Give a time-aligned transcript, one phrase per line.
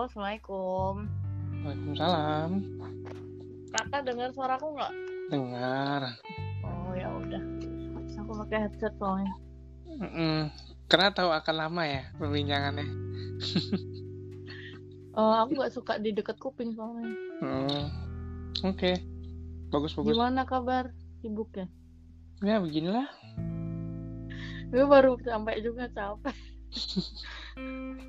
[0.00, 0.94] Halo, Assalamualaikum.
[1.60, 2.50] Waalaikumsalam.
[3.68, 4.92] Kakak dengar suaraku nggak?
[5.28, 6.00] Dengar.
[6.64, 7.42] Oh ya udah.
[8.24, 9.28] Aku pakai headset soalnya.
[10.00, 10.48] Mm-mm.
[10.88, 12.88] Karena tahu akan lama ya perbincangannya.
[15.20, 17.12] Oh, aku nggak suka di dekat kuping soalnya.
[17.44, 17.92] Hmm.
[18.72, 18.96] Oke.
[19.68, 20.16] Bagus bagus.
[20.16, 20.96] Gimana kabar?
[21.20, 21.68] Sibuk ya?
[22.40, 23.04] Ya beginilah.
[24.72, 26.32] Gue baru sampai juga capek.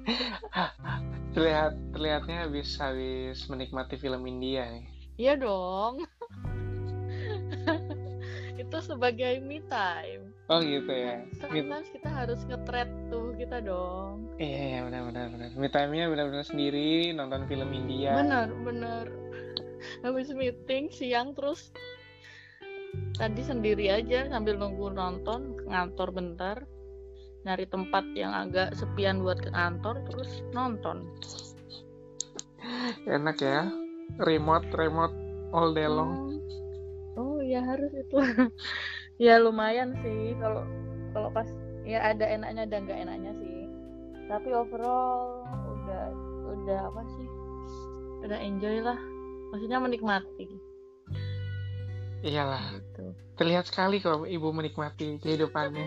[1.35, 4.85] Terlihat terlihatnya habis habis menikmati film India nih.
[5.15, 6.03] Iya dong.
[8.61, 10.35] Itu sebagai me time.
[10.51, 11.23] Oh gitu ya.
[11.23, 14.27] Me- Sometimes kita harus nge-thread tuh kita dong.
[14.37, 15.49] Iya iya benar benar benar.
[15.55, 18.17] Me time-nya benar-benar sendiri nonton film India.
[18.19, 19.05] Bener, bener.
[20.03, 21.71] Habis meeting siang terus
[23.15, 26.57] tadi sendiri aja sambil nunggu nonton ke kantor bentar
[27.41, 31.05] nyari tempat yang agak sepian buat ke kantor terus nonton
[33.09, 33.65] Enak ya.
[34.21, 35.15] Remote remote
[35.49, 36.37] all day long.
[37.11, 37.19] Hmm.
[37.19, 38.15] oh ya harus itu
[39.25, 40.63] ya lumayan sih kalau
[41.11, 41.49] kalau pas
[41.83, 43.67] ya ada enaknya dan nggak enaknya sih
[44.31, 46.05] tapi overall udah
[46.55, 47.27] udah apa sih
[48.23, 48.95] udah enjoy lah
[49.51, 50.47] maksudnya menikmati
[52.21, 52.77] Iyalah.
[52.77, 55.85] gitu Terlihat sekali kok ibu menikmati kehidupannya.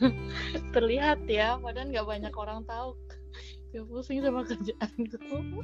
[0.76, 2.92] terlihat ya padahal nggak banyak orang tahu
[3.66, 5.16] gue pusing sama kerjaanku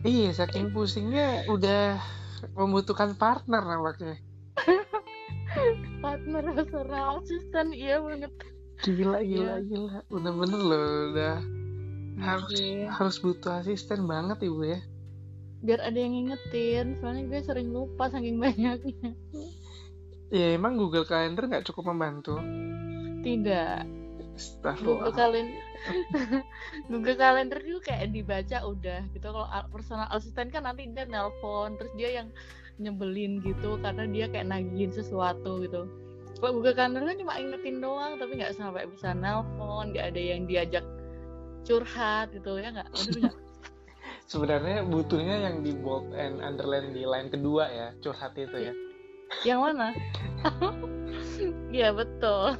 [0.03, 1.97] Iya, saking pusingnya udah
[2.53, 4.17] membutuhkan partner nampaknya.
[6.01, 8.33] partner personal asisten iya banget
[8.83, 9.55] Gila, gila, Iya.
[9.63, 9.97] gila.
[10.11, 11.37] Bener-bener loh, udah
[12.19, 12.89] harus Iya.
[12.91, 14.81] harus butuh asisten banget ibu ya.
[15.63, 19.15] biar ada yang ngingetin soalnya gue sering lupa saking banyaknya
[20.33, 22.41] Ya emang Google Calendar nggak cukup membantu.
[23.22, 23.86] tidak
[24.83, 25.14] Google.
[25.14, 25.62] Calendar
[26.91, 31.92] Google Calendar itu kayak dibaca udah gitu kalau personal asisten kan nanti dia nelpon terus
[31.95, 32.29] dia yang
[32.83, 35.86] nyebelin gitu karena dia kayak nagihin sesuatu gitu
[36.42, 40.51] kalau Google Calendar kan cuma ingetin doang tapi nggak sampai bisa nelpon nggak ada yang
[40.51, 40.83] diajak
[41.62, 42.90] curhat gitu ya nggak.
[44.33, 48.73] Sebenarnya butuhnya yang di bold and underline di line kedua ya, curhat itu ya.
[49.43, 49.91] Yang mana
[51.73, 52.55] Iya betul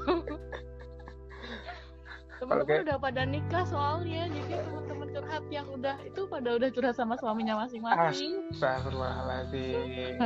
[2.43, 6.97] teman-teman kayak- udah pada nikah soalnya jadi teman-teman curhat yang udah itu pada udah curhat
[6.99, 10.19] sama suaminya masing-masing Astagfirullahaladzim.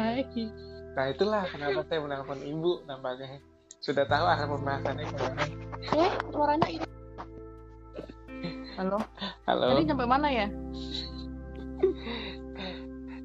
[0.97, 3.45] Nah itulah kenapa saya menelpon ibu nampaknya.
[3.85, 5.43] Sudah tahu arah pembahasannya ke mana.
[5.93, 6.89] Eh, suaranya itu.
[8.81, 8.99] Halo.
[9.45, 9.67] Halo.
[9.77, 10.47] Tadi sampai mana ya?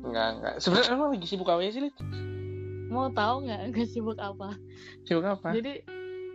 [0.03, 0.53] Enggak, enggak.
[0.59, 1.95] Sebenarnya emang lagi sibuk apa ya sih, Lid?
[2.91, 4.53] Mau tahu nggak nggak sibuk apa?
[5.07, 5.55] Sibuk apa?
[5.55, 5.81] Jadi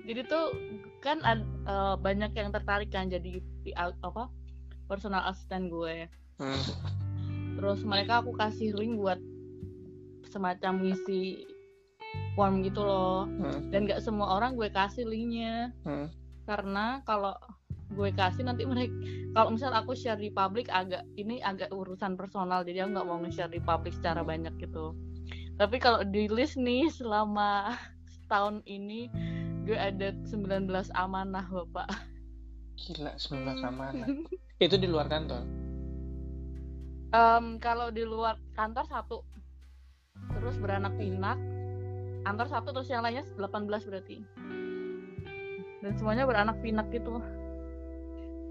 [0.09, 0.57] jadi tuh
[1.05, 3.45] kan eh, banyak yang tertarik kan jadi
[4.03, 4.33] apa
[4.89, 6.09] personal assistant gue.
[6.41, 6.63] Hmm.
[7.61, 9.21] Terus mereka aku kasih link buat
[10.33, 11.45] semacam ngisi
[12.37, 13.29] form gitu loh.
[13.29, 13.69] Hmm.
[13.69, 16.09] Dan nggak semua orang gue kasih linknya Hmm.
[16.47, 17.35] karena kalau
[17.93, 18.91] gue kasih nanti mereka
[19.31, 23.19] kalau misal aku share di publik agak ini agak urusan personal jadi aku nggak mau
[23.23, 24.91] nge-share di publik secara banyak gitu
[25.57, 27.73] tapi kalau di list nih selama
[28.13, 29.09] setahun ini
[29.65, 31.89] gue ada 19 amanah bapak.
[32.77, 34.09] Gila, 19 amanah.
[34.61, 35.43] Itu di luar kantor.
[37.17, 39.19] Em, kalau di luar kantor satu.
[40.37, 41.41] Terus beranak pinak.
[42.29, 44.21] Kantor satu terus yang lainnya 18 berarti.
[45.81, 47.17] Dan semuanya beranak pinak gitu.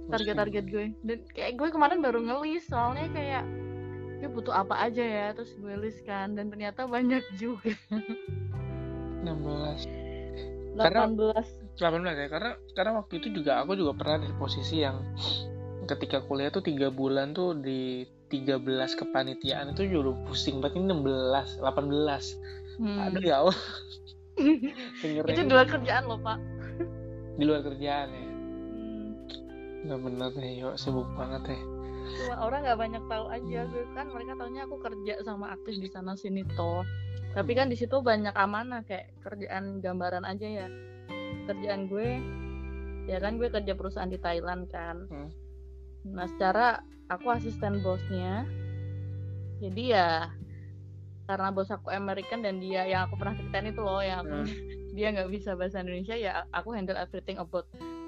[0.09, 0.85] Target-target gue.
[1.05, 3.45] Dan kayak gue kemarin baru ngelis soalnya kayak
[4.25, 5.27] gue butuh apa aja ya?
[5.31, 7.69] Terus gue list kan dan ternyata banyak juga.
[9.21, 9.85] 16.
[10.73, 11.07] 18 Karena-
[11.77, 14.97] 18 ya karena karena waktu itu juga aku juga pernah di posisi yang
[15.85, 20.81] ketika kuliah tuh tiga bulan tuh di 13 kepanitiaan itu juga udah pusing banget.
[20.81, 22.25] Ini 16 18
[22.75, 22.97] Hmm.
[23.07, 23.59] aduh ya Allah.
[25.31, 26.39] Itu di luar kerjaan loh pak.
[27.37, 28.19] Di luar kerjaan ya.
[28.19, 29.09] Hmm.
[29.85, 31.59] bener-bener deh yuk sibuk banget ya
[32.15, 33.59] cuma orang nggak banyak tahu aja.
[33.67, 36.83] Gue kan mereka taunya aku kerja sama aktif di sana sini toh.
[37.35, 40.67] Tapi kan di situ banyak amanah kayak kerjaan gambaran aja ya.
[41.45, 42.23] Kerjaan gue
[43.05, 45.05] ya kan gue kerja perusahaan di Thailand kan.
[45.09, 45.29] Hmm.
[46.05, 48.45] nah secara aku asisten bosnya
[49.57, 50.09] jadi ya
[51.25, 54.45] karena bos aku American dan dia yang aku pernah ceritain itu loh yang aku
[54.97, 57.65] dia nggak bisa bahasa Indonesia ya aku handle everything about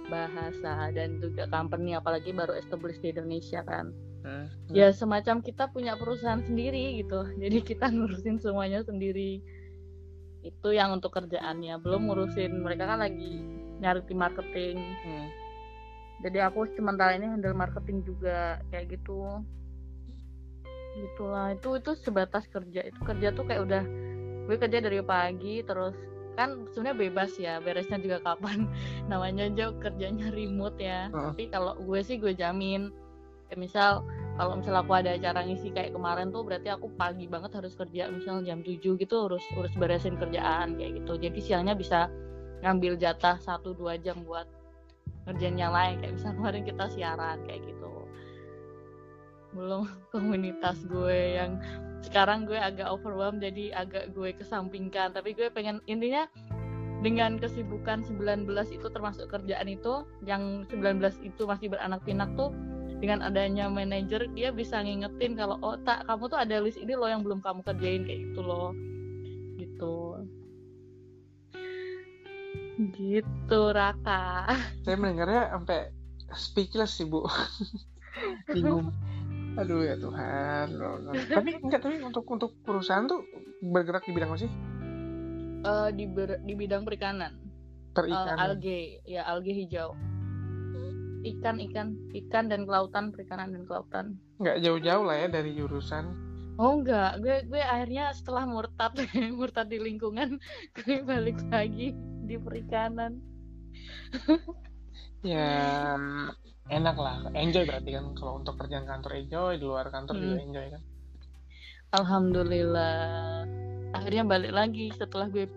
[0.07, 3.91] bahasa dan juga company apalagi baru established di Indonesia kan.
[4.27, 4.49] Hmm.
[4.75, 7.23] ya semacam kita punya perusahaan sendiri gitu.
[7.41, 9.39] Jadi kita ngurusin semuanya sendiri.
[10.43, 11.79] Itu yang untuk kerjaannya.
[11.79, 13.39] Belum ngurusin mereka kan lagi
[13.79, 14.77] nyari tim marketing.
[15.05, 15.27] Hmm.
[16.17, 19.21] jadi aku sementara ini handle marketing juga kayak gitu.
[20.97, 21.53] Gitulah.
[21.53, 22.89] Itu itu sebatas kerja.
[22.89, 23.83] Itu kerja tuh kayak udah
[24.49, 25.93] gue kerja dari pagi terus
[26.37, 28.69] kan sebenarnya bebas ya beresnya juga kapan.
[29.11, 31.09] Namanya aja kerjanya remote ya.
[31.09, 31.33] Heeh.
[31.33, 32.93] tapi kalau gue sih gue jamin.
[33.49, 33.91] Kayak misal
[34.37, 38.11] kalau misal aku ada acara ngisi kayak kemarin tuh berarti aku pagi banget harus kerja
[38.13, 41.17] misal jam 7 gitu urus urus beresin kerjaan kayak gitu.
[41.17, 42.05] Jadi siangnya bisa
[42.61, 44.45] ngambil jatah 1-2 jam buat
[45.25, 45.97] ngerjain yang lain.
[46.05, 47.91] Kayak misal kemarin kita siaran kayak gitu.
[49.57, 51.57] Belum komunitas gue yang
[52.05, 55.13] sekarang gue agak overwhelmed jadi agak gue kesampingkan.
[55.13, 56.29] Tapi gue pengen intinya
[57.05, 62.49] dengan kesibukan 19 itu termasuk kerjaan itu yang 19 itu masih beranak pinak tuh
[62.97, 67.05] dengan adanya manajer dia bisa ngingetin kalau oh tak kamu tuh ada list ini loh
[67.05, 68.73] yang belum kamu kerjain kayak gitu loh.
[69.61, 69.95] Gitu.
[72.97, 74.53] Gitu Raka.
[74.85, 75.93] Saya mendengarnya sampai
[76.33, 77.25] speechless sih bu.
[78.53, 78.89] Bingung
[79.57, 80.65] aduh ya Tuhan.
[81.33, 83.25] Tapi enggak tapi untuk untuk perusahaan tuh
[83.61, 84.51] bergerak di bidang apa sih?
[85.65, 87.33] Eh, di ber- di bidang perikanan.
[87.35, 89.01] Eh, perikanan alge.
[89.03, 89.97] Ya alge hijau.
[91.25, 91.97] Ikan ikan.
[92.13, 94.05] Ikan dan kelautan perikanan dan kelautan.
[94.37, 96.05] Nggak jauh-jauh lah ya dari jurusan.
[96.61, 97.17] Oh enggak.
[97.21, 98.93] Gue gue akhirnya setelah murtad
[99.37, 100.37] murtad di lingkungan
[100.77, 103.17] gue balik lagi di perikanan.
[105.25, 105.97] Ya
[106.67, 107.17] enak lah.
[107.31, 110.47] Enjoy berarti kan kalau untuk kerjaan kantor enjoy di luar kantor juga Hmm.
[110.51, 110.81] enjoy kan.
[111.95, 113.47] Alhamdulillah.
[113.95, 115.47] Akhirnya balik lagi setelah gue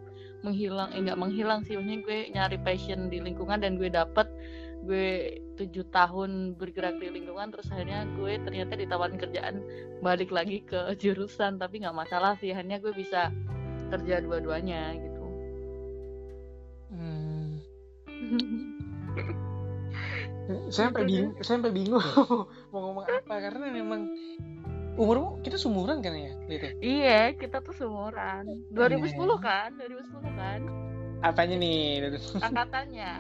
[0.40, 4.24] menghilang eh nggak menghilang sih maksudnya gue nyari passion di lingkungan dan gue dapet
[4.88, 9.60] gue tujuh tahun bergerak di lingkungan terus akhirnya gue ternyata ditawarin kerjaan
[10.00, 13.28] balik lagi ke jurusan tapi nggak masalah sih akhirnya gue bisa
[13.92, 15.24] kerja dua-duanya gitu.
[16.88, 17.60] Hmm.
[20.72, 22.04] saya sampai bingung saya sampai bingung
[22.72, 24.10] mau ngomong apa karena memang
[25.00, 26.66] umurmu kita seumuran kan ya gitu?
[26.82, 28.68] Iya kita tuh seumuran.
[28.74, 30.60] 2010 kan 2010 kan.
[31.20, 32.04] Apanya nih?
[32.40, 33.12] Angkatannya.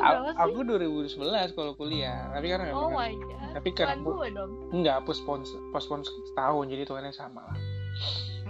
[0.42, 3.50] Aku 2011 kalau kuliah tapi karena oh my god.
[3.58, 4.52] tapi kan aku gue dong.
[4.70, 5.42] Enggak postpone
[5.74, 7.58] postpone setahun jadi tuhannya sama lah.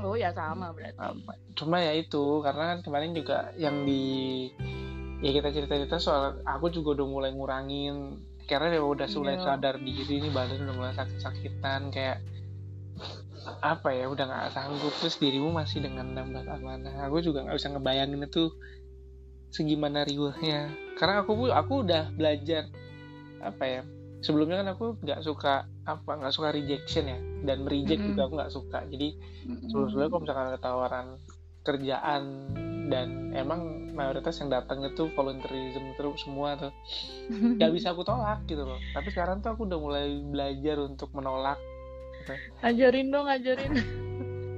[0.01, 0.97] Oh ya sama berarti.
[1.57, 4.49] Cuma ya itu karena kan kemarin juga yang di
[5.21, 8.21] ya kita cerita-cerita soal aku juga udah mulai ngurangin.
[8.49, 9.45] Karena dia udah mulai Iya.
[9.47, 12.19] sadar diri ini badan udah mulai sakit-sakitan kayak
[13.63, 14.91] apa ya udah nggak sanggup.
[14.99, 17.07] Terus dirimu masih dengan 16 amanah.
[17.07, 18.51] Aku juga nggak bisa ngebayangin itu
[19.55, 20.67] segimana riuhnya.
[20.99, 22.67] Karena aku aku udah belajar
[23.41, 23.83] apa ya
[24.21, 27.19] sebelumnya kan aku nggak suka apa nggak suka rejection ya.
[27.47, 28.11] Dan reject Mm-mm.
[28.19, 28.79] juga aku nggak suka.
[28.91, 29.09] Jadi
[29.71, 31.07] sebelum-sebelumnya kalau misalkan ada tawaran
[31.63, 32.23] kerjaan
[32.91, 36.75] dan emang mayoritas yang datang itu volunteerism terus semua tuh.
[37.57, 38.83] Nggak bisa aku tolak gitu loh.
[38.93, 41.57] Tapi sekarang tuh aku udah mulai belajar untuk menolak.
[42.61, 43.73] Ajarin dong ajarin.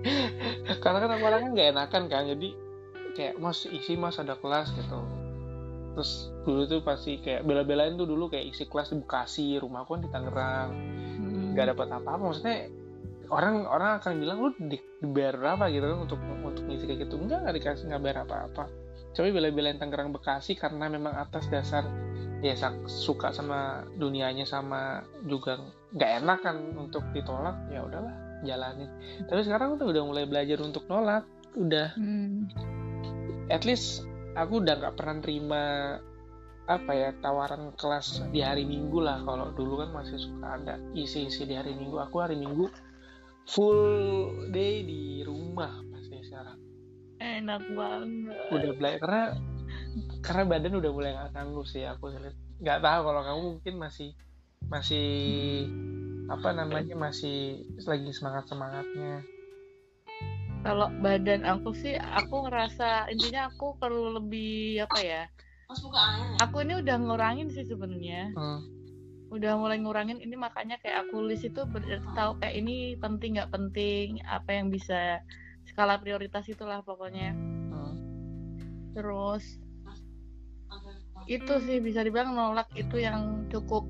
[0.82, 2.48] Karena kan aku orangnya nggak enakan kan jadi
[3.12, 4.98] kayak mas isi mas ada kelas gitu.
[5.92, 10.02] Terus dulu tuh pasti kayak bela-belain tuh dulu kayak isi kelas di Bekasi rumahku kan
[10.02, 10.70] di Tangerang.
[11.52, 12.72] Nggak dapat apa-apa maksudnya
[13.32, 17.16] orang orang akan bilang lu di, dibayar berapa gitu kan untuk untuk ngisi kayak gitu?
[17.16, 18.64] Enggak nggak dikasih nggak bayar apa-apa.
[19.12, 21.88] Coba bela-belain Tangerang Bekasi karena memang atas dasar
[22.44, 22.58] ya
[22.90, 25.62] suka sama dunianya sama juga
[25.94, 28.12] nggak enak kan untuk ditolak ya udahlah
[28.44, 28.90] jalanin.
[29.24, 31.24] Tapi sekarang tuh udah mulai belajar untuk nolak
[31.56, 31.96] udah.
[31.96, 32.48] Hmm.
[33.52, 35.62] at least aku udah nggak pernah terima
[36.64, 39.20] apa ya tawaran kelas di hari minggu lah.
[39.24, 42.00] Kalau dulu kan masih suka ada isi-isi di hari minggu.
[42.00, 42.70] Aku hari minggu
[43.46, 43.80] full
[44.50, 46.58] day di rumah pasti sekarang.
[47.22, 48.36] Enak banget.
[48.50, 49.24] Udah belajar karena
[50.22, 52.36] karena badan udah mulai nggak sanggup sih aku lihat.
[52.62, 54.10] Nggak tahu kalau kamu mungkin masih
[54.70, 55.08] masih
[56.30, 59.26] apa namanya masih lagi semangat semangatnya
[60.62, 65.22] kalau badan aku sih aku ngerasa intinya aku perlu lebih apa ya?
[66.38, 68.30] aku ini udah ngurangin sih sebenarnya.
[68.38, 68.62] Hmm.
[69.32, 73.50] Udah mulai ngurangin ini makanya kayak aku list itu berarti tahu kayak ini penting nggak
[73.54, 75.24] penting apa yang bisa
[75.68, 77.32] skala prioritas itulah pokoknya
[77.72, 77.96] Hmm.
[78.92, 79.44] terus
[81.30, 83.86] itu sih bisa dibilang nolak itu yang cukup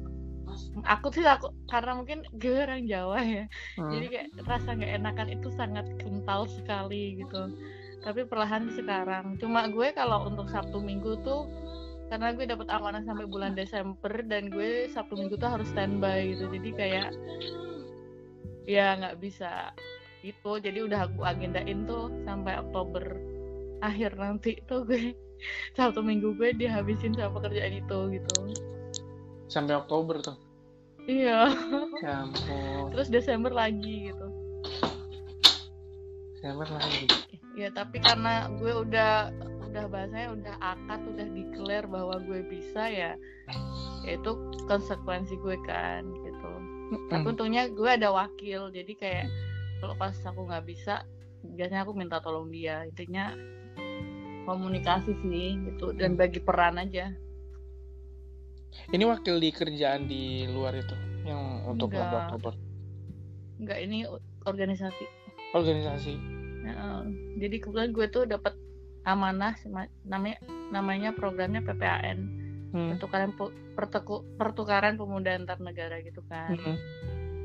[0.85, 3.45] aku sih aku karena mungkin gue orang Jawa ya
[3.79, 3.91] Hmm.
[3.93, 7.43] jadi kayak rasa nggak enakan itu sangat kental sekali gitu
[8.05, 11.49] tapi perlahan sekarang cuma gue kalau untuk Sabtu Minggu tuh
[12.13, 16.45] karena gue dapat amanah sampai bulan Desember dan gue Sabtu Minggu tuh harus standby gitu.
[16.53, 17.09] Jadi kayak
[18.69, 19.73] ya nggak bisa
[20.21, 23.17] itu jadi udah aku agendain tuh sampai Oktober
[23.81, 25.17] akhir nanti tuh gue.
[25.77, 28.37] Sabtu Minggu gue dihabisin sama pekerjaan itu gitu.
[29.49, 30.37] Sampai Oktober tuh?
[31.09, 31.49] Iya.
[32.05, 32.93] Ya ampun.
[32.93, 34.27] Terus Desember lagi gitu.
[36.37, 37.09] September lagi.
[37.57, 39.33] Ya tapi karena gue udah
[39.73, 43.17] udah bahasanya udah akad udah declare bahwa gue bisa ya
[44.05, 44.31] itu
[44.69, 46.51] konsekuensi gue kan gitu.
[47.09, 49.27] Tapi untungnya gue ada wakil jadi kayak
[49.81, 51.09] kalau pas aku nggak bisa
[51.57, 52.85] biasanya aku minta tolong dia.
[52.85, 53.33] Intinya
[54.45, 55.97] komunikasi sih gitu.
[55.97, 57.09] Dan bagi peran aja.
[58.93, 62.37] Ini wakil di kerjaan di luar itu yang untuk Enggak.
[62.37, 62.55] labor
[63.63, 64.03] nggak ini
[64.43, 65.07] organisasi.
[65.55, 66.15] Organisasi.
[66.67, 67.07] Nah,
[67.39, 68.59] jadi kebetulan gue tuh dapat
[69.03, 69.59] amanah
[70.05, 70.39] namanya
[70.71, 72.19] namanya programnya PPAN
[72.71, 72.89] hmm.
[72.97, 73.31] pertukaran
[73.75, 76.77] perteku- pertukaran pemuda antar negara gitu kan Hmm.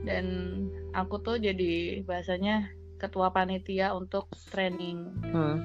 [0.04, 0.26] dan
[0.94, 5.62] aku tuh jadi bahasanya ketua panitia untuk training Hmm.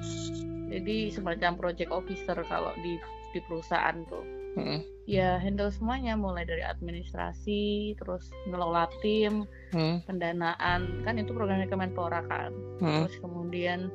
[0.67, 2.97] jadi semacam project officer kalau di
[3.31, 4.21] di perusahaan tuh
[4.53, 4.85] Hmm.
[5.05, 10.05] ya handle semuanya mulai dari administrasi terus ngelola tim Hmm.
[10.05, 13.05] pendanaan kan itu programnya Kemenpora kan Hmm.
[13.05, 13.89] terus kemudian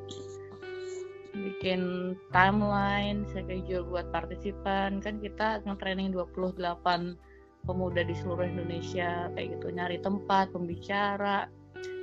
[1.33, 5.01] bikin timeline schedule buat partisipan.
[5.03, 6.57] Kan kita nge-training 28
[7.67, 9.67] pemuda di seluruh Indonesia kayak gitu.
[9.73, 11.47] Nyari tempat pembicara.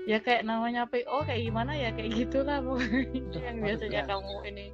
[0.06, 1.90] Ya kayak namanya PO kayak gimana ya?
[1.90, 3.40] Kayak gitulah pokoknya.
[3.46, 4.12] Yang biasanya biasa.
[4.14, 4.66] kamu ini.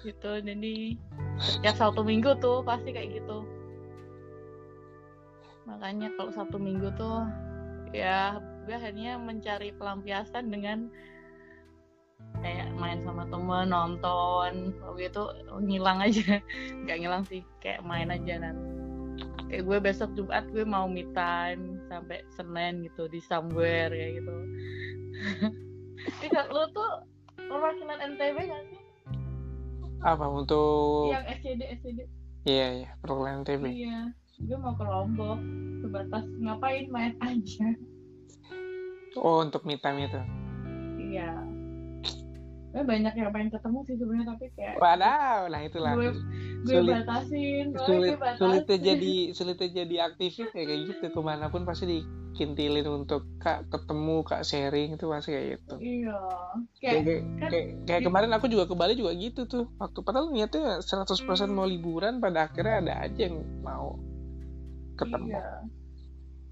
[0.00, 0.74] Gitu jadi
[1.40, 3.44] setiap satu minggu tuh pasti kayak gitu.
[5.68, 7.24] Makanya kalau satu minggu tuh
[7.90, 10.92] ya gue akhirnya mencari pelampiasan dengan
[12.38, 15.22] kayak main sama temen nonton waktu itu
[15.66, 16.38] ngilang aja.
[16.86, 18.80] Nggak ngilang sih kayak main aja nanti
[19.50, 24.34] kayak gue besok Jumat gue mau me time sampai Senin gitu di somewhere kayak gitu.
[26.22, 27.04] Tidak, lo tuh
[27.36, 28.80] perwakilan NTB gak sih?
[30.00, 31.98] apa untuk Yang SCD, SCD
[32.48, 33.98] iya iya perkuliahan TB Iya,
[34.40, 35.36] gue mau ke Lombok
[35.84, 37.68] sebatas ngapain main aja.
[39.20, 40.20] Oh untuk me time itu?
[40.96, 41.49] Iya
[42.70, 46.14] Gue banyak yang pengen ketemu sih sebenarnya tapi kayak Wadaw, nah itulah gue
[46.62, 48.38] gue sulit batasin, sulit gue batasin.
[48.38, 53.66] sulitnya jadi sulitnya jadi aktivis ya kayak gitu ke mana pun pasti dikintilin untuk kak
[53.74, 56.18] ketemu kak sharing itu pasti kayak gitu Iya,
[56.78, 60.30] kayak kayak kan kayak, kayak kemarin aku juga ke Bali juga gitu tuh waktu padahal
[60.30, 63.98] niatnya 100% mau liburan pada akhirnya ada aja yang mau
[64.94, 65.46] ketemu Iya.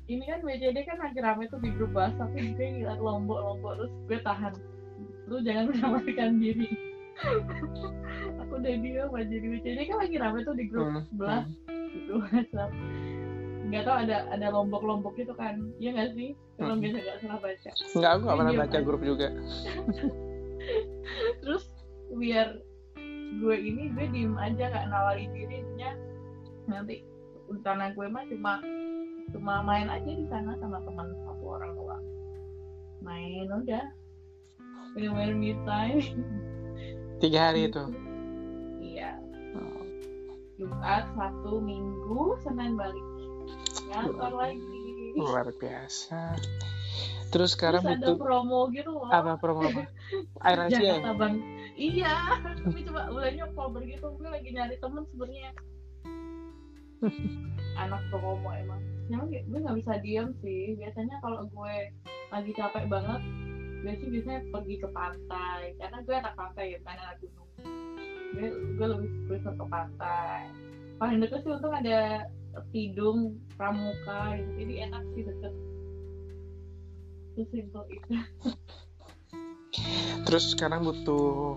[0.08, 3.92] Ini kan BCD kan lagi rame tuh di grup bahas tapi gue ngeliat lombok-lombok terus
[4.08, 4.56] gue tahan.
[5.28, 6.68] Lu jangan menawarkan diri.
[8.40, 11.42] Aku udah diam aja di BCD kan lagi rame tuh di grup Hmm, sebelah
[11.92, 12.70] gitu WhatsApp.
[13.68, 15.60] Nggak tau ada ada lombok-lombok gitu kan.
[15.76, 16.32] Iya nggak sih?
[16.56, 16.82] Kalau Hmm.
[16.82, 17.70] bisa nggak salah baca.
[17.92, 18.82] Enggak, aku gak pernah baca kan?
[18.82, 19.28] grup juga
[21.44, 21.64] Terus
[22.08, 22.48] biar
[23.38, 25.90] gue ini gue diem aja nggak nawarin diri intinya
[26.64, 27.04] nanti
[27.44, 28.52] rencana gue mah cuma
[29.28, 32.04] cuma main aja di sana sama teman satu orang doang
[33.04, 33.84] main udah
[34.98, 36.02] bener-bener me time.
[37.22, 37.84] Tiga hari itu?
[38.82, 39.14] Iya.
[39.54, 39.82] Oh.
[40.58, 43.06] Jumat Sabtu Minggu Senin balik.
[43.94, 44.82] Ngantor lagi.
[45.14, 46.34] Luar biasa.
[47.30, 49.06] Terus sekarang terus ada butuh promo gitu loh.
[49.06, 49.86] Apa promo apa?
[50.50, 50.98] Air Asia ya?
[50.98, 51.34] Jakarta Bang
[51.78, 54.06] iya tapi coba bulannya Oktober gitu.
[54.18, 55.50] Gue lagi nyari temen sebenarnya.
[57.86, 58.82] Anak promo emang.
[59.14, 60.74] Emang gue gue nggak bisa diem sih.
[60.74, 61.74] Biasanya kalau gue
[62.34, 63.22] lagi capek banget
[63.82, 65.62] gue sih biasanya pergi ke pantai.
[65.78, 67.50] Karena gue anak pantai ya bukan anak gunung.
[68.34, 70.40] Gue, gue lebih prefer ke pantai.
[70.98, 72.26] Paling deket sih untung ada
[72.74, 74.50] Tidung Pramuka gitu.
[74.66, 75.52] Jadi enak sih deket.
[77.38, 78.14] Sesimpel itu.
[80.26, 81.56] Terus sekarang butuh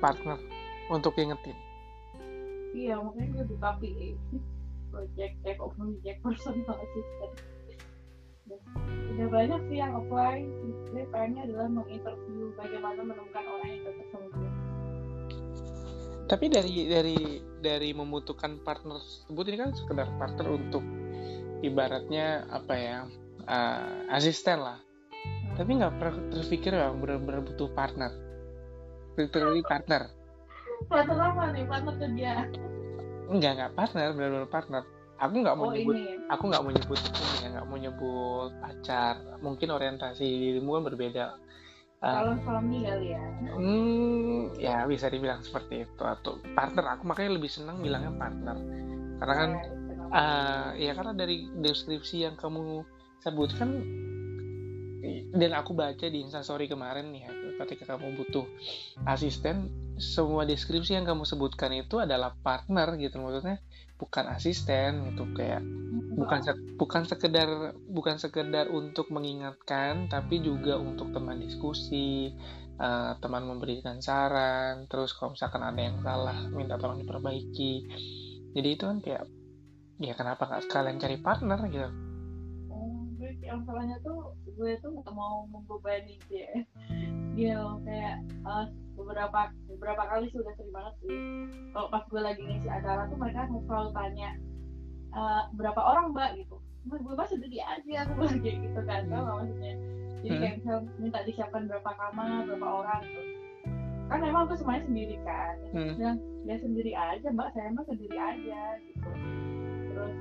[0.00, 0.40] partner
[0.88, 1.54] untuk ingetin
[2.70, 4.08] Iya, makanya gue buka PA
[4.90, 7.34] Project Tech of Project Personal Assistant
[9.14, 10.46] Udah banyak sih yang apply.
[10.90, 14.50] Gue pengennya adalah menginterview bagaimana menemukan orang yang cocok sama gue
[16.30, 20.86] tapi dari dari dari membutuhkan partner tersebut ini kan sekedar partner untuk
[21.66, 22.98] ibaratnya apa ya
[23.50, 24.78] uh, asisten lah.
[25.58, 28.14] Tapi nggak pernah terpikir ya benar-benar butuh partner.
[29.18, 30.06] Literally partner.
[30.86, 31.66] Partner apa nih?
[31.66, 32.30] Partner kerja.
[33.26, 34.82] Enggak enggak partner benar-benar partner
[35.20, 38.50] aku nggak mau Oh nyebut ini aku nggak mau nyebut ini ya nggak mau nyebut
[38.58, 39.14] pacar.
[39.44, 41.26] Mungkin orientasi dirimu kan berbeda.
[42.00, 43.22] Ah, Calon suami kali ya?
[43.60, 46.02] Hmm ya bisa dibilang seperti itu.
[46.02, 48.56] Atau partner aku makanya lebih senang bilangnya partner.
[49.20, 50.16] Karena kan kenapa?
[50.16, 52.82] Ah, ya karena dari deskripsi yang kamu
[53.20, 53.68] sebutkan
[55.30, 57.32] dan aku baca di instastory kemarin nih ya,
[57.64, 58.44] ketika kamu butuh
[59.08, 59.68] asisten
[60.00, 63.60] semua deskripsi yang kamu sebutkan itu adalah partner gitu maksudnya
[64.00, 65.60] bukan asisten gitu kayak
[66.16, 72.32] bukan se- bukan sekedar bukan sekedar untuk mengingatkan tapi juga untuk teman diskusi
[72.80, 77.74] uh, teman memberikan saran terus kalau misalkan ada yang salah minta tolong diperbaiki.
[78.50, 79.24] Jadi itu kan kayak
[80.00, 82.09] ya kenapa nggak sekalian cari partner gitu
[83.30, 86.50] oh, yang salahnya tuh gue tuh nggak mau membebani dia.
[87.38, 88.66] Dia kayak uh,
[88.98, 91.18] beberapa beberapa kali sudah sering banget sih.
[91.70, 94.30] Kalau pas gue lagi ngisi acara tuh mereka selalu tanya
[95.14, 96.30] uh, berapa orang mbak?
[96.42, 96.56] gitu.
[96.90, 99.14] Mbak gue mah sendiri aja aku lagi gitu kan hmm.
[99.14, 99.74] maksudnya?
[100.20, 103.22] Jadi kayak misal minta disiapkan berapa kamar berapa orang gitu
[104.10, 105.54] kan memang aku semuanya sendiri kan.
[105.70, 105.94] Hmm.
[105.94, 107.54] dan ya sendiri aja mbak.
[107.54, 109.10] Saya mah sendiri aja gitu.
[109.86, 110.14] Terus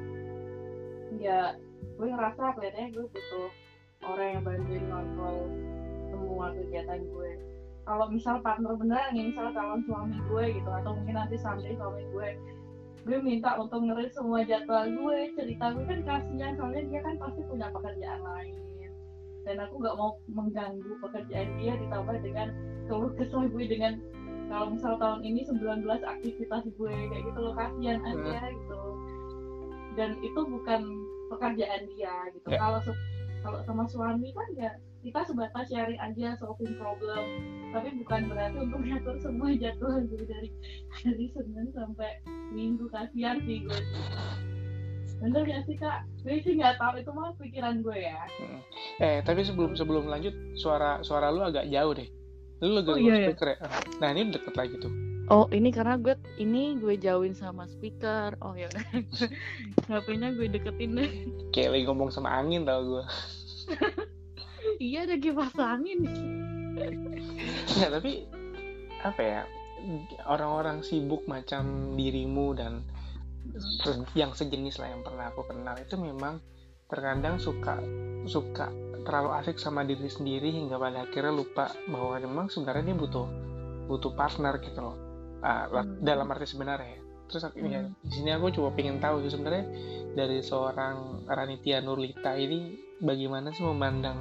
[1.18, 1.58] ya
[2.00, 3.48] gue ngerasa kelihatannya gue butuh
[4.08, 5.38] orang yang bantuin ngontrol
[6.08, 7.32] semua kegiatan gue.
[7.84, 12.08] Kalau misal partner beneran nih misal calon suami gue gitu atau mungkin nanti sampai suami
[12.16, 12.30] gue
[13.08, 17.42] gue minta untuk ngeris semua jadwal gue cerita gue kan kasihan soalnya dia kan pasti
[17.48, 18.56] punya pekerjaan lain.
[19.48, 22.48] Dan aku nggak mau mengganggu pekerjaan dia ditambah dengan
[22.88, 24.00] keluh kesah gue dengan
[24.50, 28.08] kalau misal tahun ini 19 aktivitas gue kayak gitu loh kasihan hmm.
[28.08, 28.82] aja gitu.
[29.98, 30.82] Dan itu bukan
[31.30, 32.48] pekerjaan dia gitu.
[32.50, 32.60] Yeah.
[32.60, 32.80] kalau
[33.40, 37.24] kalau sama suami kan ya kita sebatas sharing aja solving problem.
[37.70, 40.50] Tapi bukan berarti untuk mengatur semua jadwal gue dari
[41.06, 42.20] dari senin sampai
[42.52, 42.90] minggu.
[42.92, 43.80] Kasihan sih gue.
[45.20, 46.04] Bener gak sih kak?
[46.26, 47.00] Gue sih nggak tahu.
[47.00, 48.20] Itu mah pikiran gue ya.
[48.42, 48.60] Hmm.
[49.00, 52.10] eh tapi sebelum sebelum lanjut suara suara lu agak jauh deh.
[52.60, 53.28] Lu lagi oh, iya, iya.
[53.32, 53.58] speaker ya?
[54.04, 58.34] Nah ini deket lagi tuh Oh ini karena gue ini gue jauhin sama speaker.
[58.42, 58.66] Oh ya
[59.86, 61.12] HP-nya gue deketin deh.
[61.54, 63.04] Kayak lagi ngomong sama angin tau gue.
[64.82, 66.10] iya ada kipas angin.
[67.78, 68.26] Nggak tapi
[69.06, 69.42] apa ya
[70.26, 72.82] orang-orang sibuk macam dirimu dan
[74.18, 76.42] yang sejenis lah yang pernah aku kenal itu memang
[76.90, 77.78] terkadang suka
[78.26, 78.74] suka
[79.06, 83.28] terlalu asik sama diri sendiri hingga pada akhirnya lupa bahwa memang sebenarnya dia butuh
[83.88, 85.09] butuh partner gitu loh
[85.44, 86.04] uh, hmm.
[86.04, 87.00] dalam arti sebenarnya.
[87.30, 87.74] Terus aku, ya, hmm.
[87.74, 89.66] ya, di sini aku coba pengen tahu sih sebenarnya
[90.18, 94.18] dari seorang Ranitia Nurlita ini bagaimana sih memandang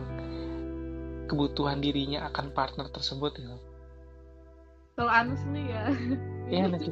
[1.28, 3.57] kebutuhan dirinya akan partner tersebut gitu.
[4.98, 5.85] Kalau Anus nih ya.
[6.48, 6.88] Iya nanti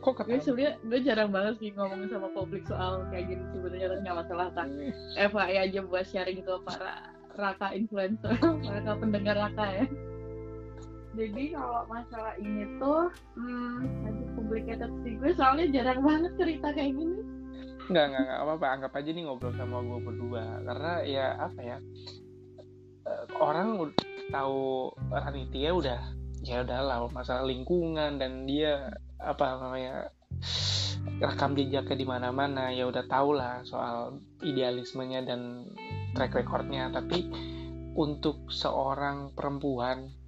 [0.00, 3.86] kok kata gue sebenarnya gue jarang banget sih ngomongin sama publik soal kayak gini sebenarnya
[3.92, 4.68] tapi nggak masalah kan
[5.16, 8.32] FYI aja buat sharing ke para raka influencer
[8.72, 9.84] raka pendengar raka ya
[11.10, 16.94] jadi kalau masalah ini tuh hmm, nanti complicated sih gue soalnya jarang banget cerita kayak
[16.94, 17.20] gini.
[17.90, 20.44] Nggak nggak nggak apa apa anggap aja nih ngobrol sama gue berdua.
[20.62, 21.78] Karena ya apa ya
[23.10, 23.90] eh, orang
[24.30, 26.00] tahu Ranitia udah
[26.46, 30.14] ya udahlah masalah lingkungan dan dia apa namanya
[31.18, 32.70] rekam jejaknya di mana-mana.
[32.70, 35.66] Ya udah tau lah soal idealismenya dan
[36.14, 36.86] track recordnya.
[36.94, 37.26] Tapi
[37.98, 40.19] untuk seorang perempuan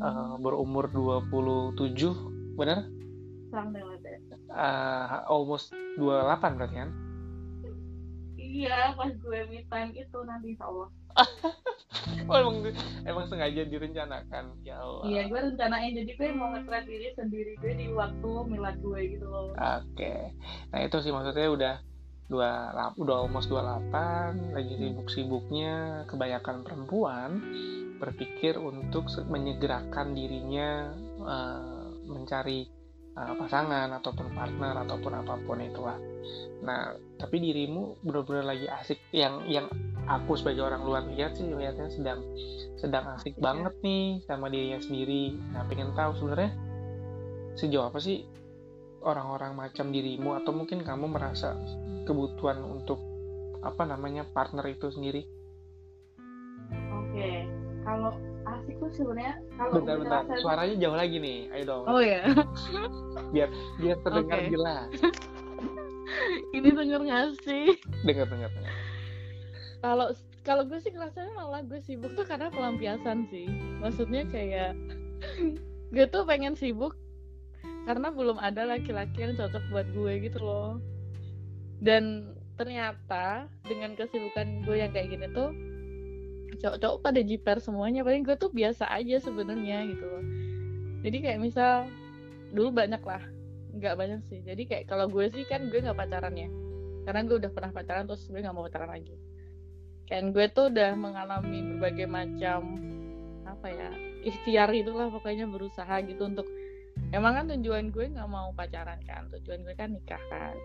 [0.00, 2.88] uh, berumur 27 benar?
[4.52, 6.90] Uh, almost 28 berarti kan?
[8.36, 10.88] Iya, pas gue meet time itu nanti insya Allah.
[12.28, 12.56] oh emang
[13.08, 15.04] emang sengaja direncanakan ya Allah.
[15.08, 19.26] Iya, gue rencanain jadi gue mau nge diri sendiri gue di waktu milad gue gitu
[19.28, 19.52] loh.
[19.52, 19.60] Oke.
[19.96, 20.20] Okay.
[20.72, 21.74] Nah, itu sih maksudnya udah
[22.26, 27.30] dua udah almost 28 lagi sibuk-sibuknya kebanyakan perempuan
[28.02, 30.90] berpikir untuk menyegerakan dirinya
[31.22, 32.66] uh, mencari
[33.16, 35.96] uh, pasangan ataupun partner ataupun apa pun itulah.
[36.62, 39.66] Nah, tapi dirimu benar-benar lagi asik yang yang
[40.06, 42.20] aku sebagai orang luar lihat sih lihatnya sedang
[42.78, 43.42] sedang asik ya.
[43.42, 45.34] banget nih sama dirinya sendiri.
[45.56, 46.52] Nah, pengen tahu sebenarnya
[47.56, 48.28] sejauh apa sih
[49.02, 51.56] orang-orang macam dirimu atau mungkin kamu merasa
[52.06, 53.00] kebutuhan untuk
[53.60, 55.26] apa namanya partner itu sendiri?
[56.94, 57.48] Oke,
[57.82, 58.14] kalau
[58.46, 60.22] asik tuh sebenarnya kalau bentar bentar.
[60.38, 61.38] suaranya jauh lagi nih.
[61.50, 61.84] Ayo dong.
[61.90, 62.22] Oh ya
[63.34, 63.50] biar
[63.82, 64.50] biar terdengar okay.
[64.54, 64.90] jelas.
[66.56, 67.74] Ini denger nggak sih?
[68.06, 68.72] Dengar dengar dengar.
[69.82, 70.06] Kalau
[70.46, 73.50] kalau gue sih ngerasanya malah gue sibuk tuh karena pelampiasan sih.
[73.82, 74.78] Maksudnya kayak
[75.94, 76.94] gue tuh pengen sibuk
[77.86, 80.82] karena belum ada laki-laki yang cocok buat gue gitu loh.
[81.78, 85.54] Dan ternyata dengan kesibukan gue yang kayak gini tuh
[86.58, 88.02] cowok-cowok pada jiper semuanya.
[88.02, 90.24] Paling gue tuh biasa aja sebenarnya gitu loh.
[91.06, 91.86] Jadi kayak misal
[92.50, 93.22] dulu banyak lah.
[93.70, 94.42] Nggak banyak sih.
[94.42, 96.50] Jadi kayak kalau gue sih kan gue nggak pacaran ya.
[97.06, 99.14] Karena gue udah pernah pacaran terus gue nggak mau pacaran lagi.
[100.10, 102.82] Kan gue tuh udah mengalami berbagai macam
[103.46, 103.90] apa ya
[104.26, 106.50] ikhtiar itulah pokoknya berusaha gitu untuk
[107.14, 110.56] emang kan tujuan gue nggak mau pacaran kan tujuan gue kan nikah kan.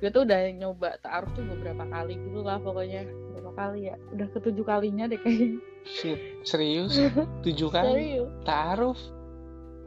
[0.00, 3.04] Gue tuh udah nyoba taaruf tuh beberapa kali gitu lah pokoknya.
[3.36, 5.60] Berapa kali ya udah ketujuh kalinya deh kayaknya.
[5.84, 6.96] Shit, serius?
[7.44, 7.88] Tujuh kali?
[7.88, 8.30] Serius.
[8.44, 9.00] Taaruf?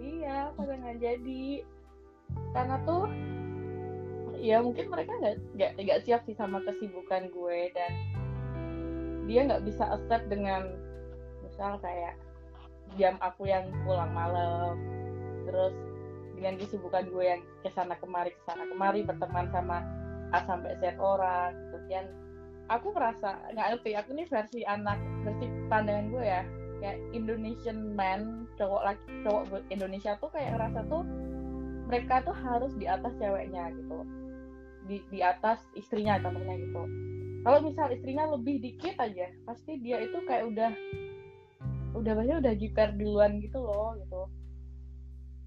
[0.01, 1.45] Iya pada nggak jadi.
[2.53, 3.05] Karena tuh
[4.43, 5.13] ya mungkin mereka
[5.55, 7.91] nggak nggak siap sih sama kesibukan gue dan
[9.23, 10.67] dia nggak bisa accept dengan
[11.47, 12.19] misal kayak
[12.99, 14.75] jam aku yang pulang malam
[15.47, 15.73] terus
[16.33, 19.79] dengan kesibukan gue yang ke sana kemari ke sana kemari berteman sama
[20.33, 22.07] A sampai Z orang terus yang
[22.71, 26.43] aku merasa nggak ngerti aku ini versi anak versi pandangan gue ya.
[26.83, 31.03] Kayak Indonesian man cowok laki cowok Indonesia tuh kayak ngerasa tuh
[31.87, 34.03] mereka tuh harus di atas ceweknya gitu.
[34.89, 36.83] Di di atas istrinya contohnya gitu.
[37.43, 40.71] Kalau misal istrinya lebih dikit aja pasti dia itu kayak udah
[41.93, 44.25] udah banyak udah jiper duluan gitu loh gitu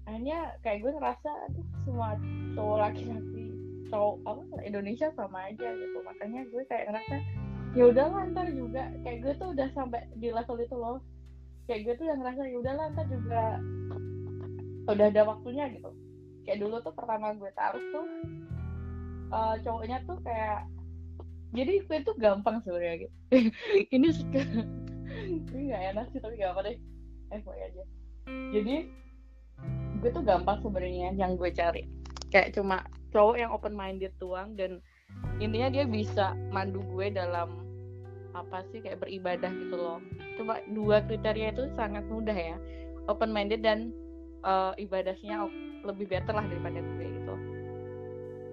[0.07, 2.15] akhirnya kayak gue ngerasa aduh semua
[2.55, 3.47] cowok laki-laki
[3.87, 5.97] cowok apa Indonesia sama aja gitu.
[6.03, 7.15] Makanya gue kayak ngerasa
[7.75, 8.83] ya udah ntar juga.
[9.03, 10.99] Kayak gue tuh udah sampai di level itu loh.
[11.67, 13.43] Kayak gue tuh udah ngerasa ya udah ntar juga
[14.87, 15.91] udah ada waktunya gitu.
[16.47, 18.05] Kayak dulu tuh pertama gue taruh tuh
[19.35, 20.63] uh, cowoknya tuh kayak
[21.55, 23.15] jadi gue tuh gampang sebenarnya gitu.
[23.95, 24.43] Ini suka
[25.17, 26.77] ini nggak enak sih tapi gak apa deh.
[27.31, 27.83] Eh aja.
[28.27, 28.75] Jadi
[30.01, 31.83] gue tuh gampang sebenarnya yang gue cari.
[32.29, 34.83] Kayak cuma cowok yang open minded doang dan
[35.41, 37.65] intinya dia bisa mandu gue dalam
[38.37, 39.99] apa sih kayak beribadah gitu loh.
[40.37, 42.57] Cuma dua kriteria itu sangat mudah ya.
[43.09, 43.89] Open minded dan
[44.45, 45.49] uh, ibadahnya
[45.81, 47.35] lebih better lah daripada gue gitu.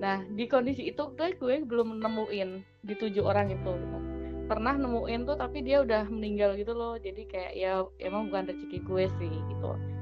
[0.00, 2.50] Nah di kondisi itu gue gue belum nemuin
[2.82, 3.72] di tujuh orang itu.
[3.72, 3.98] Gitu.
[4.44, 7.00] pernah nemuin tuh tapi dia udah meninggal gitu loh.
[7.00, 9.93] Jadi kayak ya emang bukan rezeki gue sih gitu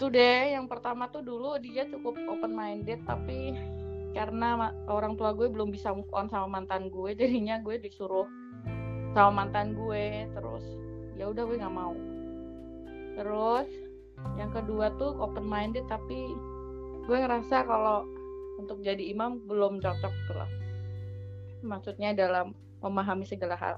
[0.00, 3.52] itu deh yang pertama tuh dulu dia cukup open minded tapi
[4.16, 8.24] karena orang tua gue belum bisa move on sama mantan gue jadinya gue disuruh
[9.12, 10.64] sama mantan gue terus
[11.20, 11.92] ya udah gue nggak mau.
[13.12, 13.68] Terus
[14.40, 16.32] yang kedua tuh open minded tapi
[17.04, 18.08] gue ngerasa kalau
[18.56, 20.50] untuk jadi imam belum cocok gitu loh
[21.60, 23.76] maksudnya dalam memahami segala hal.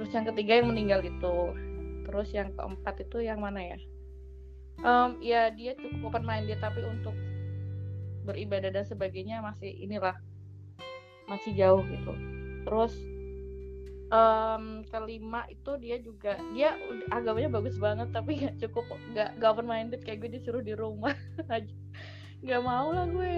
[0.00, 1.52] Terus yang ketiga yang meninggal itu.
[2.08, 3.89] Terus yang keempat itu yang mana ya
[4.84, 7.14] um, ya dia cukup open minded tapi untuk
[8.24, 10.16] beribadah dan sebagainya masih inilah
[11.28, 12.12] masih jauh gitu.
[12.66, 12.94] Terus
[14.12, 16.76] um, kelima itu dia juga dia
[17.14, 21.14] agamanya bagus banget tapi nggak cukup nggak gak open minded kayak gue disuruh di rumah
[21.54, 21.74] aja.
[22.44, 23.32] Nggak mau lah gue.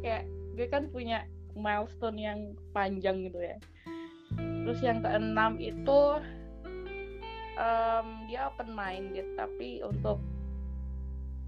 [0.00, 0.24] Kayak
[0.56, 2.40] gue kan punya milestone yang
[2.72, 3.56] panjang gitu ya.
[4.38, 6.00] Terus yang keenam itu
[7.58, 10.22] um, dia open minded tapi untuk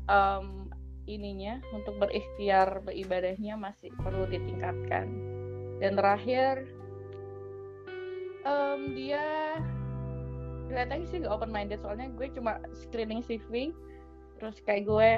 [0.06, 0.70] um,
[1.10, 5.06] ininya untuk berikhtiar beribadahnya masih perlu ditingkatkan.
[5.82, 6.66] Dan terakhir
[8.46, 9.58] um, dia
[10.70, 13.74] kelihatannya sih gak open minded soalnya gue cuma screening CV
[14.38, 15.10] terus kayak gue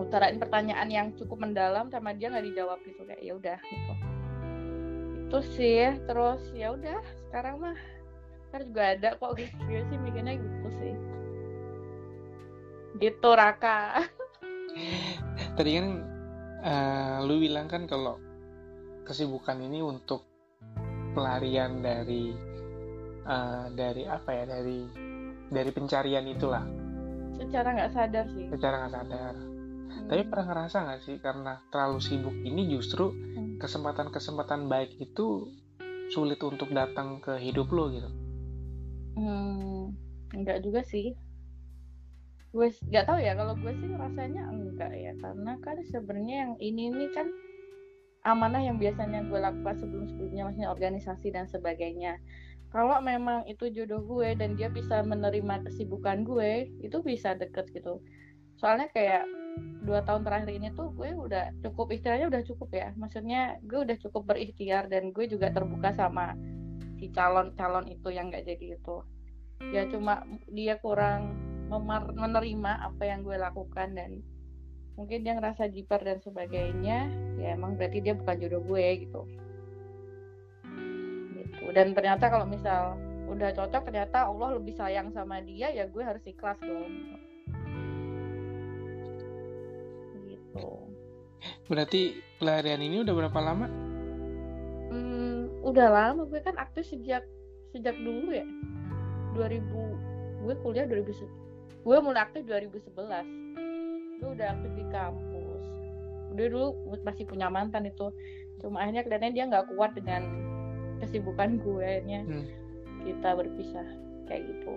[0.00, 3.92] utarain pertanyaan yang cukup mendalam sama dia nggak dijawab gitu kayak ya udah gitu.
[5.28, 7.78] Itu sih terus ya udah sekarang mah
[8.50, 9.36] kan juga ada kok
[9.68, 10.94] gue sih mikirnya gitu sih
[13.00, 14.04] gitu Raka.
[15.56, 15.86] Tadi kan
[16.62, 18.20] uh, lu bilang kan kalau
[19.08, 20.28] kesibukan ini untuk
[21.16, 22.30] pelarian dari
[23.26, 24.86] uh, dari apa ya dari
[25.50, 26.62] dari pencarian itulah.
[27.40, 28.46] Secara nggak sadar sih.
[28.52, 29.34] Secara nggak sadar.
[29.90, 30.06] Hmm.
[30.06, 33.58] tapi pernah ngerasa nggak sih karena terlalu sibuk ini justru hmm.
[33.58, 35.50] kesempatan-kesempatan baik itu
[36.14, 38.10] sulit untuk datang ke hidup lo gitu?
[39.18, 39.90] Hmm,
[40.30, 41.18] enggak juga sih
[42.50, 46.90] gue nggak tahu ya kalau gue sih rasanya enggak ya karena kan sebenarnya yang ini
[46.90, 47.30] ini kan
[48.24, 52.20] amanah yang biasanya gue lakukan sebelum sebelumnya maksudnya organisasi dan sebagainya.
[52.70, 57.98] Kalau memang itu jodoh gue dan dia bisa menerima kesibukan gue itu bisa deket gitu.
[58.60, 59.26] Soalnya kayak
[59.82, 62.94] dua tahun terakhir ini tuh gue udah cukup istilahnya udah cukup ya.
[62.94, 66.36] Maksudnya gue udah cukup berikhtiar dan gue juga terbuka sama
[67.00, 68.96] si calon calon itu yang nggak jadi itu.
[69.74, 74.10] Ya cuma dia kurang menerima apa yang gue lakukan dan
[74.98, 79.22] mungkin dia ngerasa jiper dan sebagainya ya emang berarti dia bukan jodoh gue gitu.
[81.38, 81.64] Gitu.
[81.72, 82.98] Dan ternyata kalau misal
[83.30, 87.16] udah cocok ternyata Allah lebih sayang sama dia ya gue harus ikhlas dong.
[90.26, 90.68] Gitu.
[91.70, 93.66] Berarti pelarian ini udah berapa lama?
[94.90, 96.26] Hmm, udah lama.
[96.26, 97.22] Gue kan aktif sejak
[97.70, 98.44] sejak dulu ya.
[99.38, 99.62] 2000
[100.40, 101.49] gue kuliah 2000
[101.80, 103.40] gue mulai aktif 2011
[104.20, 105.64] gue udah aktif di kampus.
[106.36, 108.12] Dia dulu masih punya mantan itu.
[108.60, 110.22] Cuma akhirnya kelihatannya dia nggak kuat dengan
[111.00, 111.90] kesibukan gue
[112.28, 112.46] Hmm.
[113.00, 113.88] kita berpisah
[114.28, 114.76] kayak gitu.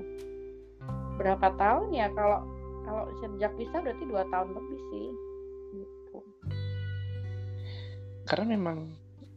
[1.19, 2.07] Berapa tahun ya?
[2.15, 2.47] Kalau
[2.87, 5.07] kalau sejak pisah berarti dua tahun lebih sih.
[5.75, 6.17] Gitu.
[8.23, 8.77] Karena memang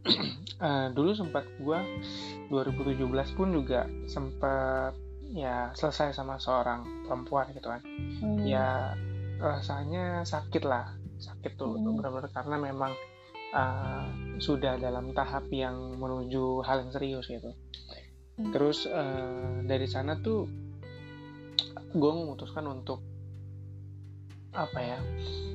[0.66, 1.82] eh, dulu sempat gua
[2.54, 4.94] 2017 pun juga sempat
[5.34, 7.82] ya selesai sama seorang perempuan gitu kan
[8.22, 8.46] Hmm.
[8.46, 8.94] ya
[9.36, 11.98] rasanya sakit lah sakit tuh Hmm.
[11.98, 12.92] benar-benar karena memang
[13.52, 14.06] uh,
[14.38, 17.50] sudah dalam tahap yang menuju hal yang serius gitu
[18.36, 18.52] Hmm.
[18.52, 20.44] terus uh, dari sana tuh
[21.96, 23.00] gue memutuskan untuk
[24.52, 24.98] apa ya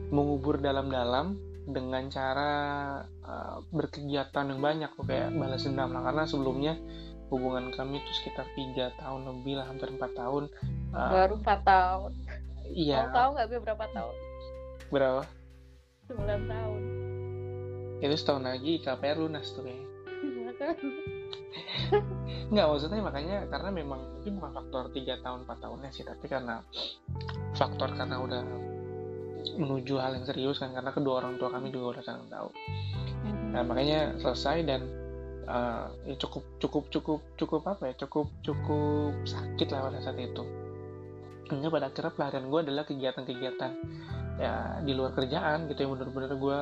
[0.09, 2.51] mengubur dalam-dalam dengan cara
[3.21, 6.73] uh, berkegiatan yang banyak tuh kayak balas dendam lah karena sebelumnya
[7.31, 10.51] hubungan kami itu sekitar tiga tahun lebih lah hampir empat tahun.
[10.91, 12.11] Uh, baru empat tahun.
[12.75, 13.07] iya.
[13.07, 14.15] Mau tahu nggak gue berapa tahun?
[14.91, 15.23] Berapa?
[16.11, 16.81] 9 tahun.
[18.03, 19.79] Itu setahun lagi KPR lunas tuh kan?
[22.51, 26.59] nggak maksudnya makanya karena memang mungkin bukan faktor 3 tahun 4 tahunnya sih tapi karena
[27.55, 28.43] faktor karena udah
[29.57, 32.49] menuju hal yang serius kan karena kedua orang tua kami juga udah saling tahu.
[33.55, 34.85] Nah makanya selesai dan
[35.47, 37.93] uh, ya cukup cukup cukup cukup apa ya?
[38.05, 40.43] Cukup cukup sakit lah pada saat itu.
[41.51, 43.71] Hingga pada akhirnya pelarian gue adalah kegiatan-kegiatan
[44.39, 46.59] ya di luar kerjaan gitu yang bener-bener gue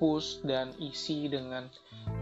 [0.00, 1.68] push dan isi dengan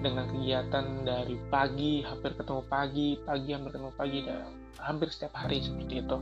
[0.03, 4.51] dengan kegiatan dari pagi hampir ketemu pagi pagi hampir ketemu pagi dan
[4.83, 6.17] hampir setiap hari seperti itu.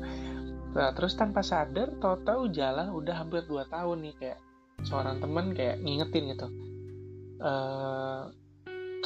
[0.76, 4.38] Nah, terus tanpa sadar tahu-tahu jalan udah hampir 2 tahun nih kayak
[4.84, 6.48] seorang teman kayak ngingetin gitu
[7.36, 8.22] eh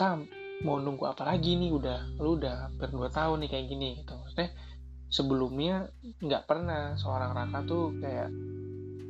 [0.01, 0.25] kam
[0.65, 1.69] mau nunggu apa lagi nih?
[1.77, 4.17] Udah lu udah hampir 2 tahun nih kayak gini gitu.
[4.17, 4.49] Maksudnya
[5.13, 5.75] sebelumnya
[6.25, 6.97] nggak pernah.
[6.97, 8.33] Seorang Raka tuh kayak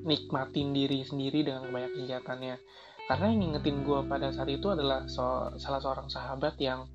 [0.02, 2.56] nikmatin diri sendiri dengan banyak kegiatannya.
[3.06, 6.90] Karena yang ngingetin gue pada saat itu adalah so- salah seorang sahabat yang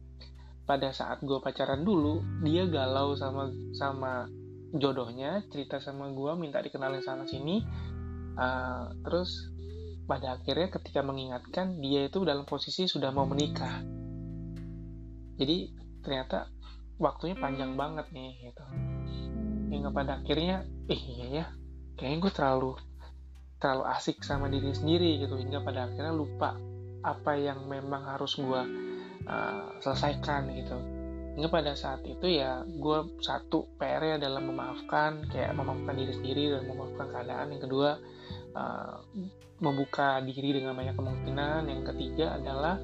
[0.68, 4.26] pada saat gue pacaran dulu dia galau sama sama
[4.76, 7.62] jodohnya cerita sama gue minta dikenalin sana sini
[8.36, 9.48] Uh, terus
[10.06, 13.82] pada akhirnya ketika mengingatkan dia itu dalam posisi sudah mau menikah.
[15.36, 15.74] Jadi
[16.06, 16.48] ternyata
[17.02, 18.64] waktunya panjang banget nih gitu.
[19.74, 21.46] Hingga pada akhirnya eh iya ya
[21.98, 22.72] kayaknya gue terlalu
[23.58, 25.36] terlalu asik sama diri sendiri gitu.
[25.36, 26.54] Hingga pada akhirnya lupa
[27.02, 28.62] apa yang memang harus gue
[29.26, 30.78] uh, selesaikan gitu.
[31.36, 36.64] Hingga pada saat itu ya gue satu PR adalah memaafkan kayak memaafkan diri sendiri dan
[36.70, 37.52] memaafkan keadaan.
[37.52, 37.90] Yang kedua
[38.56, 38.98] uh,
[39.60, 41.68] membuka diri dengan banyak kemungkinan.
[41.70, 42.80] Yang ketiga adalah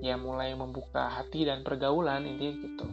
[0.00, 2.86] ya mulai membuka hati dan pergaulan intinya gitu.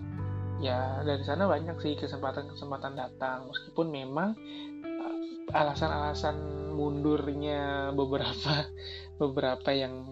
[0.57, 3.47] Ya dari sana banyak sih kesempatan-kesempatan datang.
[3.47, 4.33] Meskipun memang
[4.83, 5.15] uh,
[5.55, 6.35] alasan-alasan
[6.75, 8.67] mundurnya beberapa
[9.21, 10.03] beberapa yang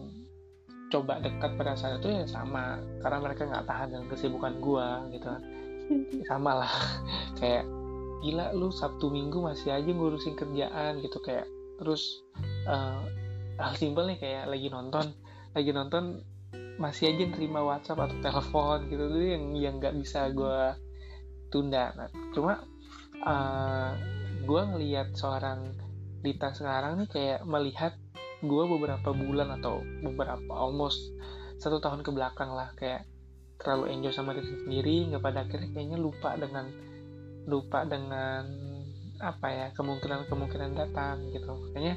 [0.94, 2.80] coba dekat pada saat itu ya sama.
[3.04, 5.42] Karena mereka nggak tahan dengan kesibukan gua gitu kan.
[6.30, 6.74] Sama lah.
[7.42, 7.68] Kayak
[8.24, 11.20] gila lu sabtu minggu masih aja ngurusin kerjaan gitu.
[11.20, 12.24] Kayak terus
[12.68, 13.04] uh,
[13.60, 15.16] hal simpel nih kayak lagi nonton.
[15.56, 16.24] Lagi nonton
[16.76, 19.04] masih aja nerima WhatsApp atau telepon gitu.
[19.08, 20.76] Tuh yang yang nggak bisa gue
[21.50, 21.96] tunda.
[21.96, 22.64] Nah, cuma
[23.24, 23.92] uh,
[24.44, 25.72] gue ngelihat seorang
[26.26, 27.94] Dita sekarang nih kayak melihat
[28.42, 31.14] gue beberapa bulan atau beberapa almost
[31.62, 32.74] satu tahun ke belakang lah.
[32.76, 33.06] Kayak
[33.62, 36.66] terlalu enjoy sama diri sendiri nggak pada akhirnya kayaknya lupa dengan
[37.46, 38.44] lupa dengan
[39.26, 41.50] apa ya kemungkinan-kemungkinan datang gitu.
[41.50, 41.96] Makanya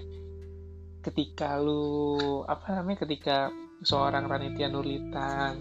[1.05, 3.37] ketika lu apa namanya ketika
[3.85, 5.55] seorang Ranitia Nurlita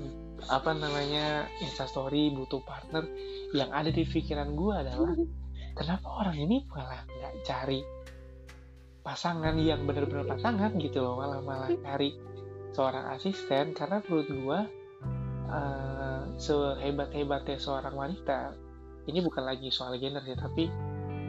[0.48, 3.06] apa namanya instastory butuh partner
[3.54, 5.14] yang ada di pikiran gue adalah
[5.80, 7.82] kenapa orang ini malah nggak cari
[9.02, 12.16] pasangan yang benar-benar pasangan gitu loh malah malah cari
[12.76, 13.72] seorang asisten?
[13.74, 14.60] Karena menurut gue
[15.50, 18.54] uh, sehebat-hebatnya seorang wanita
[19.08, 20.68] ini bukan lagi soal gender sih tapi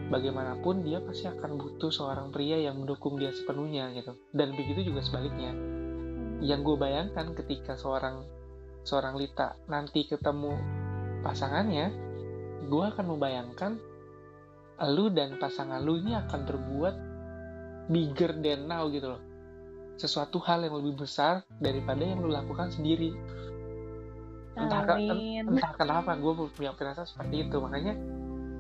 [0.09, 4.17] bagaimanapun dia pasti akan butuh seorang pria yang mendukung dia sepenuhnya gitu.
[4.33, 5.53] Dan begitu juga sebaliknya.
[6.41, 8.25] Yang gue bayangkan ketika seorang
[8.89, 10.57] seorang Lita nanti ketemu
[11.21, 11.93] pasangannya
[12.69, 13.73] gue akan membayangkan
[14.95, 16.95] lu dan pasangan lu ini akan berbuat
[17.91, 19.23] bigger than now gitu loh.
[19.99, 23.11] Sesuatu hal yang lebih besar daripada yang lu lakukan sendiri.
[24.55, 25.43] Entah, Amin.
[25.43, 27.57] entah kenapa gue punya firasat seperti itu.
[27.59, 27.95] Makanya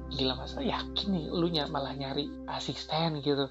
[0.08, 3.48] gila masa yakin nih lu ny malah nyari asisten gitu?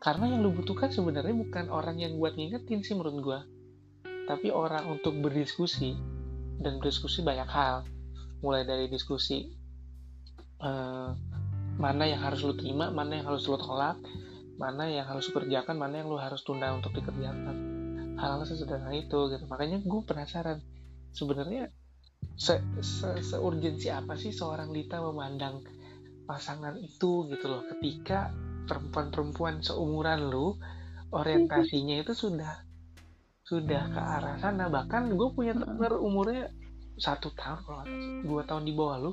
[0.00, 3.40] Karena yang lu butuhkan sebenarnya bukan orang yang buat ngingetin sih menurut gue
[4.24, 5.96] tapi orang untuk berdiskusi
[6.60, 7.84] dan berdiskusi banyak hal.
[8.40, 9.48] Mulai dari diskusi
[10.60, 11.10] eh,
[11.74, 13.98] mana yang harus lu terima mana yang harus lu tolak
[14.54, 17.56] mana yang harus kerjakan mana yang lu harus tunda untuk dikerjakan.
[18.14, 19.44] Hal-hal sesederhana itu gitu.
[19.50, 20.62] Makanya gue penasaran
[21.10, 21.68] sebenarnya
[22.38, 25.66] se, se, se urgensi apa sih seorang Lita memandang
[26.24, 27.62] pasangan itu gitu loh.
[27.68, 28.32] Ketika
[28.64, 30.56] perempuan-perempuan seumuran lu
[31.12, 32.64] orientasinya itu sudah
[33.44, 34.72] sudah ke arah sana.
[34.72, 36.48] Bahkan gue punya temen umurnya
[36.96, 37.84] satu tahun kalau
[38.22, 39.12] dua tahun di bawah lu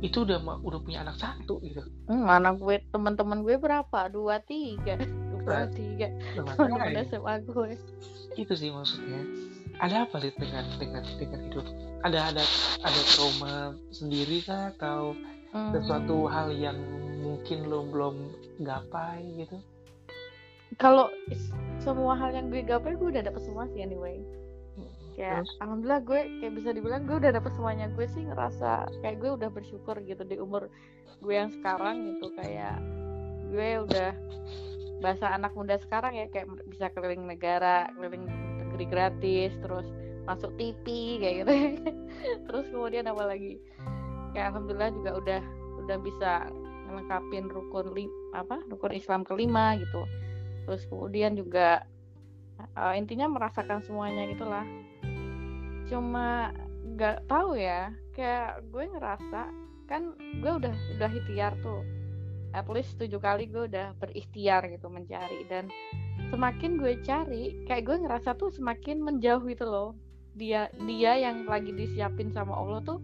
[0.00, 1.84] itu udah udah punya anak satu gitu.
[2.08, 4.08] Hmm, anak gue teman-teman gue berapa?
[4.08, 4.96] Dua tiga.
[5.40, 6.08] Dua tiga.
[6.36, 7.70] teman-teman SMA gue.
[8.36, 9.24] Itu sih maksudnya.
[9.80, 11.66] Ada apa sih dengan dengan dengan hidup?
[12.04, 12.44] Ada ada
[12.80, 15.29] ada trauma sendiri kah atau hmm.
[15.50, 16.78] Sesuatu hal yang
[17.20, 18.16] mungkin lo belum
[18.62, 19.58] gapai gitu?
[20.78, 21.10] Kalau
[21.82, 24.22] semua hal yang gue gapai gue udah dapet semua sih anyway.
[25.18, 25.50] Kayak Terus?
[25.60, 27.86] alhamdulillah gue kayak bisa dibilang gue udah dapet semuanya.
[27.92, 30.70] Gue sih ngerasa kayak gue udah bersyukur gitu di umur
[31.20, 32.30] gue yang sekarang gitu.
[32.38, 32.78] Kayak
[33.50, 34.10] gue udah
[35.02, 38.28] bahasa anak muda sekarang ya kayak bisa keliling negara keliling
[38.60, 39.88] negeri gratis terus
[40.28, 41.54] masuk TV kayak gitu.
[42.46, 43.58] Terus kemudian apa lagi
[44.32, 45.42] kayak alhamdulillah juga udah
[45.84, 46.32] udah bisa
[46.90, 50.02] melengkapin rukun lim, apa rukun Islam kelima gitu.
[50.66, 51.86] Terus kemudian juga
[52.74, 54.66] uh, intinya merasakan semuanya gitulah.
[55.86, 56.50] Cuma
[56.98, 59.48] nggak tahu ya kayak gue ngerasa
[59.86, 61.82] kan gue udah udah ikhtiar tuh.
[62.50, 65.46] At least tujuh kali gue udah berikhtiar gitu mencari.
[65.46, 65.70] Dan
[66.34, 69.94] semakin gue cari kayak gue ngerasa tuh semakin menjauh gitu loh.
[70.34, 72.98] Dia dia yang lagi disiapin sama Allah tuh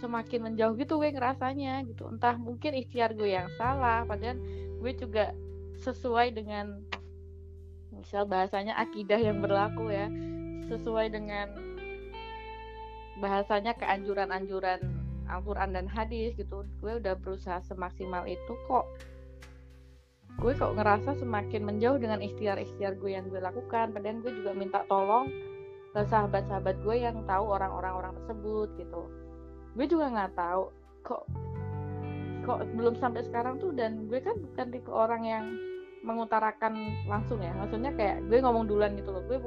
[0.00, 2.08] semakin menjauh gitu gue ngerasanya gitu.
[2.08, 4.40] Entah mungkin ikhtiar gue yang salah padahal
[4.80, 5.36] gue juga
[5.80, 6.80] sesuai dengan
[7.92, 10.08] misal bahasanya akidah yang berlaku ya
[10.72, 11.52] sesuai dengan
[13.20, 14.80] bahasanya keanjuran-anjuran
[15.28, 16.64] Al-Quran dan hadis gitu.
[16.80, 18.88] Gue udah berusaha semaksimal itu kok.
[20.40, 23.92] Gue kok ngerasa semakin menjauh dengan ikhtiar-ikhtiar gue yang gue lakukan.
[23.92, 25.28] Padahal gue juga minta tolong
[25.90, 29.19] ke sahabat-sahabat gue yang tahu orang-orang orang tersebut gitu
[29.78, 30.62] gue juga nggak tahu
[31.06, 31.22] kok
[32.44, 35.44] kok belum sampai sekarang tuh dan gue kan bukan tipe orang yang
[36.00, 37.52] mengutarakan langsung ya.
[37.56, 39.22] Maksudnya kayak gue ngomong duluan gitu loh.
[39.28, 39.38] Gue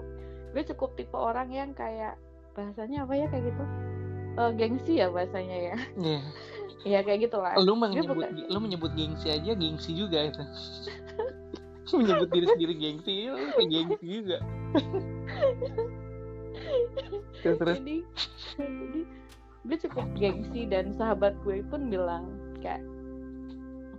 [0.54, 2.18] gue cukup tipe orang yang kayak
[2.54, 3.64] bahasanya apa ya kayak gitu?
[4.34, 5.76] Uh, gengsi ya bahasanya ya.
[5.98, 6.22] Iya.
[6.22, 6.24] Yeah.
[6.98, 7.54] ya kayak gitulah.
[7.58, 8.46] Lu menyebut bukan...
[8.50, 10.44] lu menyebut gengsi aja gengsi juga itu.
[11.94, 14.38] Menyebut diri sendiri gengsi lu kayak gengsi juga.
[17.44, 17.76] Terus terus?
[17.82, 17.98] Jadi,
[18.56, 19.02] jadi
[19.64, 22.28] gue cukup gengsi dan sahabat gue pun bilang
[22.60, 22.84] kayak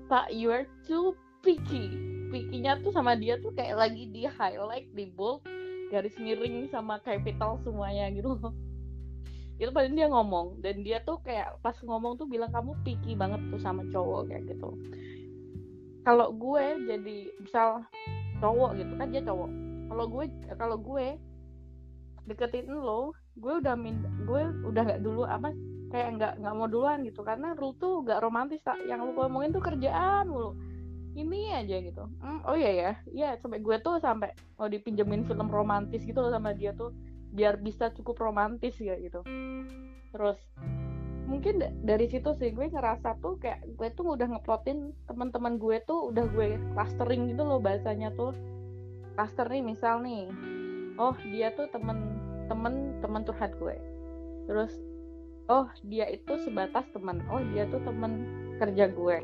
[0.09, 1.92] pak you are too picky.
[2.33, 5.44] Picky-nya tuh sama dia tuh kayak lagi di highlight di bold
[5.92, 8.35] garis miring sama capital semuanya gitu.
[9.61, 13.38] Itu paling dia ngomong dan dia tuh kayak pas ngomong tuh bilang kamu picky banget
[13.55, 14.74] tuh sama cowok kayak gitu.
[16.03, 17.87] Kalau gue jadi misal
[18.42, 19.50] cowok gitu kan dia cowok.
[19.94, 20.24] Kalau gue
[20.59, 21.07] kalau gue
[22.27, 25.51] deketin lo gue udah min gue udah nggak dulu apa
[25.90, 27.23] kayak nggak nggak mau duluan gitu.
[27.23, 30.59] Karena lu tuh gak romantis tak yang lu ngomongin tuh kerjaan mulu.
[31.14, 32.11] Ini aja gitu.
[32.18, 32.92] Hmm, oh iya ya.
[33.07, 36.90] Iya sampai gue tuh sampai mau dipinjemin film romantis gitu loh sama dia tuh
[37.31, 39.23] biar bisa cukup romantis ya gitu.
[40.11, 40.38] Terus
[41.31, 46.11] mungkin dari situ sih gue ngerasa tuh kayak gue tuh udah ngeplotin teman-teman gue tuh
[46.11, 48.35] udah gue clustering gitu loh bahasanya tuh.
[49.14, 50.27] Cluster nih misal nih
[50.99, 53.76] oh dia tuh temen temen temen curhat gue.
[54.48, 54.72] Terus
[55.48, 58.24] oh dia itu sebatas teman oh dia tuh temen
[58.61, 59.18] kerja gue.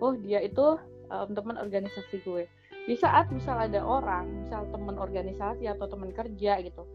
[0.00, 0.76] Oh dia itu
[1.12, 2.44] um, teman organisasi gue.
[2.86, 6.86] Di saat misal ada orang misal teman organisasi atau teman kerja gitu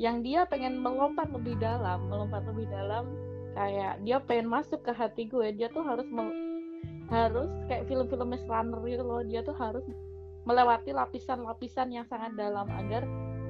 [0.00, 3.04] yang dia pengen melompat lebih dalam melompat lebih dalam
[3.52, 6.08] kayak dia pengen masuk ke hati gue dia tuh harus
[7.10, 9.20] harus kayak film-film runner gitu loh.
[9.26, 9.82] Dia tuh harus
[10.46, 13.04] melewati lapisan-lapisan yang sangat dalam agar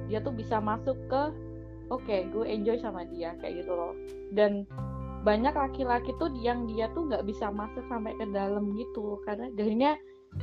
[0.09, 1.23] dia tuh bisa masuk ke
[1.91, 3.93] oke okay, gue enjoy sama dia kayak gitu loh.
[4.31, 4.63] Dan
[5.21, 9.19] banyak laki-laki tuh yang dia tuh nggak bisa masuk sampai ke dalam gitu.
[9.27, 9.93] Karena jadinya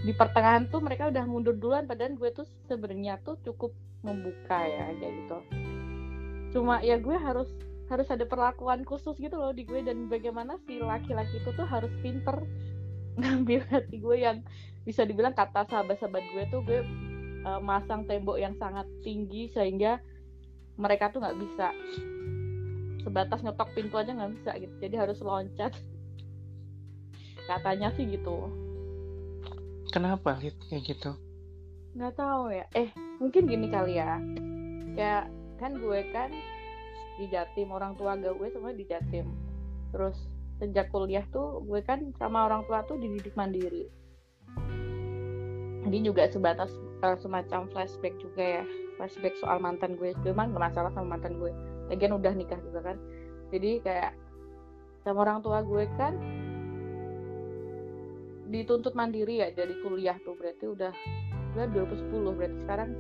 [0.04, 3.72] di pertengahan tuh mereka udah mundur duluan padahal gue tuh sebenarnya tuh cukup
[4.04, 5.38] membuka ya kayak gitu.
[6.52, 7.48] Cuma ya gue harus
[7.88, 11.88] harus ada perlakuan khusus gitu loh di gue dan bagaimana si laki-laki itu tuh harus
[12.04, 12.36] pinter
[13.20, 14.44] ngambil hati gue yang
[14.84, 16.80] bisa dibilang kata sahabat-sahabat gue tuh gue
[17.48, 19.98] uh, masang tembok yang sangat tinggi sehingga
[20.78, 21.74] mereka tuh nggak bisa
[23.02, 25.74] sebatas ngetok pintu aja nggak bisa gitu jadi harus loncat
[27.50, 28.48] katanya sih gitu
[29.88, 31.16] Kenapa Lid kayak gitu?
[31.96, 32.68] Nggak tahu ya.
[32.76, 34.20] Eh, mungkin gini kali ya.
[34.92, 36.30] Kayak kan gue kan
[37.16, 39.32] di Jatim, orang tua gue semua di Jatim.
[39.90, 40.16] Terus
[40.60, 43.88] sejak kuliah tuh gue kan sama orang tua tuh dididik mandiri.
[45.88, 46.68] ini juga sebatas
[47.02, 48.64] uh, semacam flashback juga ya.
[48.98, 50.14] Flashback soal mantan gue.
[50.26, 51.52] Emang gak masalah sama mantan gue.
[51.90, 52.96] Lagian udah nikah juga kan.
[53.54, 54.12] Jadi kayak
[55.06, 56.14] sama orang tua gue kan
[58.50, 59.48] dituntut mandiri ya.
[59.54, 60.92] Dari kuliah tuh berarti udah
[61.56, 62.90] gue 2010 berarti sekarang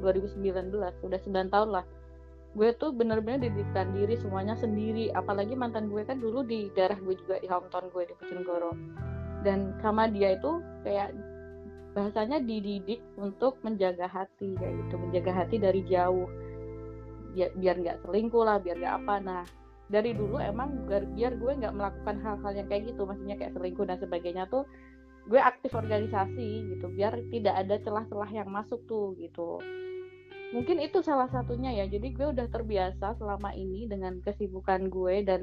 [0.00, 0.72] 2019
[1.04, 1.84] udah 9 tahun lah.
[2.56, 5.12] Gue tuh bener-bener didirikan diri semuanya sendiri.
[5.12, 8.72] Apalagi mantan gue kan dulu di daerah gue juga di hometown gue di Bojonegoro.
[9.46, 11.14] Dan sama dia itu kayak
[11.96, 14.94] bahasanya dididik untuk menjaga hati kayak gitu.
[15.00, 16.28] Menjaga hati dari jauh.
[17.34, 19.14] Biar nggak selingkuh lah biar nggak apa.
[19.22, 19.42] Nah
[19.88, 23.02] dari dulu emang biar, biar gue nggak melakukan hal-hal yang kayak gitu.
[23.08, 24.64] Maksudnya kayak selingkuh dan sebagainya tuh
[25.28, 26.86] gue aktif organisasi gitu.
[26.92, 29.60] Biar tidak ada celah-celah yang masuk tuh gitu.
[30.48, 31.84] Mungkin itu salah satunya ya.
[31.88, 35.40] Jadi gue udah terbiasa selama ini dengan kesibukan gue dan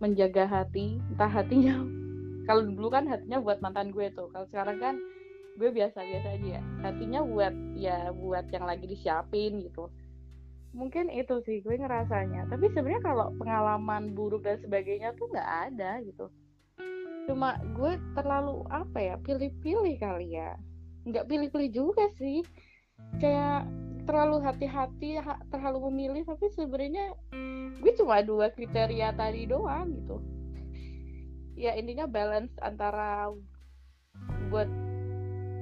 [0.00, 0.96] menjaga hati.
[1.12, 1.76] Entah hatinya
[2.48, 4.32] kalau dulu kan hatinya buat mantan gue tuh.
[4.32, 4.96] Kalau sekarang kan
[5.60, 6.62] gue biasa-biasa aja ya.
[6.80, 9.92] Hatinya buat ya buat yang lagi disiapin gitu.
[10.72, 12.48] Mungkin itu sih gue ngerasanya.
[12.48, 16.32] Tapi sebenarnya kalau pengalaman buruk dan sebagainya tuh nggak ada gitu.
[17.28, 20.56] Cuma gue terlalu apa ya pilih-pilih kali ya.
[21.04, 22.40] Nggak pilih-pilih juga sih.
[23.20, 23.68] Kayak
[24.08, 25.20] terlalu hati-hati
[25.52, 27.12] terlalu memilih tapi sebenarnya
[27.84, 30.16] gue cuma dua kriteria tadi doang gitu.
[31.60, 33.28] Ya intinya balance antara
[34.48, 34.66] buat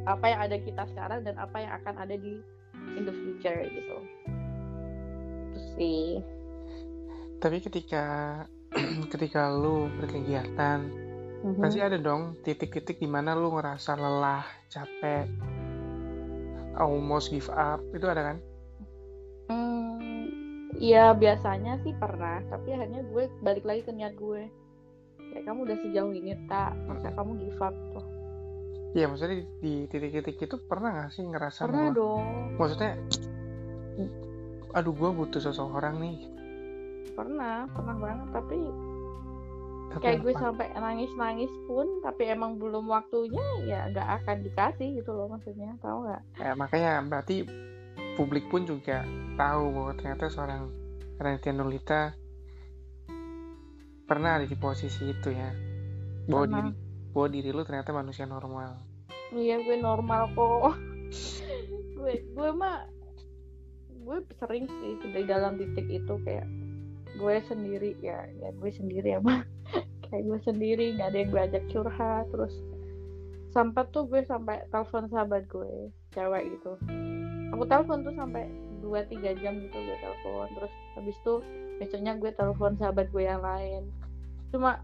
[0.08, 2.40] apa yang ada kita sekarang dan apa yang akan ada di
[2.96, 3.96] in the future gitu.
[5.52, 6.06] Itu sih.
[7.38, 8.04] Tapi ketika
[9.12, 10.88] ketika lu berkegiatan
[11.44, 11.60] mm-hmm.
[11.60, 15.28] pasti ada dong titik-titik di mana lu ngerasa lelah capek
[16.80, 18.36] almost give up itu ada kan?
[19.48, 20.28] Hmm,
[20.80, 24.48] ya biasanya sih pernah tapi akhirnya gue balik lagi ke niat gue.
[25.28, 28.17] Kayak kamu udah sejauh ini tak masa kamu give up tuh
[28.96, 32.24] Iya maksudnya di titik-titik itu pernah gak sih ngerasa Pernah bahwa, dong.
[32.56, 32.92] Maksudnya
[34.76, 36.16] Aduh gue butuh seseorang nih.
[37.16, 38.58] Pernah, pernah banget Tapi
[39.88, 45.00] tapi kayak gue sampai nangis nangis pun tapi emang belum waktunya ya nggak akan dikasih
[45.00, 45.72] gitu loh maksudnya.
[45.80, 46.22] Tahu nggak?
[46.44, 47.48] Ya, makanya berarti
[48.20, 49.08] publik pun juga
[49.40, 50.68] tahu bahwa ternyata seorang
[51.16, 52.12] Renatian Nolita
[54.04, 55.50] pernah ada di posisi itu ya.
[56.28, 56.56] Bahwa pernah.
[56.68, 58.78] diri bahwa diri lu ternyata manusia normal.
[59.32, 60.76] Iya gue normal kok.
[61.96, 62.88] Gue gue mah
[64.08, 66.48] gue sering sih di dalam titik itu kayak
[67.18, 69.44] gue sendiri ya ya gue sendiri ya mah.
[70.08, 72.56] Kayak gue sendiri nggak ada yang gue ajak curhat terus
[73.52, 76.80] sampai tuh gue sampai telepon sahabat gue cewek gitu.
[77.52, 78.48] Aku telepon tuh sampai
[78.80, 81.34] dua tiga jam gitu gue telepon terus habis itu
[81.76, 83.84] besoknya gue telepon sahabat gue yang lain.
[84.48, 84.80] Cuma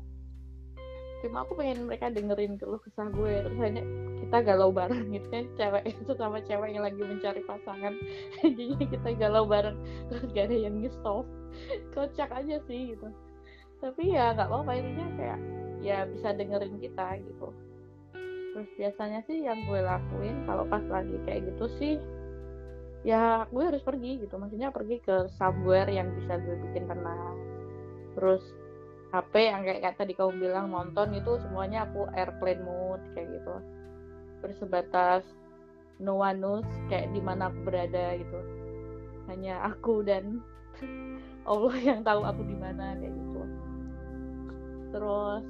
[1.24, 3.34] cuma aku pengen mereka dengerin keluh kesah gue.
[3.48, 3.82] Terus hanya
[4.20, 5.44] kita galau bareng gitu kan.
[5.56, 7.96] Cewek itu sama cewek yang lagi mencari pasangan.
[8.44, 9.80] Jadi kita galau bareng.
[10.12, 11.24] Terus gak ada yang nge-stop.
[11.96, 13.08] Kocak aja sih gitu.
[13.80, 15.40] Tapi ya nggak apa-apa intinya kayak
[15.84, 17.48] ya bisa dengerin kita gitu.
[18.54, 21.94] Terus biasanya sih yang gue lakuin kalau pas lagi kayak gitu sih
[23.04, 24.40] ya gue harus pergi gitu.
[24.40, 27.36] Maksudnya pergi ke somewhere yang bisa gue bikin tenang.
[28.16, 28.63] Terus
[29.14, 33.54] HP yang kayak, kayak tadi kamu bilang nonton itu semuanya aku airplane mode kayak gitu.
[34.42, 35.22] Terus sebatas
[36.02, 38.38] no one knows kayak di mana aku berada gitu.
[39.30, 40.42] Hanya aku dan
[41.50, 43.42] Allah yang tahu aku di mana kayak gitu.
[44.90, 45.44] Terus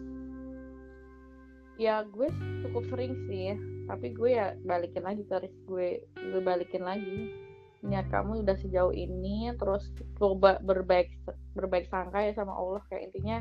[1.80, 2.28] ya gue
[2.62, 7.34] cukup sering sih tapi gue ya balikin lagi ke gue gue balikin lagi
[7.84, 11.12] niat kamu udah sejauh ini terus coba berbaik
[11.52, 12.82] berbaik sangka ya sama Allah.
[12.88, 13.36] Kayak intinya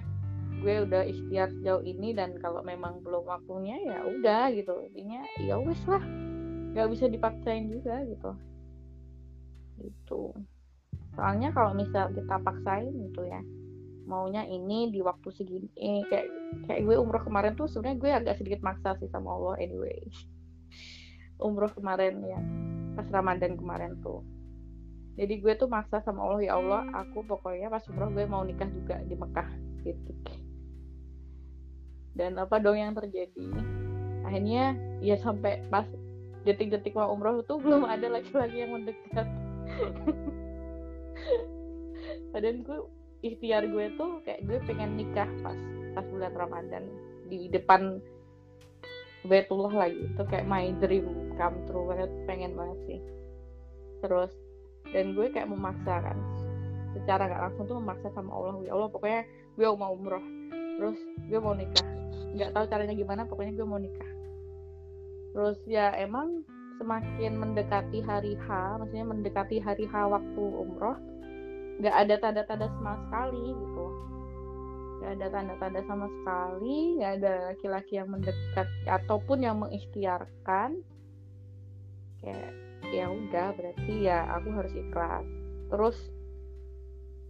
[0.60, 4.76] gue udah ikhtiar sejauh ini dan kalau memang belum waktunya ya udah gitu.
[4.92, 6.04] Intinya ya wes lah.
[6.76, 8.32] Nggak bisa dipaksain juga gitu.
[9.80, 10.22] Gitu.
[11.16, 13.42] Soalnya kalau misal kita paksain gitu ya
[14.04, 16.28] maunya ini di waktu segini eh, kayak
[16.68, 19.96] kayak gue umroh kemarin tuh sebenarnya gue agak sedikit maksa sih sama Allah anyway.
[21.40, 22.40] Umroh kemarin ya
[22.94, 24.22] pas Ramadan kemarin tuh
[25.14, 28.66] jadi gue tuh maksa sama Allah ya Allah aku pokoknya pas umroh gue mau nikah
[28.66, 29.46] juga di Mekah
[29.86, 30.12] gitu.
[32.14, 33.46] Dan apa dong yang terjadi?
[34.26, 34.74] Akhirnya
[35.06, 35.86] ya sampai pas
[36.46, 39.24] detik-detik mau umroh tuh belum ada laki-laki yang mendekat.
[42.34, 42.80] Padahal gue
[43.22, 45.58] ikhtiar gue tuh kayak gue pengen nikah pas
[45.94, 46.90] pas bulan Ramadan
[47.30, 48.02] di depan
[49.30, 50.10] Baitullah lagi.
[50.10, 53.00] Itu kayak my dream come true banget pengen banget sih.
[54.02, 54.34] Terus
[54.92, 56.18] dan gue kayak memaksa kan.
[56.94, 58.54] Secara nggak langsung tuh memaksa sama Allah.
[58.68, 59.22] Ya Allah pokoknya
[59.56, 60.24] gue mau umroh.
[60.78, 61.88] Terus gue mau nikah.
[62.34, 64.12] Nggak tahu caranya gimana pokoknya gue mau nikah.
[65.34, 66.46] Terus ya emang
[66.78, 68.48] semakin mendekati hari H
[68.82, 70.98] maksudnya mendekati hari H waktu umroh
[71.82, 73.86] nggak ada tanda-tanda sama sekali gitu.
[75.02, 80.82] Nggak ada tanda-tanda sama sekali nggak ada laki-laki yang mendekat ataupun yang mengikhtiarkan.
[82.22, 82.52] Kayak
[82.92, 85.26] ya udah berarti ya aku harus ikhlas.
[85.72, 85.98] Terus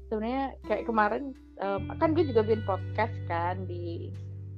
[0.09, 4.09] sebenarnya kayak kemarin um, kan gue juga bikin podcast kan di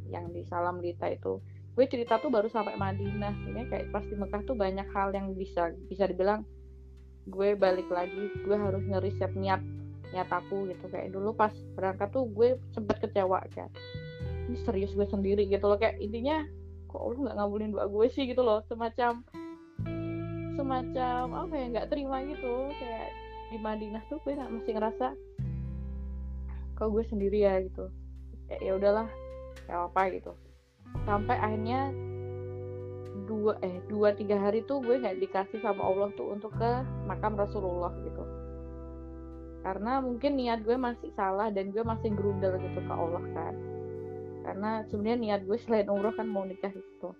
[0.07, 1.41] yang di Salam Lita itu.
[1.75, 3.35] Gue cerita tuh baru sampai Madinah.
[3.51, 6.47] Ini kayak pas di Mekah tuh banyak hal yang bisa bisa dibilang
[7.25, 9.59] gue balik lagi gue harus ngeriset niat
[10.15, 10.87] niat aku gitu.
[10.87, 13.67] Kayak dulu pas berangkat tuh gue sempet kecewa kan
[14.45, 15.77] ini serius gue sendiri gitu loh.
[15.77, 16.45] Kayak intinya
[16.89, 18.29] kok lu nggak ngabulin doa gue sih?
[18.29, 18.61] gitu loh.
[18.69, 19.25] Semacam
[20.55, 22.71] semacam apa ya nggak terima gitu.
[22.79, 23.09] Kayak
[23.53, 25.07] di Madinah tuh gue masih ngerasa
[26.75, 27.61] kok gue sendiri ya?
[27.63, 27.87] gitu.
[28.51, 29.07] Ya ya udahlah
[29.69, 30.33] ya apa gitu.
[31.05, 31.91] Sampai akhirnya
[33.25, 36.71] dua eh dua tiga hari tuh gue nggak dikasih sama Allah tuh untuk ke
[37.09, 38.23] makam Rasulullah gitu.
[39.65, 43.55] Karena mungkin niat gue masih salah dan gue masih gerundel gitu ke Allah kan.
[44.45, 47.17] Karena sebenarnya niat gue selain umroh kan mau nikah gitu.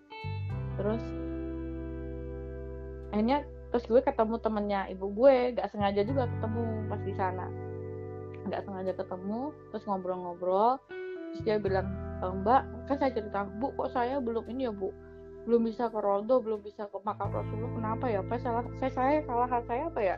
[0.78, 1.02] Terus
[3.16, 7.48] akhirnya terus gue ketemu temennya ibu gue gak sengaja juga ketemu pas di sana.
[8.44, 10.76] Nggak sengaja ketemu terus ngobrol-ngobrol.
[11.32, 11.88] Terus dia bilang
[12.20, 12.62] e, mbak
[12.92, 14.92] kan saya cerita bu kok saya belum ini ya bu?
[15.48, 18.20] Belum bisa ke Rondo belum bisa ke makam Rasulullah kenapa ya?
[18.20, 20.18] Apa salah saya saya salah saya apa ya?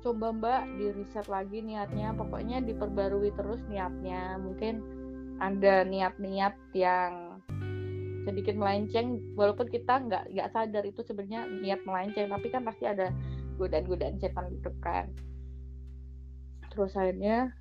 [0.00, 2.16] Coba mbak di riset lagi niatnya.
[2.16, 4.40] Pokoknya diperbarui terus niatnya.
[4.40, 4.80] Mungkin
[5.44, 7.33] ada niat-niat yang
[8.24, 13.12] sedikit melenceng walaupun kita nggak nggak sadar itu sebenarnya niat melenceng tapi kan pasti ada
[13.60, 15.12] godaan-godaan setan gitu kan.
[16.72, 17.54] Terus akhirnya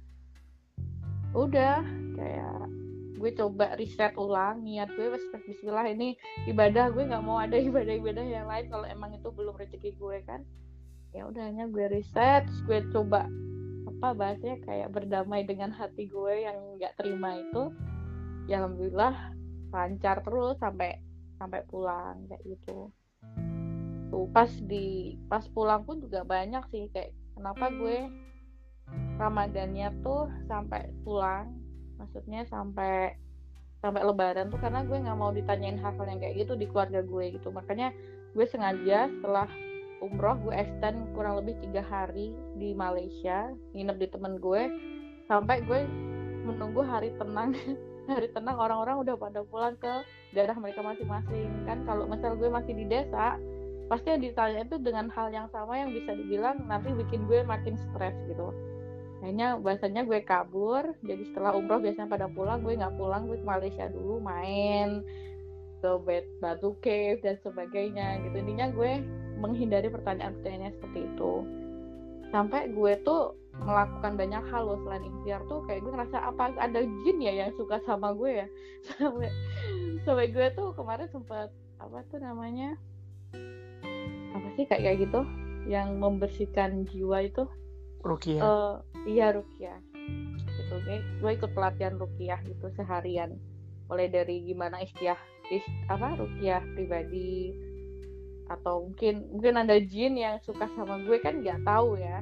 [1.33, 1.83] udah
[2.17, 2.61] kayak
[3.17, 8.25] gue coba riset ulang niat gue wes Bismillah ini ibadah gue nggak mau ada ibadah-ibadah
[8.25, 10.41] yang lain kalau emang itu belum rezeki gue kan.
[11.13, 13.29] Ya udahnya gue riset gue coba
[13.87, 17.71] apa bahasnya kayak berdamai dengan hati gue yang nggak terima itu.
[18.49, 19.42] Ya alhamdulillah
[19.73, 21.01] lancar terus sampai
[21.41, 22.93] sampai pulang kayak gitu.
[24.13, 28.07] Tuh pas di pas pulang pun juga banyak sih kayak kenapa gue
[29.17, 31.49] Ramadannya tuh sampai pulang
[31.97, 33.17] maksudnya sampai
[33.81, 37.35] sampai lebaran tuh karena gue nggak mau ditanyain hal-hal yang kayak gitu di keluarga gue
[37.35, 37.49] gitu.
[37.49, 37.91] Makanya
[38.37, 39.49] gue sengaja setelah
[40.03, 44.61] umroh gue extend kurang lebih tiga hari di Malaysia nginep di temen gue
[45.31, 45.87] sampai gue
[46.43, 47.55] menunggu hari tenang
[48.07, 50.03] hari tenang orang-orang udah pada pulang ke
[50.35, 51.49] daerah mereka masing-masing.
[51.63, 53.39] Kan kalau misal gue masih di desa
[53.91, 57.75] pasti yang ditanya itu dengan hal yang sama yang bisa dibilang nanti bikin gue makin
[57.75, 58.51] stres gitu.
[59.23, 63.47] Akhirnya bahasanya gue kabur jadi setelah umroh biasanya pada pulang gue nggak pulang gue ke
[63.47, 65.03] Malaysia dulu main
[65.83, 65.89] ke
[66.39, 68.35] batu cave dan sebagainya gitu.
[68.39, 69.03] Intinya gue
[69.39, 71.33] menghindari pertanyaan-pertanyaan seperti itu.
[72.31, 76.81] Sampai gue tuh melakukan banyak hal loh selain ikhtiar tuh kayak gue ngerasa apa ada
[77.05, 78.47] jin ya yang suka sama gue ya
[78.97, 79.29] sampai
[80.03, 82.73] sampai gue tuh kemarin sempat apa tuh namanya
[84.33, 85.21] apa sih kayak kayak gitu
[85.69, 87.45] yang membersihkan jiwa itu
[88.03, 88.41] Rukia.
[88.43, 88.75] Uh,
[89.07, 89.79] iya Rukia.
[90.35, 90.75] Gitu.
[90.83, 93.39] Gue, gue ikut pelatihan Rukiah gitu seharian.
[93.87, 95.17] Mulai dari gimana istiah
[95.49, 97.55] is, apa Rukiah pribadi
[98.51, 102.19] atau mungkin mungkin ada jin yang suka sama gue kan nggak tahu ya.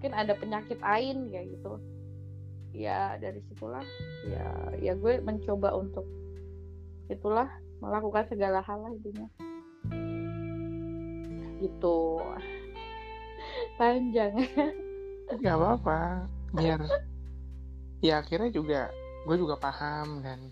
[0.00, 1.76] Mungkin ada penyakit ain kayak gitu.
[2.72, 3.84] Ya dari situlah
[4.24, 4.48] ya
[4.80, 6.08] ya gue mencoba untuk
[7.12, 7.52] itulah
[7.84, 9.28] melakukan segala hal lah intinya.
[11.60, 12.00] Gitu.
[13.76, 14.32] Panjang.
[15.36, 16.26] nggak apa-apa
[16.56, 16.80] biar
[18.00, 18.88] ya akhirnya juga
[19.28, 20.48] gue juga paham dan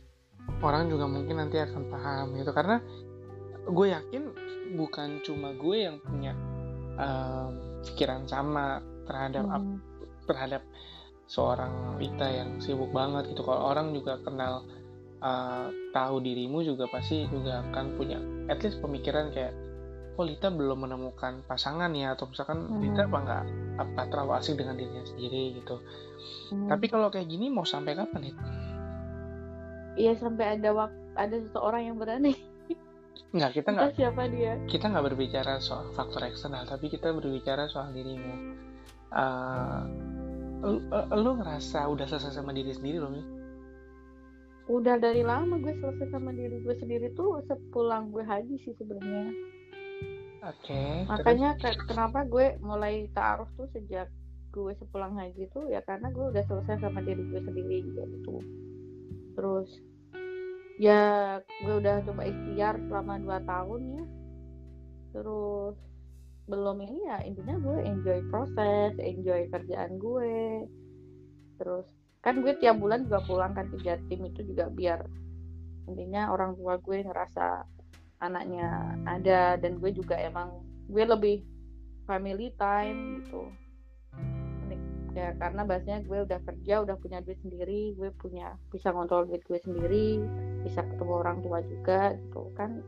[0.60, 2.78] orang juga mungkin nanti akan paham gitu karena
[3.64, 4.22] gue yakin
[4.76, 6.36] bukan cuma gue yang punya
[7.00, 9.80] um, pikiran sama terhadap hmm.
[10.28, 10.62] terhadap
[11.28, 14.64] seorang Ita yang sibuk banget gitu kalau orang juga kenal
[15.20, 19.52] uh, tahu dirimu juga pasti juga akan punya at least pemikiran kayak
[20.18, 22.80] oh Lita belum menemukan pasangan ya atau misalkan hmm.
[22.82, 23.44] Lita apa nggak
[23.78, 25.76] apa terlalu asik dengan dirinya sendiri gitu
[26.52, 26.66] hmm.
[26.66, 28.44] tapi kalau kayak gini mau sampai kapan itu
[29.98, 32.38] Iya sampai ada waktu ada seseorang yang berani
[33.28, 37.92] Nggak, kita nggak siapa dia kita nggak berbicara soal faktor eksternal tapi kita berbicara soal
[37.92, 38.56] dirimu
[39.14, 39.82] uh,
[40.64, 43.12] lu, uh, lu ngerasa udah selesai sama diri sendiri loh
[44.68, 49.32] udah dari lama gue selesai sama diri gue sendiri tuh sepulang gue haji sih sebenarnya
[50.38, 50.70] Oke.
[50.70, 51.82] Okay, Makanya terus?
[51.90, 54.06] kenapa gue mulai taruh tuh sejak
[54.54, 58.38] gue sepulang haji tuh ya karena gue udah selesai sama diri gue sendiri gitu.
[59.34, 59.68] Terus
[60.78, 64.04] ya gue udah coba ikhtiar selama dua tahun ya.
[65.08, 65.74] terus
[66.48, 70.64] belum ini ya intinya gue enjoy proses enjoy kerjaan gue.
[71.60, 71.86] Terus
[72.24, 75.04] kan gue tiap bulan juga pulang kan ke Jatim itu juga biar
[75.88, 77.64] intinya orang tua gue ngerasa
[78.18, 81.44] anaknya ada dan gue juga emang gue lebih
[82.08, 83.52] family time gitu.
[85.16, 89.42] Ya karena bahasanya gue udah kerja udah punya duit sendiri gue punya bisa ngontrol duit
[89.44, 90.22] gue sendiri
[90.62, 92.80] bisa ketemu orang tua juga gitu kan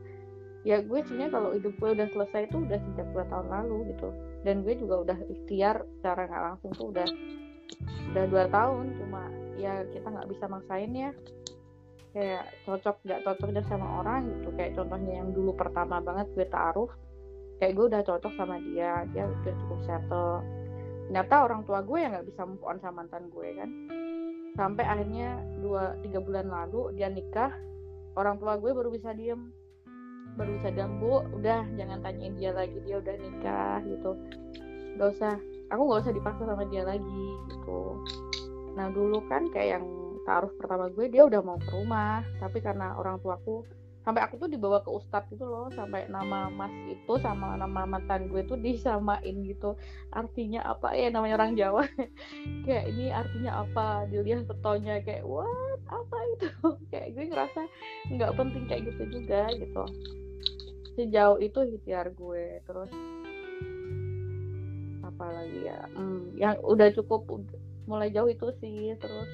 [0.61, 4.09] ya gue sebenarnya kalau hidup gue udah selesai itu udah sejak dua tahun lalu gitu.
[4.45, 7.09] Dan gue juga udah ikhtiar secara nggak langsung tuh udah
[8.13, 8.85] udah dua tahun.
[9.01, 9.23] Cuma
[9.57, 11.11] ya kita nggak bisa maksain ya.
[12.11, 14.49] Kayak cocok nggak cocoknya sama orang gitu.
[14.57, 16.91] Kayak contohnya yang dulu pertama banget gue taruh
[17.61, 20.45] kayak gue udah cocok sama dia dia udah cukup settle.
[21.09, 23.71] Ternyata orang tua gue yang nggak bisa move on sama mantan gue kan.
[24.61, 27.53] Sampai akhirnya dua tiga bulan lalu dia nikah
[28.19, 29.55] orang tua gue baru bisa diem
[30.41, 34.11] baru diem bu udah jangan tanyain dia lagi dia udah nikah gitu.
[34.97, 35.34] Nggak usah
[35.68, 37.80] aku nggak usah dipaksa sama dia lagi gitu.
[38.72, 39.84] Nah dulu kan kayak yang
[40.24, 43.64] taruh pertama gue dia udah mau ke rumah tapi karena orang tuaku
[44.01, 48.32] sampai aku tuh dibawa ke ustadz gitu loh sampai nama mas itu sama nama mantan
[48.32, 49.76] gue tuh disamain gitu.
[50.09, 50.97] Artinya apa?
[50.97, 51.84] Ya namanya orang Jawa.
[52.64, 54.09] Kayak ini artinya apa?
[54.09, 55.84] Dilihat fotonya kayak what?
[55.84, 56.49] Apa itu?
[56.91, 57.61] Kayak gue ngerasa
[58.09, 59.84] nggak penting kayak gitu juga gitu
[60.95, 62.91] sejauh itu ikhtiar gue terus
[65.05, 67.26] apa lagi ya hmm, yang udah cukup
[67.84, 69.30] mulai jauh itu sih terus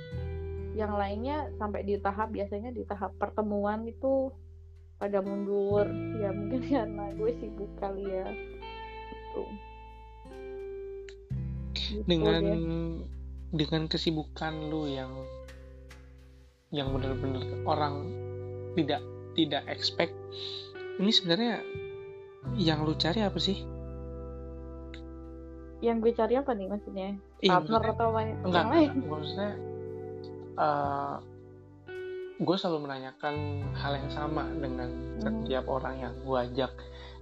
[0.77, 4.29] yang lainnya sampai di tahap biasanya di tahap pertemuan itu
[4.97, 5.89] pada mundur
[6.21, 8.29] ya mungkin karena gue sibuk kali ya
[9.13, 9.43] gitu.
[11.77, 12.59] gitu dengan deh.
[13.57, 15.13] dengan kesibukan lu yang
[16.75, 18.11] yang benar-benar orang
[18.75, 19.01] tidak
[19.37, 20.17] tidak expect
[21.01, 21.61] ini sebenarnya
[22.57, 23.59] yang lu cari apa sih
[25.85, 27.09] yang gue cari apa nih maksudnya
[27.45, 29.53] iya, partner atau apa enggak, enggak, maksudnya
[30.57, 31.17] uh,
[32.37, 35.25] gue selalu menanyakan hal yang sama dengan mm-hmm.
[35.25, 36.73] setiap orang yang gue ajak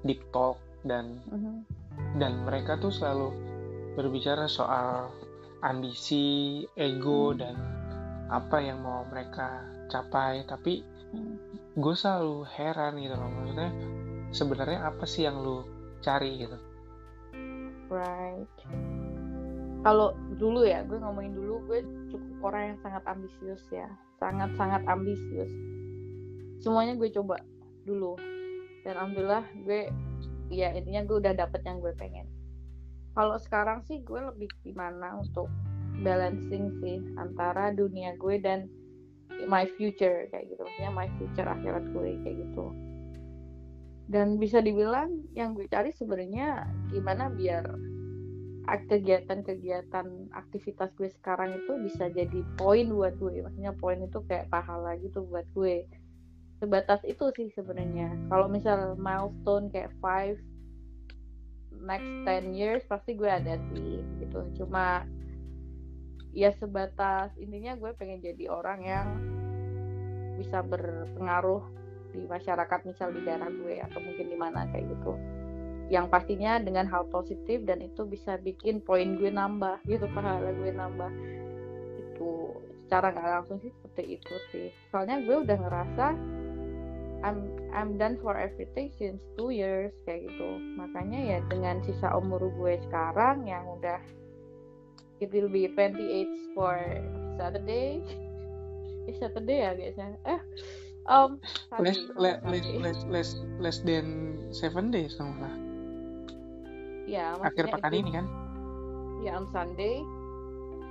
[0.03, 1.63] deep talk dan mm-hmm.
[2.19, 3.31] dan mereka tuh selalu
[3.95, 5.15] berbicara soal
[5.63, 7.41] ambisi, ego mm-hmm.
[7.41, 7.55] dan
[8.27, 10.43] apa yang mau mereka capai.
[10.51, 10.94] Tapi.
[11.75, 13.71] Gue selalu heran gitu loh, maksudnya
[14.31, 15.67] sebenarnya apa sih yang lu
[16.05, 16.59] cari gitu?
[17.91, 18.51] Right.
[19.85, 23.91] Kalau dulu ya, gue ngomongin dulu, gue cukup orang yang sangat ambisius ya
[24.25, 25.53] sangat-sangat ambisius
[26.63, 27.37] semuanya gue coba
[27.85, 28.17] dulu
[28.87, 29.91] dan alhamdulillah gue
[30.49, 32.25] ya intinya gue udah dapet yang gue pengen
[33.13, 35.51] kalau sekarang sih gue lebih gimana untuk
[36.03, 38.67] balancing sih antara dunia gue dan
[39.47, 40.61] my future kayak gitu.
[40.63, 42.67] Maksudnya my future akhirat gue kayak gitu.
[44.05, 47.65] Dan bisa dibilang yang gue cari sebenarnya gimana biar
[48.65, 53.45] kegiatan-kegiatan aktivitas gue sekarang itu bisa jadi poin buat gue.
[53.45, 55.85] Maksudnya poin itu kayak pahala gitu buat gue.
[56.61, 58.13] Sebatas itu sih sebenarnya.
[58.33, 60.41] Kalau misal milestone kayak five
[61.85, 64.41] next 10 years pasti gue ada sih gitu.
[64.57, 65.05] Cuma
[66.35, 69.09] ya sebatas intinya gue pengen jadi orang yang
[70.35, 71.63] bisa berpengaruh
[72.11, 75.15] di masyarakat misal di daerah gue atau mungkin di mana kayak gitu.
[75.91, 80.71] Yang pastinya dengan hal positif dan itu bisa bikin poin gue nambah gitu pahala gue
[80.75, 81.11] nambah.
[82.03, 84.69] Itu secara nggak langsung sih seperti itu sih.
[84.91, 86.07] Soalnya gue udah ngerasa
[87.25, 87.39] I'm
[87.73, 90.51] I'm done for everything since two years kayak gitu.
[90.79, 94.03] Makanya ya dengan sisa umur gue sekarang yang udah
[95.21, 96.79] it will be 28 for
[97.39, 98.03] Saturday.
[99.05, 100.41] Eh Saturday ya guysnya eh
[101.13, 101.37] um
[101.77, 102.41] less, less,
[102.81, 105.53] less, less, less than seven days sama
[107.05, 108.27] ya akhir pekan ini kan?
[109.21, 110.01] Ya on Sunday.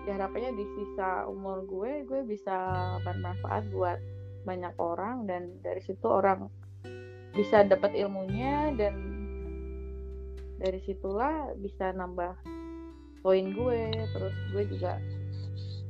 [0.03, 2.53] Ya harapannya di sisa umur gue gue bisa
[3.07, 3.97] bermanfaat buat
[4.43, 6.51] banyak orang dan dari situ orang
[7.33, 8.93] bisa dapat ilmunya dan
[10.59, 12.35] dari situlah bisa nambah
[13.23, 14.99] poin gue terus gue juga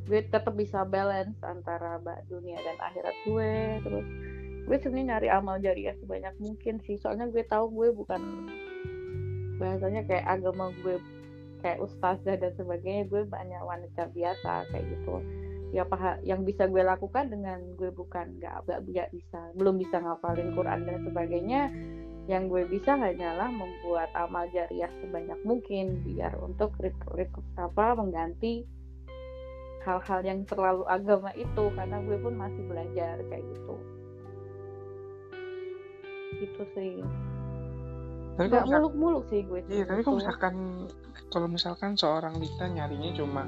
[0.06, 1.98] gue tetap bisa balance antara
[2.30, 3.54] dunia dan akhirat gue
[3.84, 4.08] terus
[4.64, 8.22] gue sebenarnya nyari amal jariah sebanyak mungkin sih soalnya gue tahu gue bukan
[9.60, 11.00] bahasanya kayak agama gue
[11.64, 15.24] kayak ustazah dan sebagainya gue banyak wanita biasa kayak gitu.
[15.74, 20.54] Ya apa yang bisa gue lakukan dengan gue bukan nggak nggak bisa belum bisa ngapalin
[20.54, 21.62] Quran dan sebagainya
[22.28, 26.72] yang gue bisa hanyalah membuat amal jariah sebanyak mungkin biar untuk
[27.60, 28.64] apa mengganti
[29.84, 33.76] hal-hal yang terlalu agama itu karena gue pun masih belajar kayak gitu.
[36.40, 36.96] Gitu sih.
[38.34, 40.56] Tapi nggak misal- muluk-muluk sih gue iya tapi kalau misalkan
[41.30, 43.46] kalau misalkan seorang Lita nyarinya cuma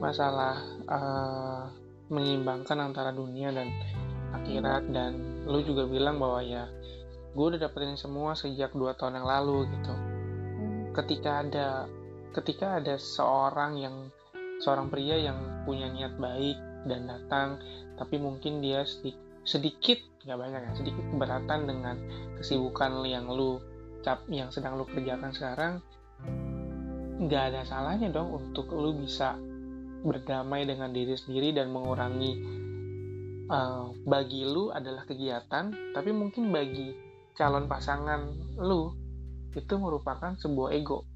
[0.00, 0.56] masalah
[0.88, 1.62] eh,
[2.08, 3.68] menyeimbangkan antara dunia dan
[4.32, 6.64] akhirat dan lu juga bilang bahwa ya
[7.32, 9.94] gue udah dapetin semua sejak dua tahun yang lalu gitu
[10.58, 10.90] Hmm.
[10.90, 11.86] ketika ada
[12.34, 14.10] ketika ada seorang yang
[14.58, 16.58] seorang pria yang punya niat baik
[16.90, 17.62] dan datang
[17.94, 21.96] tapi mungkin dia sedikit, sedikit nggak banyak ya sedikit keberatan dengan
[22.42, 23.62] kesibukan yang lu
[24.02, 25.72] cap yang sedang lu kerjakan sekarang
[27.22, 29.38] nggak ada salahnya dong untuk lu bisa
[30.02, 32.32] berdamai dengan diri sendiri dan mengurangi
[33.46, 37.07] eh, bagi lu adalah kegiatan tapi mungkin bagi
[37.38, 38.90] calon pasangan lu
[39.54, 41.06] itu merupakan sebuah ego.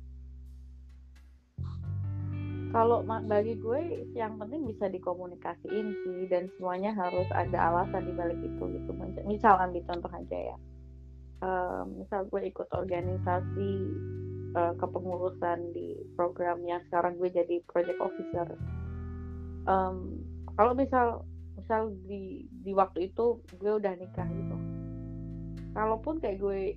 [2.72, 8.40] Kalau bagi gue yang penting bisa dikomunikasiin sih dan semuanya harus ada alasan di balik
[8.40, 8.90] itu gitu.
[9.28, 10.56] Misal- ambil contoh aja ya.
[11.42, 13.72] Eh, misal gue ikut organisasi
[14.52, 18.46] eh, kepengurusan di program yang sekarang gue jadi project officer.
[19.68, 19.96] Em,
[20.56, 21.24] kalau misal
[21.56, 24.61] misal di di waktu itu gue udah nikah gitu
[25.72, 26.76] kalaupun kayak gue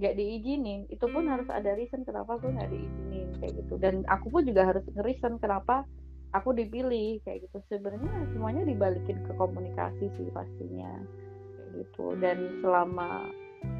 [0.00, 3.74] nggak diizinin itu pun harus ada reason kenapa gue nggak diizinin kayak gitu.
[3.78, 5.84] Dan aku pun juga harus reason kenapa
[6.32, 7.60] aku dipilih kayak gitu.
[7.68, 10.90] Sebenarnya semuanya dibalikin ke komunikasi sih pastinya
[11.56, 12.16] kayak gitu.
[12.18, 13.28] Dan selama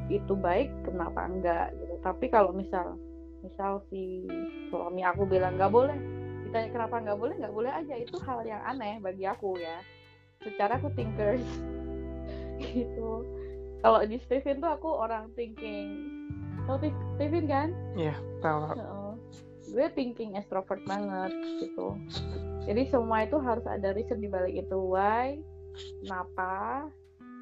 [0.07, 1.95] itu baik kenapa enggak gitu.
[2.05, 2.95] Tapi kalau misal
[3.43, 4.23] misal si
[4.71, 5.97] suami aku bilang nggak boleh
[6.47, 7.35] ditanya kenapa nggak boleh?
[7.41, 7.93] Nggak boleh aja.
[7.97, 9.81] Itu hal yang aneh bagi aku ya.
[10.45, 11.43] Secara aku thinkers
[12.63, 13.42] gitu
[13.83, 16.15] kalau di Steven tuh aku orang thinking.
[16.63, 16.79] Tau
[17.19, 17.75] Steven kan?
[17.99, 18.71] Iya, tahu.
[18.71, 19.11] Heeh.
[19.63, 21.95] gue thinking extrovert banget gitu.
[22.67, 24.75] Jadi semua itu harus ada reason di balik itu.
[24.75, 25.39] Why?
[26.03, 26.87] Kenapa?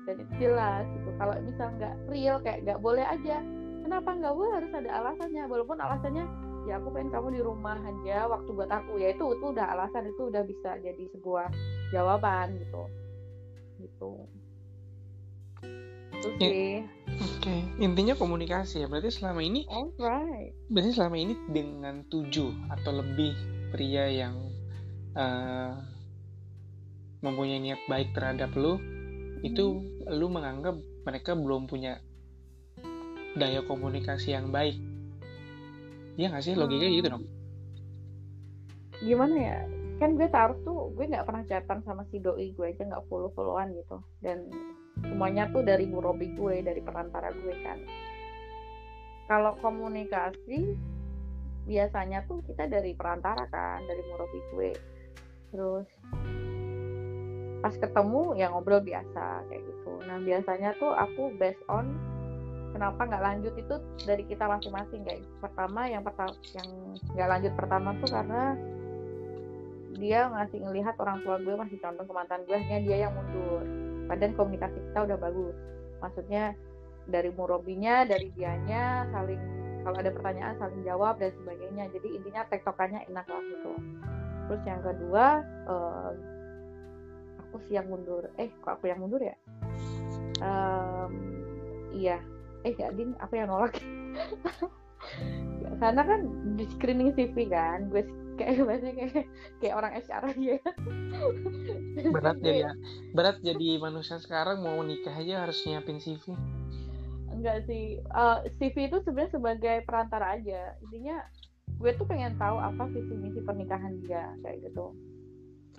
[0.05, 1.09] Dan itu jelas gitu.
[1.17, 3.41] Kalau misal nggak real kayak nggak boleh aja.
[3.81, 4.53] Kenapa nggak boleh?
[4.53, 5.43] Harus ada alasannya.
[5.49, 6.25] Walaupun alasannya
[6.69, 9.01] ya aku pengen kamu di rumah aja waktu buat aku.
[9.01, 11.49] Ya itu itu udah alasan itu udah bisa jadi sebuah
[11.89, 12.85] jawaban gitu.
[13.81, 14.13] Gitu
[16.21, 16.49] itu Ya.
[16.53, 16.77] sih
[17.11, 18.87] Oke, intinya komunikasi ya.
[18.87, 23.33] Berarti selama ini, alright berarti selama ini dengan tujuh atau lebih
[23.73, 24.37] pria yang
[25.17, 25.73] eh,
[27.25, 28.79] mempunyai niat baik terhadap lu,
[29.43, 31.99] itu lu menganggap mereka belum punya
[33.35, 34.77] daya komunikasi yang baik.
[36.15, 37.25] Iya nggak sih logikanya gitu dong?
[39.01, 39.57] gimana ya
[39.97, 43.33] kan gue taruh tuh gue nggak pernah chatan sama si doi gue aja nggak follow
[43.33, 44.45] followan gitu dan
[44.99, 47.79] semuanya tuh dari murobi gue dari perantara gue kan.
[49.31, 50.75] Kalau komunikasi
[51.63, 54.71] biasanya tuh kita dari perantara kan dari murobi gue.
[55.51, 55.87] Terus
[57.61, 59.93] pas ketemu ya ngobrol biasa kayak gitu.
[60.09, 61.93] Nah biasanya tuh aku based on
[62.73, 63.75] kenapa nggak lanjut itu
[64.07, 66.69] dari kita masing-masing kayak pertama yang pertama yang
[67.13, 68.43] nggak lanjut pertama tuh karena
[70.01, 73.61] dia ngasih ngelihat orang tua gue masih condong ke mantan gue dia yang mundur
[74.11, 75.55] padahal komunikasi kita udah bagus.
[76.03, 76.51] Maksudnya
[77.07, 79.39] dari murobinya dari dianya saling
[79.87, 81.87] kalau ada pertanyaan saling jawab dan sebagainya.
[81.95, 83.71] Jadi intinya tektokannya enak lah gitu.
[84.51, 86.11] Terus yang kedua eh,
[87.39, 88.27] aku sih yang mundur.
[88.35, 89.35] Eh kok aku yang mundur ya?
[90.43, 91.11] Em,
[91.95, 92.19] iya.
[92.67, 93.79] Eh gak ding aku yang nolak.
[95.81, 96.19] Karena kan
[96.59, 98.05] di screening CV kan gue
[98.39, 99.27] kayak bahasanya kayak
[99.59, 100.55] kayak orang HR aja
[102.15, 102.61] Berat jadi
[103.15, 106.35] berat jadi manusia sekarang mau nikah aja harus nyiapin CV.
[107.31, 111.23] enggak sih Eh, CV itu sebenarnya sebagai perantara aja intinya
[111.79, 114.93] gue tuh pengen tahu apa visi misi pernikahan dia kayak gitu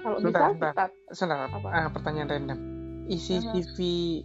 [0.03, 0.89] kalau bisa bentar.
[1.13, 1.69] Sebentar, Apa?
[1.71, 2.59] ah, pertanyaan random.
[3.07, 3.55] Isi Aha.
[3.55, 3.77] CV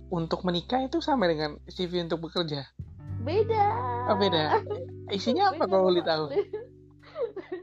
[0.10, 2.66] untuk menikah itu sama dengan CV untuk bekerja?
[3.22, 3.66] beda
[4.10, 4.58] Oh beda.
[5.18, 6.26] Isinya apa kalau boleh tahu?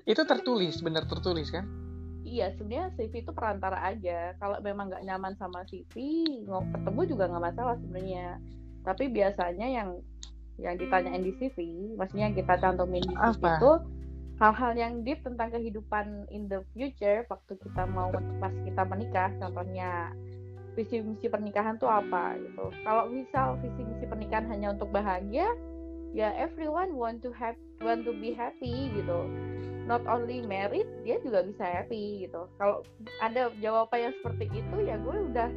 [0.05, 1.65] Itu tertulis, benar tertulis kan?
[2.25, 5.95] iya sebenarnya CV itu perantara aja kalau memang nggak nyaman sama CV
[6.49, 8.41] mau ketemu juga nggak masalah sebenarnya
[8.83, 9.89] tapi biasanya yang
[10.59, 11.59] yang ditanyain di CV
[11.95, 13.61] maksudnya yang kita cantumin di CV Apa?
[13.61, 13.73] itu
[14.43, 18.11] hal-hal yang deep tentang kehidupan in the future waktu kita mau
[18.43, 20.11] pas kita menikah contohnya
[20.75, 25.47] visi misi pernikahan tuh apa gitu kalau misal visi misi pernikahan hanya untuk bahagia
[26.11, 29.31] ya everyone want to have want to be happy gitu
[29.85, 32.49] not only married dia juga bisa happy gitu.
[32.57, 32.80] Kalau
[33.20, 35.49] ada jawaban yang seperti itu ya gue udah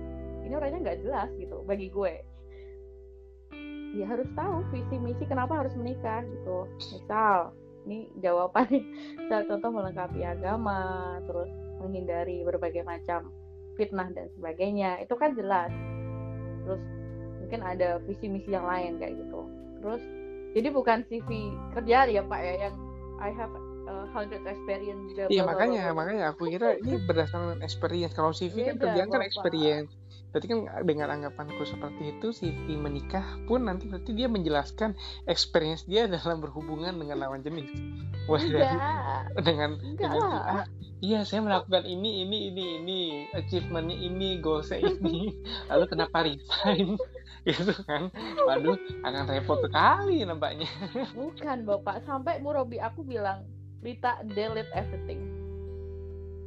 [0.44, 2.14] ini orangnya nggak jelas gitu bagi gue.
[3.96, 6.68] Ya harus tahu visi misi kenapa harus menikah gitu.
[6.76, 7.56] Misal
[7.88, 8.68] ini jawaban
[9.20, 13.32] misal contoh melengkapi agama terus menghindari berbagai macam
[13.80, 15.72] fitnah dan sebagainya itu kan jelas.
[16.68, 16.84] Terus
[17.44, 19.42] mungkin ada visi misi yang lain kayak gitu.
[19.80, 20.04] Terus
[20.52, 21.30] jadi bukan CV
[21.76, 22.76] kerja ya pak ya yang
[23.18, 23.54] I have
[23.88, 28.14] uh, hundred experience iya makanya makanya aku kira ini berdasarkan experience.
[28.14, 29.92] Kalau CV kan kerjaan kan experience.
[30.28, 34.94] Berarti kan dengan anggapanku seperti itu CV menikah pun nanti berarti dia menjelaskan
[35.26, 37.72] experience dia dalam berhubungan dengan lawan jenis.
[38.28, 38.44] Wah,
[39.48, 40.66] dengan Enggak dengan lah.
[41.00, 43.00] iya saya melakukan ini ini ini ini
[43.32, 45.32] achievementnya ini goalsnya ini.
[45.72, 47.00] Lalu kenapa resign?
[47.48, 48.12] Gitu kan.
[48.44, 48.76] Waduh
[49.08, 50.68] akan repot sekali nampaknya.
[51.16, 52.04] Bukan bapak.
[52.04, 53.48] Sampai Murobi aku bilang
[53.82, 55.22] Rita delete everything.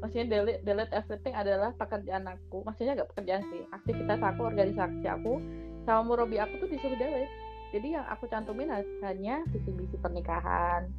[0.01, 2.65] Maksudnya delete, delete everything adalah pekerjaan aku.
[2.65, 5.39] Maksudnya gak pekerjaan sih aktivitas aku organisasi aku
[5.85, 7.33] sama Murobi aku tuh disuruh delete
[7.71, 8.71] jadi yang aku cantumin
[9.03, 10.91] hanya visi misi pernikahan.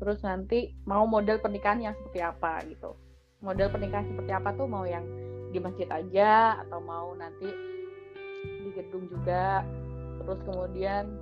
[0.00, 2.96] Terus nanti mau model pernikahan yang seperti apa gitu.
[3.44, 5.04] Model pernikahan seperti apa tuh mau yang
[5.52, 7.46] di masjid aja atau mau nanti
[8.64, 9.60] di gedung juga.
[10.24, 11.12] Terus kemudian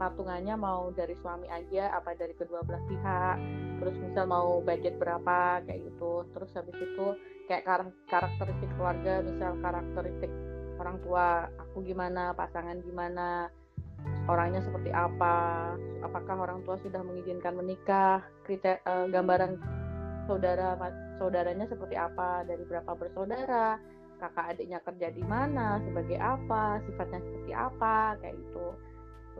[0.00, 3.36] patungannya mau dari suami aja apa dari kedua belah pihak
[3.84, 6.24] terus misal mau budget berapa kayak gitu.
[6.32, 7.06] Terus habis itu
[7.48, 10.32] kayak kar karakteristik keluarga misal karakteristik
[10.80, 13.52] orang tua aku gimana pasangan gimana
[14.30, 19.60] orangnya seperti apa apakah orang tua sudah mengizinkan menikah kriteria uh, gambaran
[20.24, 20.78] saudara
[21.20, 23.76] saudaranya seperti apa dari berapa bersaudara
[24.22, 28.66] kakak adiknya kerja di mana sebagai apa sifatnya seperti apa kayak gitu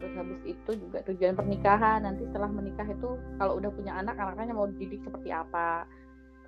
[0.00, 2.08] terus habis itu juga tujuan pernikahan.
[2.08, 5.84] Nanti setelah menikah itu kalau udah punya anak anaknya mau dididik seperti apa.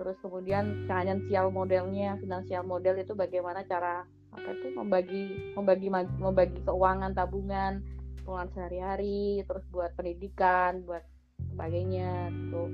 [0.00, 7.12] Terus kemudian finansial modelnya finansial model itu bagaimana cara apa itu membagi membagi membagi keuangan
[7.12, 7.84] tabungan
[8.24, 11.04] keuangan sehari-hari terus buat pendidikan buat
[11.52, 12.64] sebagainya gitu.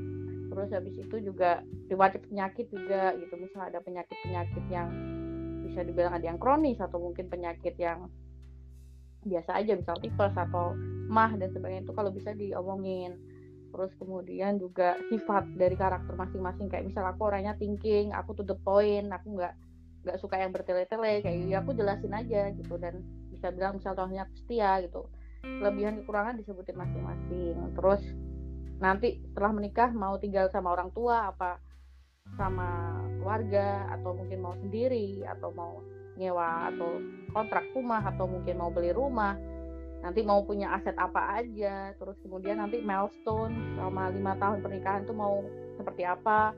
[0.49, 1.61] Terus habis itu juga
[1.91, 3.35] riwayat penyakit juga gitu.
[3.35, 4.89] Misalnya ada penyakit penyakit yang
[5.67, 8.07] bisa dibilang ada yang kronis atau mungkin penyakit yang
[9.27, 10.75] biasa aja misal tipes atau
[11.09, 13.17] mah dan sebagainya itu kalau bisa diomongin.
[13.69, 18.57] Terus kemudian juga sifat dari karakter masing-masing kayak misal aku orangnya thinking aku to the
[18.65, 19.53] point aku nggak
[20.09, 22.75] nggak suka yang bertele-tele kayak gitu ya aku jelasin aja gitu.
[22.81, 25.09] Dan bisa bilang misal contohnya setia gitu.
[25.43, 27.57] Kelebihan kekurangan disebutin masing-masing.
[27.77, 28.03] Terus
[28.79, 31.59] nanti setelah menikah mau tinggal sama orang tua apa
[32.39, 35.83] sama keluarga atau mungkin mau sendiri atau mau
[36.19, 36.99] nyewa atau
[37.31, 39.39] kontrak rumah atau mungkin mau beli rumah
[39.99, 45.15] nanti mau punya aset apa aja terus kemudian nanti milestone selama lima tahun pernikahan itu
[45.15, 45.43] mau
[45.75, 46.55] seperti apa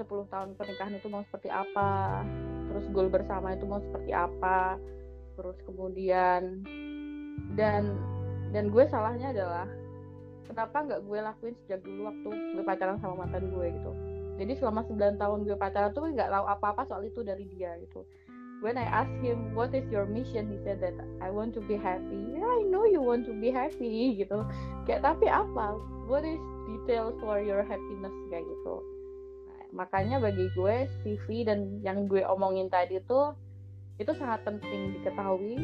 [0.00, 2.24] 10 tahun pernikahan itu mau seperti apa
[2.72, 4.80] terus goal bersama itu mau seperti apa
[5.38, 6.64] terus kemudian
[7.54, 7.94] dan
[8.50, 9.66] dan gue salahnya adalah
[10.50, 13.92] kenapa nggak gue lakuin sejak dulu waktu gue pacaran sama mantan gue gitu.
[14.40, 18.02] Jadi selama 9 tahun gue pacaran tuh nggak tahu apa-apa soal itu dari dia gitu
[18.60, 20.52] when I asked him what is your mission?
[20.52, 22.20] he said that I want to be happy.
[22.36, 24.44] Yeah I know you want to be happy gitu.
[24.84, 25.76] Kayak tapi apa?
[26.06, 28.14] What is detail for your happiness?
[28.28, 28.76] Kayak gitu.
[29.48, 33.34] Nah, makanya bagi gue CV dan yang gue omongin tadi tuh
[34.00, 35.60] itu sangat penting diketahui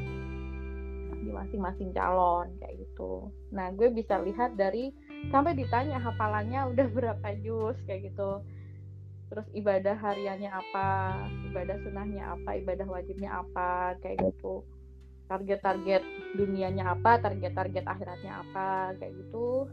[1.27, 3.33] di masing-masing calon kayak gitu.
[3.51, 4.95] Nah gue bisa lihat dari
[5.33, 8.45] sampai ditanya hafalannya udah berapa juz kayak gitu
[9.27, 10.89] terus ibadah hariannya apa
[11.51, 14.63] ibadah sunnahnya apa ibadah wajibnya apa kayak gitu.
[15.27, 16.07] Target-target
[16.39, 19.67] dunianya apa target-target akhiratnya apa kayak gitu.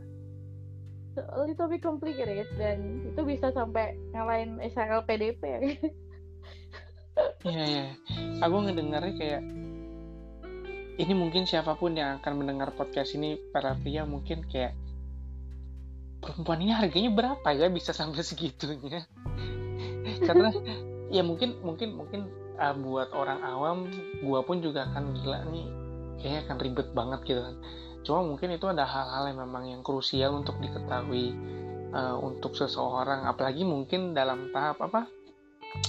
[1.14, 5.62] A little bit complicated dan itu bisa sampai ngalahin SHL PDP ya
[7.46, 7.86] Iya ya,
[8.42, 9.42] aku ngedengarnya kayak
[10.94, 14.78] ini mungkin siapa pun yang akan mendengar podcast ini para pria mungkin kayak
[16.22, 19.04] perempuan ini harganya berapa ya bisa sampai segitunya
[20.28, 20.50] karena
[21.14, 22.22] ya mungkin mungkin mungkin
[22.58, 23.78] uh, buat orang awam
[24.24, 25.68] gua pun juga akan gila nih.
[26.22, 27.56] Kayaknya akan ribet banget gitu kan.
[28.04, 31.36] Cuma mungkin itu ada hal-hal yang memang yang krusial untuk diketahui
[31.96, 33.28] uh, untuk seseorang.
[33.28, 35.08] Apalagi mungkin dalam tahap apa?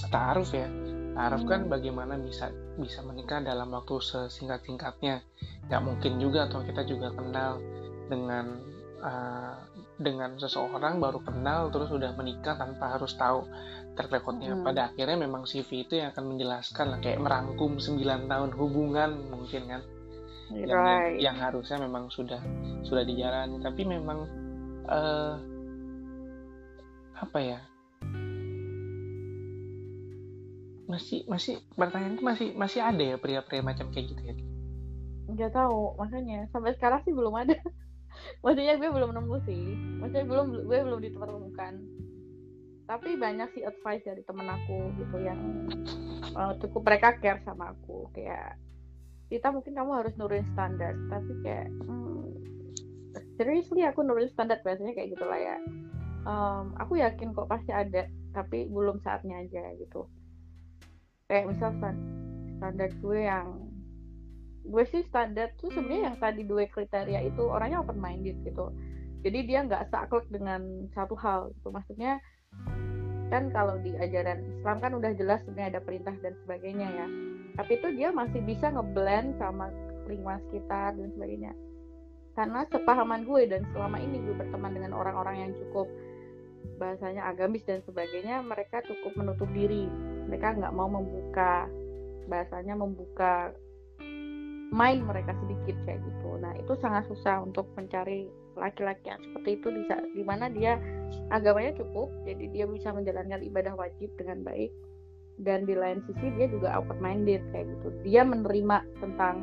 [0.09, 0.71] Taaruf ya.
[1.15, 1.71] Taaruf kan hmm.
[1.71, 5.23] bagaimana bisa bisa menikah dalam waktu sesingkat singkatnya
[5.71, 7.63] nggak mungkin juga atau kita juga kenal
[8.11, 8.59] dengan
[9.01, 9.57] uh,
[9.95, 13.47] dengan seseorang baru kenal terus sudah menikah tanpa harus tahu
[13.95, 14.67] track recordnya hmm.
[14.67, 19.63] pada akhirnya memang CV itu yang akan menjelaskan lah kayak merangkum 9 tahun hubungan mungkin
[19.71, 19.83] kan.
[20.53, 20.69] Right.
[20.69, 22.43] yang, yang yang harusnya memang sudah
[22.85, 23.63] sudah dijalani.
[23.63, 24.29] Tapi memang
[24.91, 25.35] uh,
[27.17, 27.59] apa ya?
[30.85, 34.35] Masih masih pertanyaan itu masih masih ada ya pria-pria macam kayak gitu ya?
[35.33, 37.57] Nggak tahu makanya sampai sekarang sih belum ada.
[38.45, 39.63] Maksudnya gue belum nemu sih.
[40.03, 41.75] Maksudnya belum gue belum ditemukan
[42.85, 45.41] tapi banyak sih advice dari temen aku gitu yang
[46.37, 48.13] uh, cukup mereka care sama aku.
[48.13, 48.61] Kayak
[49.33, 50.93] kita mungkin kamu harus nurunin standar.
[51.09, 52.29] Tapi kayak hmm,
[53.41, 55.57] seriously aku nulis standar biasanya kayak gitulah ya.
[56.25, 60.05] Um, aku yakin kok pasti ada tapi belum saatnya aja gitu.
[61.29, 61.73] Kayak misal
[62.61, 63.49] standar gue yang
[64.65, 68.73] gue sih standar tuh sebenarnya yang tadi dua kriteria itu orangnya open minded gitu.
[69.25, 72.21] Jadi dia nggak saklek dengan satu hal itu maksudnya
[73.33, 77.07] kan kalau di ajaran Islam kan udah jelas sebenarnya ada perintah dan sebagainya ya.
[77.55, 79.71] Tapi itu dia masih bisa ngeblend sama
[80.07, 81.53] lingkungan sekitar dan sebagainya.
[82.35, 85.87] Karena sepahaman gue dan selama ini gue berteman dengan orang-orang yang cukup
[86.79, 89.87] bahasanya agamis dan sebagainya mereka cukup menutup diri.
[90.27, 91.71] Mereka nggak mau membuka
[92.27, 93.55] bahasanya membuka
[94.75, 96.31] mind mereka sedikit kayak gitu.
[96.43, 98.27] Nah itu sangat susah untuk mencari
[98.57, 99.83] laki-laki yang seperti itu di
[100.15, 100.79] di mana dia
[101.31, 104.73] agamanya cukup jadi dia bisa menjalankan ibadah wajib dengan baik.
[105.35, 107.91] Dan di lain sisi dia juga open minded kayak gitu.
[108.07, 109.43] Dia menerima tentang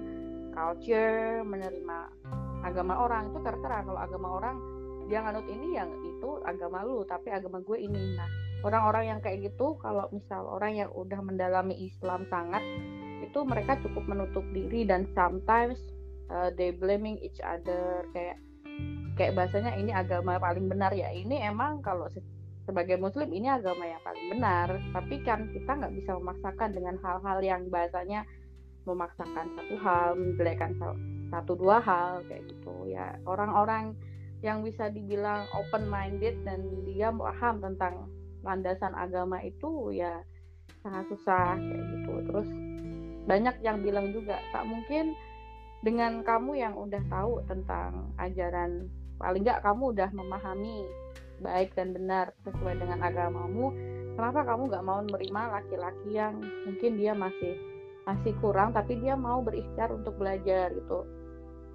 [0.55, 1.97] culture menerima
[2.63, 3.35] agama orang.
[3.35, 4.55] Itu terserah kalau agama orang
[5.11, 8.15] dia nganut ini yang itu agama lu tapi agama gue ini.
[8.15, 8.29] Nah
[8.63, 12.61] orang-orang yang kayak gitu kalau misal orang yang udah mendalami Islam sangat
[13.21, 15.77] itu mereka cukup menutup diri dan sometimes
[16.29, 18.37] uh, they blaming each other kayak
[19.15, 21.11] kayak bahasanya ini agama paling benar ya.
[21.11, 22.07] Ini emang kalau
[22.65, 24.67] sebagai muslim ini agama yang paling benar.
[24.95, 28.23] Tapi kan kita nggak bisa memaksakan dengan hal-hal yang bahasanya
[28.85, 30.71] memaksakan satu hal menjelekkan
[31.29, 32.89] satu dua hal kayak gitu.
[32.89, 33.93] Ya orang-orang
[34.41, 38.09] yang bisa dibilang open minded dan dia paham tentang
[38.41, 40.25] landasan agama itu ya
[40.81, 42.13] sangat susah kayak gitu.
[42.25, 42.49] Terus
[43.29, 45.13] banyak yang bilang juga tak mungkin
[45.85, 48.89] dengan kamu yang udah tahu tentang ajaran
[49.21, 50.89] paling nggak kamu udah memahami
[51.41, 53.73] baik dan benar sesuai dengan agamamu
[54.17, 57.53] kenapa kamu nggak mau menerima laki-laki yang mungkin dia masih
[58.09, 61.05] masih kurang tapi dia mau berikhtiar untuk belajar gitu?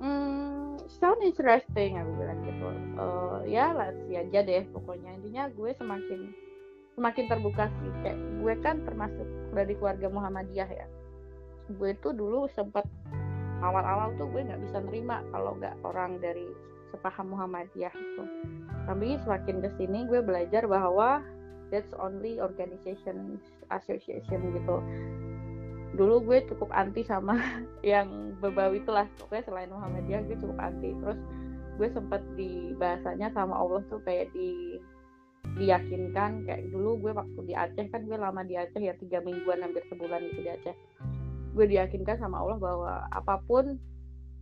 [0.03, 2.67] Hmm sound interesting aku bilang gitu.
[2.97, 5.19] Uh, ya lah aja deh pokoknya.
[5.19, 6.21] Intinya gue semakin
[6.95, 7.91] semakin terbuka sih.
[8.03, 10.87] Kayak gue kan termasuk dari keluarga Muhammadiyah ya.
[11.77, 12.87] Gue tuh dulu sempat
[13.61, 16.47] awal-awal tuh gue nggak bisa nerima kalau nggak orang dari
[16.97, 18.25] sepaham Muhammadiyah gitu.
[18.87, 21.21] tapi semakin ke sini gue belajar bahwa
[21.71, 23.39] that's only organization
[23.75, 24.77] association gitu.
[25.97, 27.39] Dulu gue cukup anti sama
[27.87, 29.09] yang berbau itulah.
[29.19, 30.95] Pokoknya selain Muhammadiyah gue cukup anti.
[31.03, 31.19] Terus
[31.77, 34.81] gue sempat di bahasanya sama Allah tuh kayak di
[35.57, 39.63] diyakinkan kayak dulu gue waktu di Aceh kan gue lama di Aceh ya tiga mingguan
[39.63, 40.75] hampir sebulan gitu di Aceh.
[41.57, 43.81] Gue diyakinkan sama Allah bahwa apa pun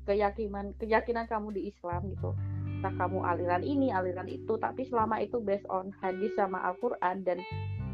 [0.05, 2.33] keyakinan keyakinan kamu di Islam gitu.
[2.81, 7.41] Entah kamu aliran ini aliran itu tapi selama itu based on hadis sama Al-Quran dan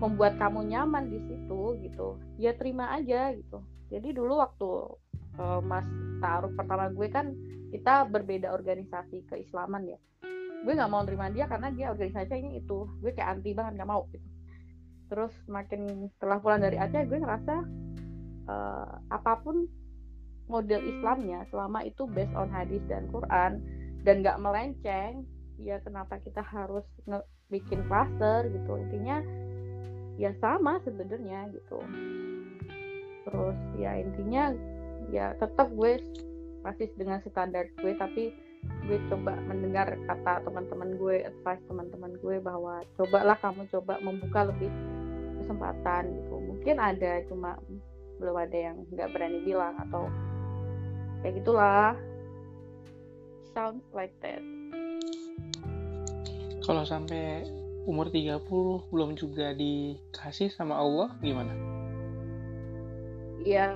[0.00, 3.62] membuat kamu nyaman di situ gitu ya terima aja gitu.
[3.90, 4.70] Jadi dulu waktu
[5.38, 5.86] uh, mas
[6.18, 7.32] taruh pertama gue kan
[7.70, 9.98] kita berbeda organisasi keislaman ya.
[10.66, 12.88] Gue nggak mau terima dia karena dia organisasinya itu.
[12.98, 14.26] Gue kayak anti banget nggak mau gitu.
[15.10, 17.54] Terus makin setelah pulang dari Aceh gue ngerasa
[18.46, 19.66] uh, apa pun
[20.50, 23.62] model Islamnya selama itu based on hadis dan Quran
[24.02, 25.24] dan nggak melenceng
[25.60, 26.84] ya kenapa kita harus
[27.52, 28.72] bikin cluster gitu.
[28.76, 29.22] Intinya
[30.18, 31.78] ya sama sebenarnya gitu.
[33.28, 34.52] Terus ya intinya
[35.14, 36.00] ya tetap gue
[36.60, 38.36] masih dengan standar gue tapi
[38.84, 44.68] gue coba mendengar kata teman-teman gue advice teman-teman gue bahwa cobalah kamu coba membuka lebih
[45.40, 46.36] kesempatan gitu.
[46.36, 47.56] Mungkin ada cuma
[48.20, 50.04] belum ada yang nggak berani bilang atau
[51.20, 51.96] kayak gitulah.
[53.52, 54.40] Sounds like that.
[56.62, 57.48] Kalau sampai
[57.88, 58.46] umur 30
[58.92, 61.50] belum juga dikasih sama Allah gimana?
[63.42, 63.72] Ya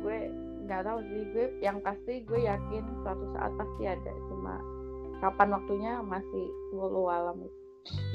[0.00, 0.30] gue
[0.64, 1.22] nggak tahu sih.
[1.34, 4.12] Gue yang pasti gue yakin suatu saat pasti ada.
[4.30, 4.54] Cuma
[5.20, 7.44] kapan waktunya masih walau alam.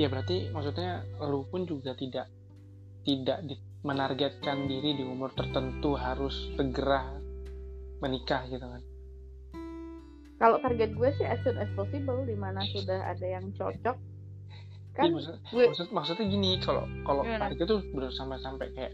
[0.02, 2.26] Ya berarti maksudnya lu pun juga tidak
[3.06, 3.46] tidak
[3.86, 7.19] menargetkan diri di umur tertentu harus segera
[8.00, 8.82] menikah gitu kan.
[10.40, 14.00] Kalau target gue sih as soon as possible di mana sudah ada yang cocok
[15.00, 18.94] kan ya, maksud, gue, maksud, maksudnya gini kalau kalau itu tuh bener sampai sampai kayak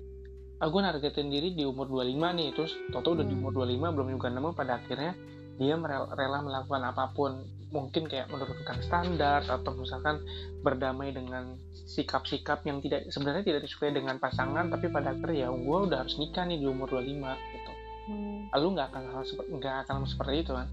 [0.61, 3.31] ah gue nargetin diri di umur 25 nih terus toto udah hmm.
[3.31, 5.11] di umur 25 belum juga nemu pada akhirnya
[5.55, 5.75] dia
[6.15, 7.31] rela melakukan apa pun
[7.71, 10.19] mungkin kayak menurunkan standar atau misalkan
[10.63, 15.77] berdamai dengan sikap-sikap yang tidak sebenarnya tidak disukai dengan pasangan tapi pada akhirnya ya gue
[15.91, 17.64] udah harus nikah nih di umur 25 gitu
[18.09, 18.53] hmm.
[18.55, 20.67] lu nggak akan hal nggak akan seperti itu kan?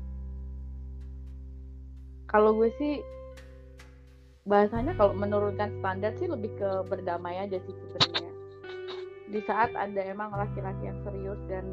[2.28, 3.04] Kalau gue sih
[4.48, 8.32] bahasanya kalau menurunkan standar sih lebih ke berdamai aja sih sebenarnya.
[9.32, 11.64] Di saat ada emang laki-laki yang serius dan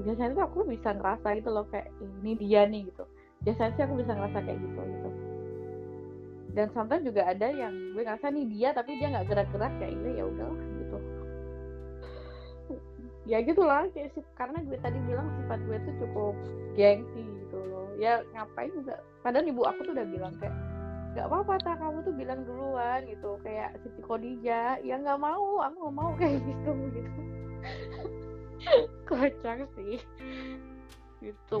[0.00, 1.92] biasanya tuh aku bisa ngerasa gitu loh kayak
[2.22, 3.04] ini dia nih gitu.
[3.44, 5.10] Biasanya sih aku bisa ngerasa kayak gitu gitu.
[6.56, 10.12] Dan sometimes juga ada yang gue ngerasa nih dia tapi dia nggak gerak-gerak kayak gue
[10.16, 10.77] ya udahlah
[13.28, 16.34] ya gitulah kayak sih karena gue tadi bilang sifat gue tuh cukup
[16.72, 17.92] gengsi gitu loh.
[18.00, 20.56] Ya ngapain juga padahal ibu aku tuh udah bilang kayak
[21.12, 23.36] nggak apa-apa tak kamu tuh bilang duluan gitu.
[23.44, 27.20] Kayak Siti Khadijah ya nggak mau aku nggak mau kayak gitu gitu.
[29.08, 30.00] Kocak sih.
[31.20, 31.60] Gitu.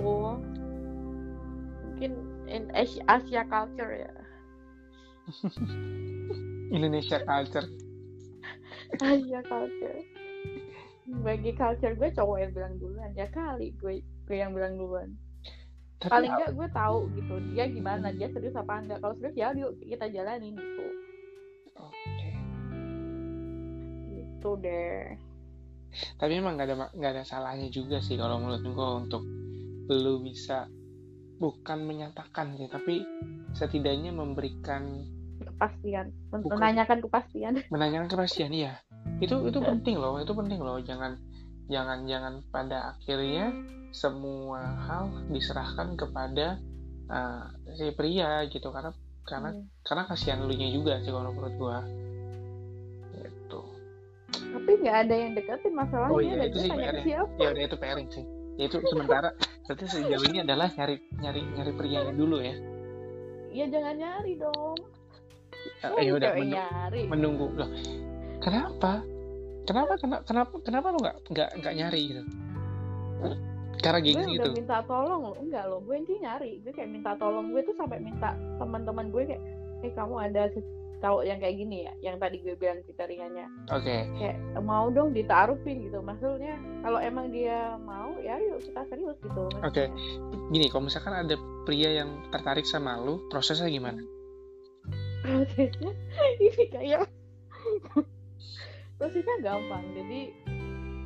[1.84, 2.12] Mungkin
[2.48, 4.12] in Asia, Asia culture ya.
[6.76, 7.68] Indonesia culture.
[9.04, 10.17] Asia culture
[11.08, 13.10] bagi culture gue cowok yang bilang duluan.
[13.16, 15.16] Ya kali gue gue yang bilang duluan.
[15.98, 19.50] Tapi paling enggak gue tahu gitu dia gimana dia serius apa enggak kalau serius ya
[19.56, 20.86] yuk kita jalanin gitu.
[21.78, 22.30] Oke.
[24.14, 25.18] gitu deh.
[26.20, 29.22] Tapi emang nggak ada nggak ada salahnya juga sih kalau menurut gue untuk
[29.88, 30.68] lu bisa
[31.40, 33.02] bukan menyatakan sih tapi
[33.56, 35.02] setidaknya memberikan
[35.42, 36.12] kepastian.
[36.30, 36.54] Bukan.
[36.54, 37.54] menanyakan kepastian.
[37.74, 38.78] Menanyakan kepastian iya
[39.18, 40.78] itu itu penting loh itu penting loh.
[40.78, 41.18] Jangan
[41.66, 43.50] jangan jangan pada akhirnya
[43.90, 46.56] semua hal diserahkan kepada
[47.06, 47.44] uh,
[47.74, 48.68] si pria gitu.
[48.68, 48.92] Karena
[49.22, 49.64] karena Hmm.
[49.82, 51.78] karena kasihan lu nya juga sih kalau menurut gua.
[53.14, 53.60] Gitu.
[54.28, 57.02] Tapi nggak ada yang deketin masalahnya Oh iya, itu sih PR-nya.
[57.02, 57.36] siapa?
[57.36, 58.24] Ya udah itu pairing sih.
[58.56, 59.30] Ya itu sementara
[59.64, 62.54] berarti sejauh ini adalah nyari nyari nyari prianya dulu ya?
[63.48, 64.76] Ya jangan nyari dong.
[65.78, 67.00] Eh, Oh, ya udah cewek menung- nyari.
[67.06, 67.46] menunggu.
[67.52, 67.70] Loh
[68.40, 69.02] kenapa?
[69.68, 72.22] Kenapa kenapa kenapa kenapa lu nggak nggak nggak nyari gitu?
[73.78, 75.36] Karena gue gengsi udah gitu minta tolong loh.
[75.38, 76.50] Enggak loh gue ini nyari.
[76.64, 79.42] Gue kayak minta tolong gue tuh sampai minta teman-teman gue kayak
[79.86, 80.50] eh kamu ada
[80.98, 83.96] cowok yang kayak gini ya yang tadi gue bilang kriterianya oke.
[84.18, 84.36] Kayak
[84.66, 86.02] mau dong ditaruhin gitu.
[86.02, 89.46] Maksudnya kalau emang dia mau ya yuk kita serius gitu.
[89.62, 89.86] Oke.
[90.48, 91.36] gini kalau misalkan ada
[91.68, 94.02] pria yang tertarik sama lu prosesnya gimana?
[95.22, 95.92] Prosesnya?
[96.42, 97.06] Ini kayak
[98.98, 99.84] prosesnya gampang.
[99.94, 100.34] Jadi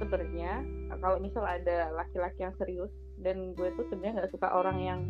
[0.01, 0.65] sebenarnya
[0.99, 2.91] kalau misal ada laki-laki yang serius
[3.21, 5.01] dan gue tuh sebenarnya nggak suka orang yang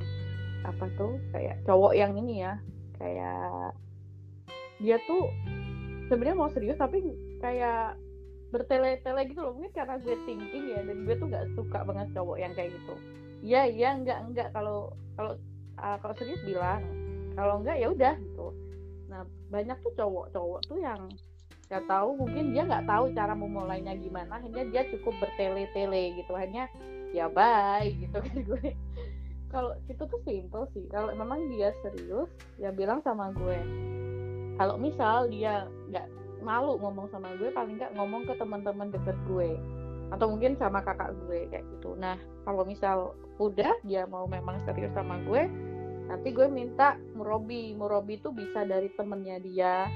[0.63, 2.55] apa tuh kayak cowok yang ini ya
[3.01, 3.75] kayak
[4.79, 5.27] dia tuh
[6.07, 7.03] sebenarnya mau serius tapi
[7.43, 7.99] kayak
[8.53, 9.57] bertele-tele gitu loh.
[9.57, 12.95] Mungkin karena gue thinking ya dan gue tuh nggak suka banget cowok yang kayak gitu.
[13.43, 15.35] Iya iya enggak enggak kalau kalau
[15.81, 16.85] uh, kalau serius bilang
[17.35, 18.47] kalau enggak ya udah gitu.
[19.09, 21.01] Nah banyak tuh cowok-cowok tuh yang
[21.73, 26.69] nggak tahu mungkin dia nggak tahu cara memulainya gimana hanya dia cukup bertele-tele gitu hanya
[27.17, 28.77] ya bye gitu kan gue.
[29.49, 32.29] Kalau itu tuh simple sih kalau memang dia serius
[32.61, 33.57] ya bilang sama gue.
[34.61, 36.05] Kalau misal dia nggak
[36.45, 39.57] malu ngomong sama gue paling nggak ngomong ke teman-teman deket gue
[40.13, 41.97] atau mungkin sama kakak gue kayak gitu.
[41.97, 45.49] Nah kalau misal udah dia mau memang serius sama gue
[46.13, 47.73] nanti gue minta murobi.
[47.73, 49.89] Murobi itu bisa dari temennya dia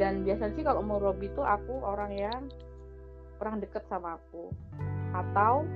[0.00, 2.40] dan biasanya sih kalau murobi itu aku orang yang
[3.42, 4.54] orang deket sama aku.
[5.12, 5.66] Atau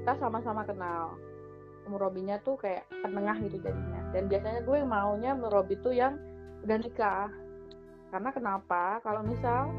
[0.00, 1.14] kita sama-sama kenal.
[1.86, 4.00] Murobinya tuh kayak penengah gitu jadinya.
[4.10, 6.18] Dan biasanya gue maunya murobi tuh yang
[6.66, 7.28] udah nikah.
[8.10, 8.98] Karena kenapa?
[9.04, 9.70] Kalau misal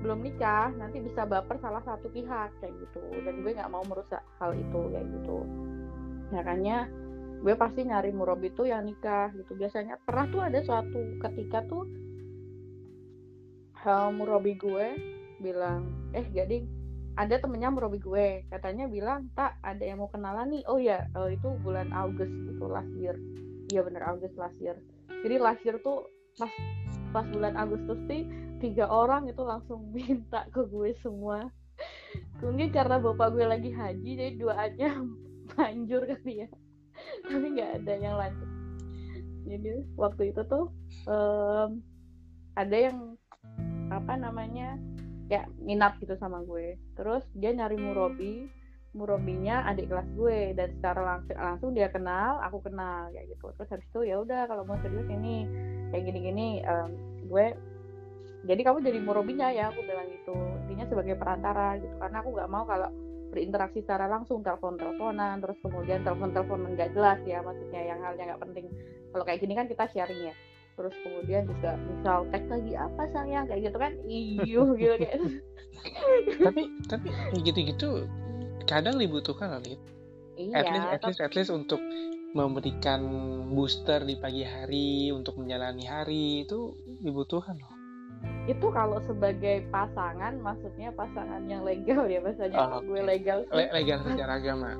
[0.00, 3.02] belum nikah nanti bisa baper salah satu pihak kayak gitu.
[3.22, 5.38] Dan gue nggak mau merusak hal itu kayak gitu.
[6.34, 6.88] Makanya
[7.40, 9.54] gue pasti nyari murobi tuh yang nikah gitu.
[9.54, 11.84] Biasanya pernah tuh ada suatu ketika tuh
[13.86, 14.86] uh, murobi gue
[15.40, 16.64] bilang eh jadi
[17.18, 18.48] ada temennya murobi gue.
[18.48, 20.62] Katanya bilang tak ada yang mau kenalan nih.
[20.70, 23.18] Oh ya eh, itu bulan Agustus gitu last year
[23.70, 24.76] iya bener Agustus last year
[25.22, 26.50] jadi last year tuh pas
[27.10, 28.26] pas bulan Agustus sih
[28.58, 31.48] tiga orang itu langsung minta ke gue semua.
[32.44, 34.90] Mungkin karena bapak gue lagi haji jadi doanya
[35.56, 36.48] manjur kali ya.
[37.24, 38.50] Tapi nggak ada yang lanjut.
[39.48, 40.68] Jadi waktu itu tuh
[41.08, 41.80] em,
[42.54, 43.16] ada yang
[43.90, 44.78] apa namanya
[45.30, 46.78] ya minat gitu sama gue.
[46.98, 48.50] Terus dia nyari murobi.
[48.90, 50.54] Murobinya adik kelas gue.
[50.58, 53.46] Dan secara langsung langsung dia kenal aku kenal kayak gitu.
[53.54, 55.46] Terus habis itu ya udah kalau mau serius ini
[55.94, 56.90] kayak gini-gini em,
[57.26, 57.46] gue
[58.40, 60.34] jadi kamu jadi murobinya ya aku bilang gitu.
[60.66, 61.94] Intinya sebagai perantara gitu.
[61.98, 62.90] Karena aku nggak mau kalau
[63.30, 68.34] berinteraksi secara langsung telepon teleponan terus kemudian telepon teleponan nggak jelas ya maksudnya yang halnya
[68.34, 68.66] nggak penting.
[69.14, 70.34] Kalau kayak gini kan kita sharing ya
[70.74, 73.44] terus kemudian juga misal tag lagi apa sayang?
[73.46, 73.92] Kayak gitu kan.
[74.06, 75.18] Iyo gitu kayak
[76.44, 77.08] tapi tapi
[77.40, 78.04] gitu-gitu
[78.68, 79.80] kadang dibutuhkan Lid.
[80.36, 81.80] iya at least at least at least untuk
[82.36, 83.00] memberikan
[83.50, 87.74] booster di pagi hari untuk menjalani hari itu dibutuhkan loh.
[88.44, 93.48] Itu kalau sebagai pasangan maksudnya pasangan yang legal ya bahasanya Oh, gue legal.
[93.50, 94.76] Le- legal secara agama.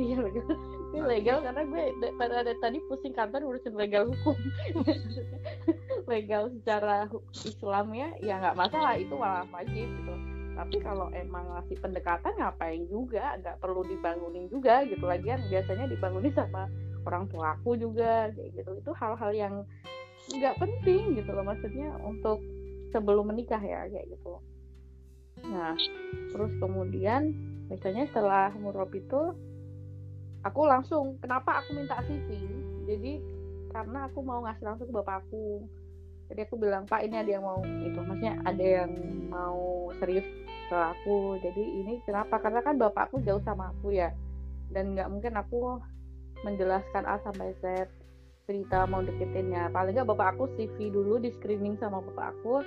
[0.00, 0.48] Iya legal
[0.88, 4.36] ini legal karena gue da- pada tadi pusing kantor urusin legal hukum.
[6.08, 10.14] Legal secara hu- Islam ya ya nggak masalah itu malah wajib gitu.
[10.56, 13.36] Tapi kalau emang ngasih pendekatan ngapain juga?
[13.36, 15.04] Nggak perlu dibangunin juga gitu.
[15.04, 16.64] Lagian biasanya dibangunin sama
[17.04, 18.70] orang tua aku juga kayak gitu.
[18.80, 19.54] Itu hal-hal yang
[20.28, 22.40] nggak penting gitu loh maksudnya untuk
[22.92, 24.36] sebelum menikah ya kayak gitu
[25.46, 25.72] nah
[26.34, 27.30] terus kemudian
[27.70, 29.32] misalnya setelah murab itu
[30.48, 32.28] aku langsung kenapa aku minta CV
[32.88, 33.20] jadi
[33.68, 35.68] karena aku mau ngasih langsung ke bapakku.
[36.28, 38.90] Jadi aku bilang pak ini ada yang mau itu maksudnya ada yang
[39.28, 40.24] mau serius
[40.68, 41.36] ke aku.
[41.40, 42.40] Jadi ini kenapa?
[42.40, 44.12] Karena kan bapakku jauh sama aku ya.
[44.72, 45.80] Dan nggak mungkin aku
[46.44, 47.88] menjelaskan A sampai Z
[48.48, 52.64] cerita mau deketinnya paling nggak bapak aku CV dulu di screening sama bapak aku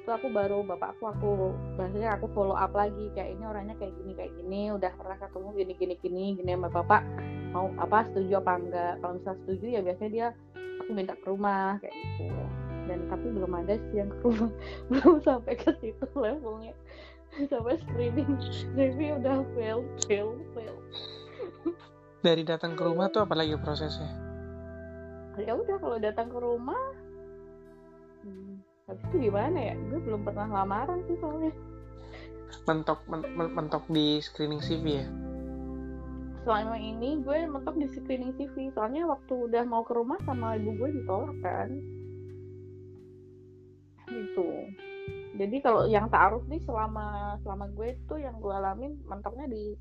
[0.00, 1.30] Habis itu aku baru bapak aku aku
[1.76, 5.48] bahasanya aku follow up lagi kayak ini orangnya kayak gini kayak gini udah pernah ketemu
[5.52, 7.04] gini gini gini gini sama bapak
[7.52, 8.92] mau apa setuju apa enggak.
[9.04, 10.26] Kalau misalnya setuju ya biasanya dia
[10.80, 12.32] aku minta ke rumah kayak gitu.
[12.88, 14.50] Dan tapi belum ada sih yang ke rumah
[14.88, 16.72] belum sampai ke situ levelnya.
[17.52, 18.40] Sampai screening
[18.72, 20.76] CV udah fail fail fail.
[22.24, 24.08] Dari datang ke rumah tuh apalagi prosesnya?
[25.36, 26.96] Ya udah kalau datang ke rumah
[28.90, 29.74] habis itu gimana ya?
[29.88, 31.54] Gue belum pernah lamaran sih soalnya.
[32.66, 35.06] Mentok men- men- mentok di screening CV ya?
[36.42, 40.74] Selama ini gue mentok di screening CV soalnya waktu udah mau ke rumah sama ibu
[40.74, 41.70] gue ditolak kan.
[44.10, 44.50] Gitu.
[45.38, 49.78] Jadi kalau yang taaruf nih selama selama gue itu yang gue alamin mentoknya di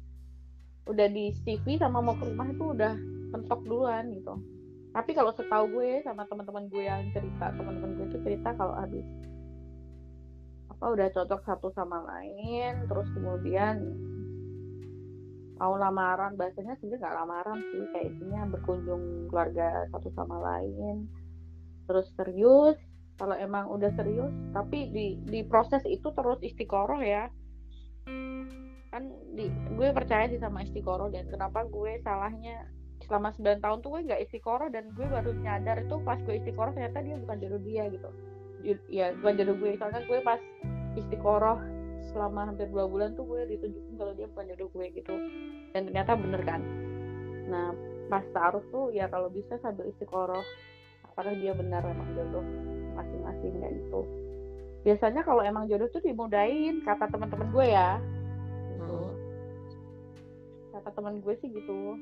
[0.86, 2.94] udah di CV sama mau ke rumah itu udah
[3.34, 4.38] mentok duluan gitu
[4.90, 9.06] tapi kalau setahu gue sama teman-teman gue yang cerita teman-teman gue itu cerita kalau habis
[10.70, 13.84] apa udah cocok satu sama lain terus kemudian
[15.60, 21.06] mau lamaran bahasanya sebenarnya nggak lamaran sih kayak intinya berkunjung keluarga satu sama lain
[21.84, 22.80] terus serius
[23.20, 27.28] kalau emang udah serius tapi di di proses itu terus istiqoroh ya.
[28.90, 32.64] Kan di gue percaya sih sama istiqoroh dan kenapa gue salahnya
[33.10, 36.72] selama 9 tahun tuh gue nggak istiqoroh dan gue baru nyadar itu pas gue istiqoroh
[36.78, 38.10] ternyata dia bukan jodoh dia gitu.
[38.88, 40.38] Ya bukan jodoh gue soalnya gue pas
[40.94, 41.58] istiqoroh
[42.14, 45.14] selama hampir dua bulan tuh gue ditunjukin kalau dia bukan jodoh gue gitu.
[45.74, 46.62] Dan ternyata bener kan.
[47.50, 47.74] Nah
[48.14, 50.46] pas taruh tuh ya kalau bisa sambil istiqoroh
[51.10, 52.46] apakah dia benar emang jodoh
[52.94, 54.06] masing-masing kayak gitu.
[54.86, 57.98] Biasanya kalau emang jodoh tuh dimudahin kata teman-teman gue ya.
[58.70, 59.02] Gitu.
[59.02, 59.18] Hmm.
[60.80, 62.00] kata teman gue sih gitu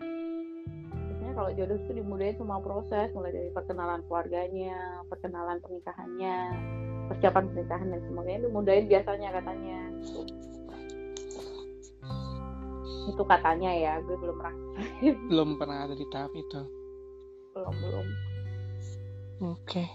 [1.37, 4.73] kalau jodoh tuh dimudahin semua proses mulai dari perkenalan keluarganya
[5.05, 6.37] perkenalan pernikahannya
[7.07, 9.79] persiapan pernikahan dan semuanya dimudahin biasanya katanya.
[10.01, 10.21] Gitu.
[13.07, 14.55] itu katanya ya gue belum pernah
[15.31, 16.61] belum pernah ada di tahap itu.
[17.55, 18.07] Belum belum.
[19.53, 19.85] Oke.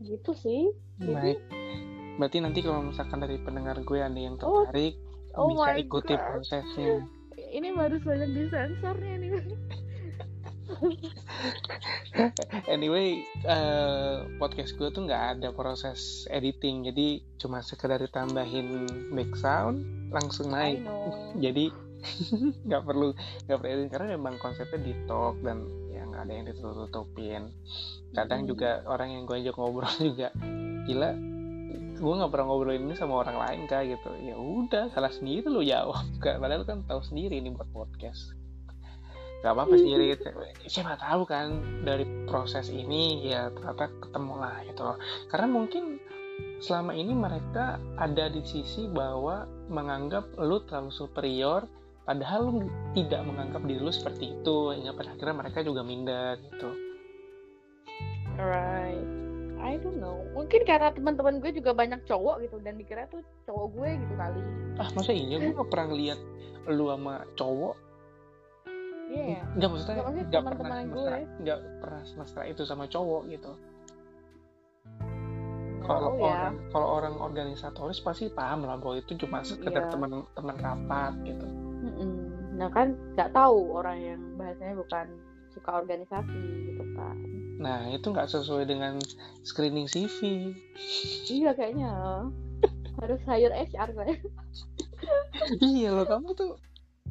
[0.00, 0.72] Gitu sih.
[0.98, 1.38] Jadi- baik.
[2.16, 4.96] Berarti nanti kalau misalkan dari pendengar gue ada yang Oh, tertarik
[5.36, 6.24] oh bisa my ikuti God.
[6.32, 7.04] prosesnya.
[7.36, 9.30] Ini baru banyak disensornya nih
[12.74, 19.84] anyway eh, podcast gue tuh nggak ada proses editing jadi cuma sekedar ditambahin back sound
[20.12, 20.82] langsung naik.
[21.44, 21.72] jadi
[22.68, 23.16] nggak perlu
[23.48, 27.42] nggak perlu editing karena memang konsepnya di talk dan ya nggak ada yang ditutup-tutupin.
[28.14, 28.48] Kadang Mm.
[28.48, 30.30] juga orang yang gue ajak ngobrol juga
[30.86, 31.10] gila
[31.96, 34.12] gue nggak pernah ngobrol ini sama orang lain kak gitu.
[34.20, 38.35] Ya udah salah sendiri lo jawab padahal kan tahu sendiri ini buat podcast
[39.44, 40.20] gak apa-apa sih Rit.
[40.72, 44.98] siapa tahu kan dari proses ini ya ternyata ketemu lah gitu loh
[45.28, 45.84] karena mungkin
[46.60, 51.64] selama ini mereka ada di sisi bahwa menganggap lu terlalu superior
[52.08, 56.70] padahal lu tidak menganggap diri lu seperti itu hingga pada akhirnya mereka juga minder gitu
[58.36, 59.00] Right.
[59.56, 60.20] I don't know.
[60.36, 64.40] Mungkin karena teman-teman gue juga banyak cowok gitu dan dikira tuh cowok gue gitu kali.
[64.76, 66.20] ah masa iya gue gak pernah ngeliat
[66.68, 67.74] lu sama cowok
[69.06, 69.40] Iya.
[69.54, 71.18] nggak maksudnya Nggak, maksudnya nggak pernah teman-teman gue.
[71.40, 73.52] nggak pernah semesra itu sama cowok gitu
[75.80, 76.26] kalau tahu ya.
[76.26, 79.92] orang kalau orang organisatoris pasti paham lah bahwa itu cuma sekedar Iya.
[79.92, 81.46] teman teman rapat gitu
[81.78, 82.12] Mm-mm.
[82.56, 85.06] Nah kan nggak tahu orang yang bahasanya bukan
[85.48, 87.16] suka organisasi gitu kan.
[87.56, 88.98] nah itu nggak sesuai dengan
[89.42, 90.50] screening CV
[91.30, 91.92] Iya kayaknya
[92.96, 94.20] harus hire HR kayak.
[95.62, 96.56] iya loh kamu tuh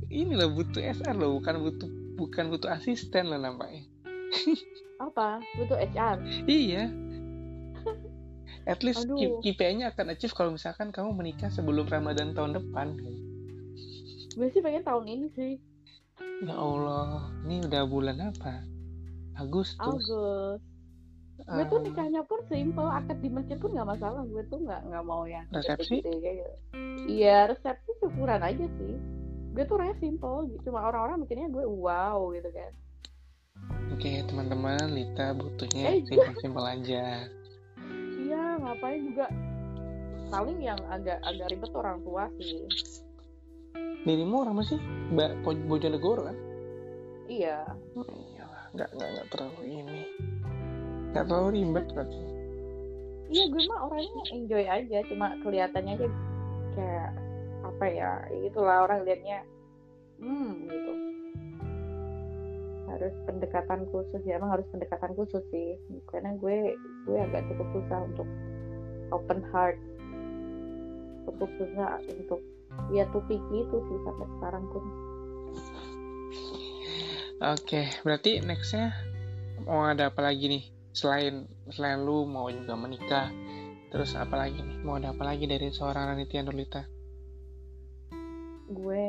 [0.08, 3.84] ini loh butuh SR loh bukan butuh bukan butuh asisten loh nampaknya
[5.06, 5.44] Apa?
[5.60, 6.18] Butuh HR.
[6.46, 6.88] iya
[8.66, 9.06] at least.
[9.44, 12.98] KPI-nya akan achieve kalau misalkan kamu menikah sebelum Ramadan tahun depan
[14.34, 15.54] Gue sih pengen tahun ini sih.
[16.42, 18.64] ya Allah ini udah bulan apa
[19.36, 20.08] Agustus Agus
[21.36, 24.88] gue tuh Eh, nikahnya pun simple akad di masjid pun nggak masalah gue tuh nggak
[24.88, 26.00] nggak mau yang Resepsi?
[26.00, 26.08] gitu.
[27.06, 28.96] iya resepsi syukuran aja sih
[29.56, 32.72] gue tuh orangnya simple gitu cuma orang-orang mikirnya gue wow gitu kan.
[33.96, 37.24] Oke teman-teman Lita butuhnya Eh, simpel-simpel aja.
[38.20, 39.32] Iya ngapain juga.
[40.28, 42.68] Paling yang agak agak ribet tuh orang tua sih.
[44.04, 44.80] Dirimu orang mana sih
[45.16, 46.38] Mbak Bojonegoro kan?
[47.32, 47.64] Iya.
[47.96, 50.00] Oh, iyalah nggak nggak nggak terlalu ini.
[51.16, 52.20] Nggak terlalu ribet berarti.
[53.32, 56.08] Iya gue mah orangnya enjoy aja cuma kelihatannya aja
[56.76, 57.12] kayak
[57.76, 59.44] apa ya ya itulah orang liatnya.
[60.24, 60.94] Hmm gitu.
[62.88, 65.76] Harus pendekatan khusus ya emang harus pendekatan khusus sih.
[66.08, 68.28] Karena gue gue agak cukup susah untuk
[69.12, 69.76] open heart.
[71.28, 72.40] Cukup susah untuk
[72.96, 74.84] ya picky itu sih sampai sekarang pun.
[77.44, 78.96] Oke berarti nextnya
[79.68, 80.64] mau ada apa lagi nih?
[80.96, 81.44] Selain
[81.76, 83.28] selain lu mau juga menikah
[83.92, 84.80] terus apa lagi nih?
[84.88, 86.95] Mau ada apa lagi dari seorang Ranitya Nurlita
[88.70, 89.04] gue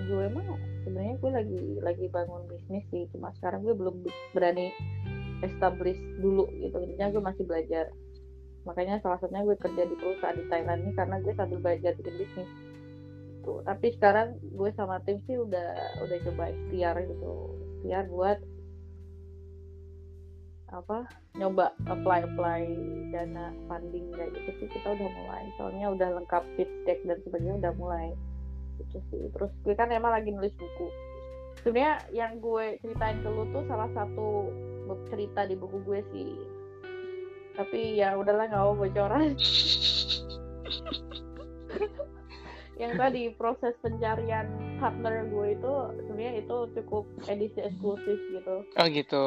[0.00, 0.46] gue mah
[0.82, 3.04] sebenarnya gue lagi lagi bangun bisnis sih.
[3.12, 4.72] Cuma sekarang gue belum berani
[5.44, 6.76] establish dulu gitu.
[6.80, 7.92] Intinya gue masih belajar.
[8.64, 12.14] Makanya salah satunya gue kerja di perusahaan di Thailand ini karena gue sambil belajar bikin
[12.16, 12.50] bisnis.
[13.40, 13.52] Gitu.
[13.64, 15.70] Tapi sekarang gue sama tim sih udah
[16.04, 17.32] udah coba ikhtiar gitu.
[17.80, 18.38] Ikhtiar buat
[20.70, 21.02] apa
[21.34, 22.62] nyoba apply apply
[23.10, 24.68] dana funding kayak gitu sih.
[24.68, 25.44] Kita udah mulai.
[25.56, 28.12] Soalnya udah lengkap pitch deck dan sebagainya udah mulai
[28.80, 29.22] gitu sih.
[29.36, 30.86] Terus gue kan emang lagi nulis buku.
[31.60, 34.48] Sebenarnya yang gue ceritain ke lu tuh salah satu
[35.12, 36.30] cerita di buku gue sih.
[37.54, 39.36] Tapi ya udahlah nggak mau bocoran.
[42.80, 44.48] Yang tadi proses pencarian
[44.80, 45.74] partner gue itu
[46.08, 48.64] sebenarnya itu cukup edisi eksklusif gitu.
[48.64, 49.26] Oh gitu.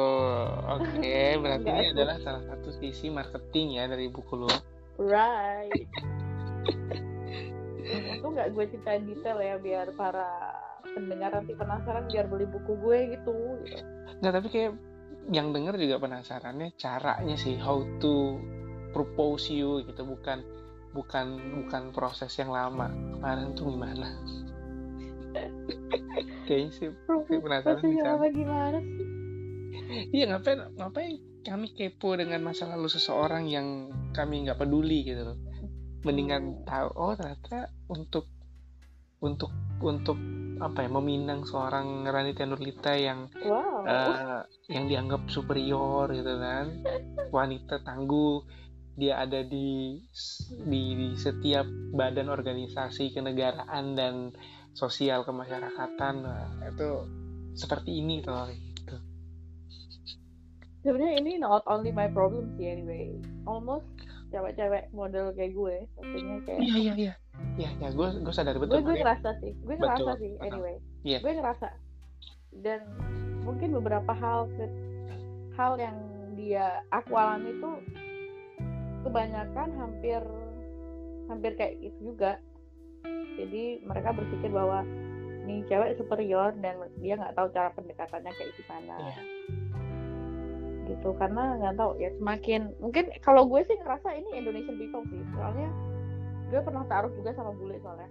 [0.74, 4.50] Oke berarti Nggak ini adalah salah satu sisi marketing ya dari buku lu.
[4.98, 5.86] Right
[7.84, 10.28] itu nggak gue ceritain detail ya biar para
[10.84, 13.34] pendengar nanti penasaran biar beli buku gue gitu
[13.68, 13.82] gitu.
[14.20, 14.72] Nggak tapi kayak
[15.32, 18.40] yang denger juga penasarannya caranya sih how to
[18.92, 20.44] propose you gitu bukan
[20.92, 21.26] bukan
[21.64, 22.88] bukan proses yang lama.
[22.88, 24.08] Kemarin tuh gimana?
[26.46, 26.88] Kayaknya sih
[27.28, 29.06] sih penasaran bisa apa gimana sih?
[30.14, 31.12] Iya ngapain ngapain
[31.44, 35.38] kami kepo dengan masa lalu seseorang yang kami nggak peduli gitu loh
[36.04, 38.28] mendingan tahu oh ternyata untuk
[39.24, 39.50] untuk
[39.80, 40.20] untuk
[40.60, 43.82] apa ya meminang seorang Ranita Nurlita yang wow.
[43.82, 44.40] eh,
[44.70, 46.84] yang dianggap superior gitu kan.
[47.32, 48.44] Wanita tangguh
[48.94, 49.98] dia ada di
[50.70, 54.30] di, di setiap badan organisasi kenegaraan dan
[54.76, 56.14] sosial kemasyarakatan.
[56.22, 56.90] Nah, itu
[57.54, 58.96] seperti ini tuh gitu.
[60.84, 63.10] sebenarnya ini not only my problem sih anyway.
[63.46, 63.86] Almost
[64.34, 67.14] cewek-cewek model kayak gue maksudnya kayak iya iya iya.
[67.54, 70.32] Iya ya gue gue sadar gue betul gue makanya- ngerasa sih gue ngerasa Betul, sih
[70.40, 70.76] anyway.
[71.02, 71.18] Iya.
[71.20, 71.68] gue ngerasa.
[72.54, 72.80] Dan
[73.42, 74.46] mungkin beberapa hal
[75.54, 75.96] hal yang
[76.34, 77.70] dia aku alami itu
[79.02, 80.20] kebanyakan hampir
[81.26, 82.38] hampir kayak gitu juga.
[83.34, 84.86] Jadi mereka berpikir bahwa
[85.44, 88.94] nih cewek superior dan dia nggak tahu cara pendekatannya kayak gimana.
[88.96, 89.20] Iya.
[90.88, 91.16] Gitu.
[91.16, 95.20] Karena nggak tahu ya semakin mungkin kalau gue sih ngerasa ini Indonesian people sih.
[95.36, 95.68] Soalnya
[96.52, 98.08] gue pernah taruh juga sama bule soalnya.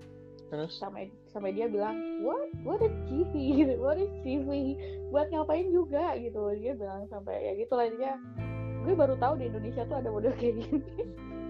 [0.54, 0.72] Terus?
[0.78, 2.50] Sama sama dia bilang what?
[2.66, 2.94] What is
[3.34, 4.78] gitu what is CV
[5.10, 6.18] buat ngapain juga?
[6.18, 6.42] Gitu.
[6.62, 7.90] Dia bilang sampai ya gitu lah.
[7.94, 8.14] Dia
[8.84, 10.82] gue baru tahu di Indonesia tuh ada model kayak gini.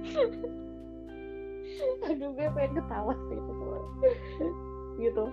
[2.11, 3.83] Aduh gue pengen ketawa sih itu tuh.
[5.03, 5.25] gitu.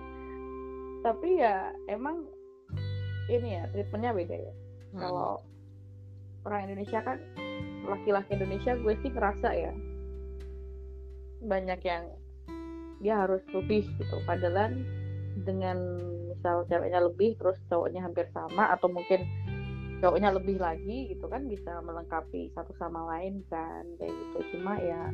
[1.01, 2.29] Tapi ya emang
[3.29, 4.53] ini ya treatmentnya beda ya.
[4.91, 4.99] Hmm.
[4.99, 5.31] kalau
[6.45, 7.17] orang Indonesia kan
[7.85, 9.73] laki-laki Indonesia gue sih ngerasa ya
[11.41, 12.05] banyak yang
[13.01, 14.17] dia harus lebih gitu.
[14.29, 14.77] Padahal
[15.41, 15.77] dengan
[16.29, 19.25] misal ceweknya lebih terus cowoknya hampir sama atau mungkin
[20.01, 24.57] cowoknya lebih lagi gitu kan bisa melengkapi satu sama lain kan kayak gitu.
[24.57, 25.09] Cuma ya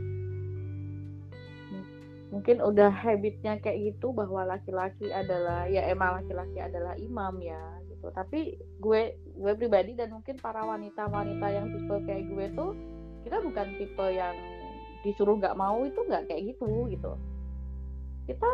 [2.27, 8.11] mungkin udah habitnya kayak gitu bahwa laki-laki adalah ya emang laki-laki adalah imam ya gitu.
[8.11, 12.71] Tapi gue gue pribadi dan mungkin para wanita-wanita yang tipe kayak gue tuh
[13.21, 14.35] kita bukan tipe yang
[15.05, 17.11] disuruh nggak mau itu nggak kayak gitu gitu.
[18.27, 18.49] Kita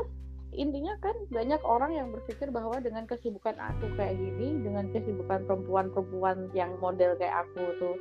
[0.54, 6.54] intinya kan banyak orang yang berpikir bahwa dengan kesibukan aku kayak gini dengan kesibukan perempuan-perempuan
[6.54, 7.96] yang model kayak aku tuh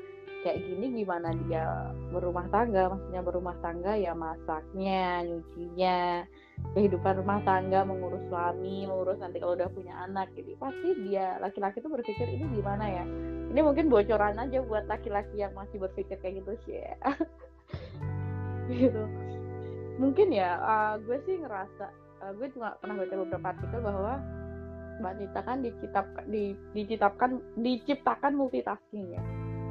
[0.44, 6.28] kayak gini gimana dia berumah tangga maksudnya berumah tangga ya masaknya nyucinya
[6.72, 11.84] kehidupan rumah tangga mengurus suami mengurus nanti kalau udah punya anak jadi pasti dia laki-laki
[11.84, 13.04] tuh berpikir ini gimana ya?
[13.52, 16.96] Ini mungkin bocoran aja buat laki-laki yang masih berpikir kayak gitu sih ya.
[18.72, 19.04] gitu.
[20.00, 21.92] Mungkin ya uh, gue sih ngerasa
[22.24, 24.14] uh, gue juga pernah baca beberapa artikel bahwa
[24.92, 27.30] Mbak Nita kan diciptakan, di, diciptakan
[27.60, 29.22] diciptakan multitasking ya.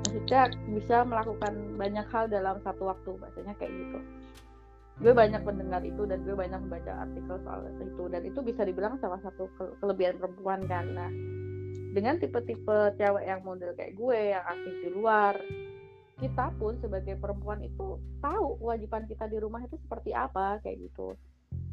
[0.06, 0.42] Maksudnya
[0.76, 4.00] bisa melakukan banyak hal dalam satu waktu bahasanya kayak gitu
[5.02, 8.04] gue banyak mendengar itu dan gue banyak membaca artikel soal itu.
[8.06, 9.50] Dan itu bisa dibilang salah satu
[9.82, 11.10] kelebihan perempuan karena
[11.92, 15.36] dengan tipe-tipe cewek yang model kayak gue yang aktif di luar
[16.22, 21.18] kita pun sebagai perempuan itu tahu kewajiban kita di rumah itu seperti apa kayak gitu.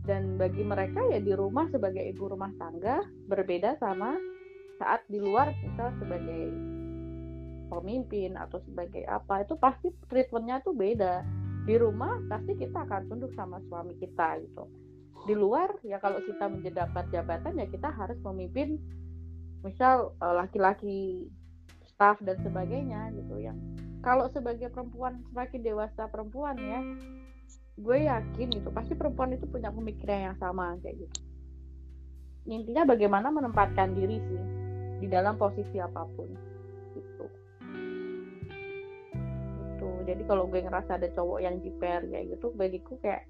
[0.09, 4.17] Dan bagi mereka ya di rumah sebagai ibu rumah tangga berbeda sama
[4.81, 6.49] saat di luar misal sebagai
[7.69, 11.21] pemimpin atau sebagai apa itu pasti treatmentnya tuh beda
[11.69, 14.65] di rumah pasti kita akan tunduk sama suami kita gitu.
[15.29, 18.81] Di luar ya kalau kita menjabat jabatan ya kita harus memimpin
[19.61, 21.29] misal eh, laki-laki
[21.93, 23.61] staff dan sebagainya gitu yang
[24.01, 26.81] kalau sebagai perempuan semakin dewasa perempuan ya
[27.79, 31.19] gue yakin itu pasti perempuan itu punya pemikiran yang sama kayak gitu.
[32.49, 34.43] Intinya bagaimana menempatkan diri sih
[35.05, 36.48] di dalam posisi apa pun
[40.09, 43.29] jadi kalau gue ngerasa ada cowok yang jiper kayak gitu bagiku kayak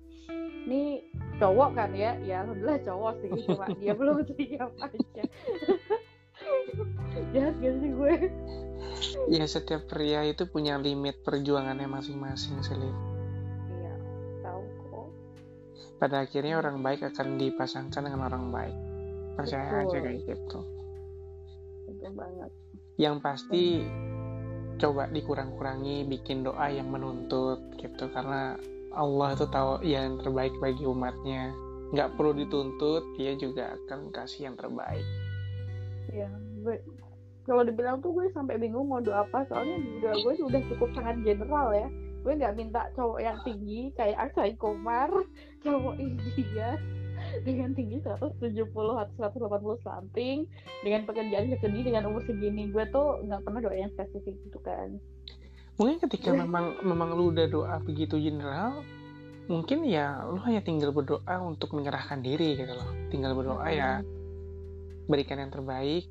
[0.69, 1.03] ini
[1.43, 2.15] cowok kan ya?
[2.23, 5.25] Ya alhamdulillah cowok sih cuma dia belum siap aja.
[7.35, 8.15] Jahat gak sih gue?
[9.27, 12.95] Ya setiap pria itu punya limit perjuangannya masing-masing Selin
[13.75, 13.95] iya
[14.47, 15.09] tahu kok.
[15.99, 18.77] Pada akhirnya orang baik akan dipasangkan dengan orang baik.
[19.35, 19.83] Percaya Betul.
[19.83, 20.59] aja kayak gitu.
[21.91, 22.51] Betul banget.
[22.99, 23.63] Yang pasti
[24.79, 28.09] coba dikurang-kurangi bikin doa yang menuntut gitu.
[28.15, 28.55] Karena
[28.95, 31.53] Allah itu tahu yang terbaik bagi umatnya.
[31.93, 35.05] Nggak perlu dituntut dia juga akan kasih yang terbaik.
[36.15, 36.31] Ya
[36.65, 36.81] gue
[37.49, 39.45] kalau dibilang tuh gue sampai bingung mau doa apa.
[39.51, 41.89] Soalnya doa gue tuh udah cukup sangat general ya.
[42.23, 45.11] Gue nggak minta cowok yang tinggi kayak Aksai Komar
[45.65, 46.79] cowok India
[47.47, 50.49] dengan tinggi 170 atau 180 something
[50.85, 54.97] dengan pekerjaan segini dengan umur segini gue tuh nggak pernah doa yang spesifik gitu kan.
[55.79, 58.83] Mungkin ketika memang memang lu udah doa begitu general
[59.49, 62.91] mungkin ya lu hanya tinggal berdoa untuk menyerahkan diri gitu loh.
[63.09, 64.05] Tinggal berdoa ya.
[65.09, 66.11] Berikan yang terbaik.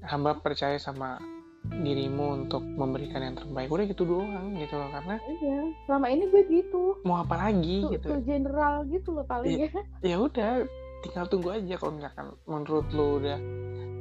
[0.00, 1.20] Hamba percaya sama
[1.64, 3.72] dirimu untuk memberikan yang terbaik.
[3.72, 5.58] Udah gitu doang gitu loh karena iya
[5.88, 7.00] selama ini gue gitu.
[7.08, 8.06] Mau apa lagi tuh, gitu?
[8.12, 9.70] tuh general gitu loh paling ya.
[10.04, 10.68] Ya udah
[11.04, 13.38] tinggal tunggu aja kalau misalkan menurut lu udah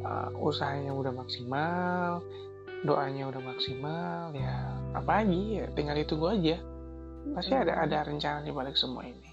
[0.08, 2.24] uh, usahanya udah maksimal
[2.84, 4.56] doanya udah maksimal ya
[4.92, 5.64] apa lagi?
[5.64, 6.60] Ya tinggal ditunggu aja.
[7.32, 9.32] Pasti ada ada rencana di balik semua ini.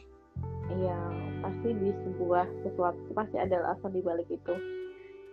[0.70, 0.98] Iya,
[1.42, 4.54] pasti di sebuah sesuatu pasti ada alasan di balik itu.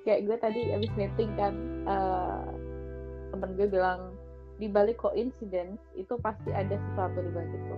[0.02, 1.54] Kayak gue tadi abis meeting kan,
[1.86, 2.50] uh,
[3.42, 4.14] temen gue bilang
[4.58, 7.76] di balik coincidence itu pasti ada sesuatu di balik itu.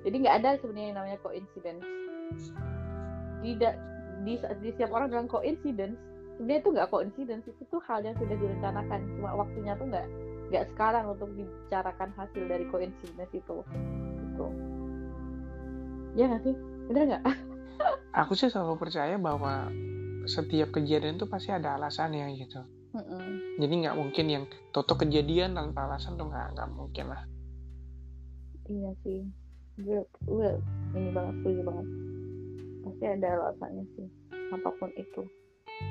[0.00, 1.84] Jadi nggak ada sebenarnya yang namanya coincidence.
[3.42, 3.74] Tidak
[4.24, 5.98] di, di setiap orang bilang coincidence,
[6.38, 9.00] sebenarnya itu nggak coincidence itu tuh hal yang sudah direncanakan.
[9.18, 10.06] Cuma waktunya tuh nggak
[10.50, 13.56] nggak sekarang untuk dibicarakan hasil dari coincidence itu.
[14.24, 14.46] Gitu.
[16.16, 16.54] Ya nggak sih?
[16.88, 17.22] Bener nggak?
[18.20, 19.68] aku sih selalu percaya bahwa
[20.24, 22.60] setiap kejadian itu pasti ada alasannya gitu
[22.90, 23.58] Mm-mm.
[23.62, 24.44] jadi nggak mungkin yang
[24.74, 27.22] toto kejadian tanpa alasan tuh nggak nggak mungkin lah
[28.70, 29.26] Iya sih,
[29.82, 29.98] gue,
[30.30, 30.48] gue
[30.94, 31.86] ini banget setuju banget.
[32.86, 34.06] Pasti ada alasannya sih,
[34.54, 35.26] apa pun itu.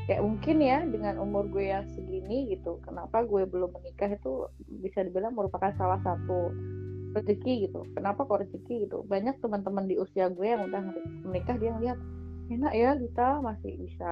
[0.08, 4.48] Kayak mungkin ya dengan umur gue yang segini gitu, kenapa gue belum menikah itu
[4.80, 6.56] bisa dibilang merupakan salah satu
[7.20, 7.84] rezeki gitu.
[7.92, 9.04] Kenapa kok rezeki gitu?
[9.04, 10.80] Banyak teman-teman di usia gue yang udah
[11.28, 12.00] menikah dia ngeliat
[12.50, 14.12] enak ya kita masih bisa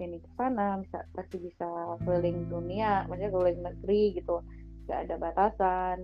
[0.00, 1.68] ke sini ke sana, bisa masih bisa
[2.08, 4.40] keliling dunia, maksudnya keliling negeri gitu,
[4.88, 5.98] gak ada batasan.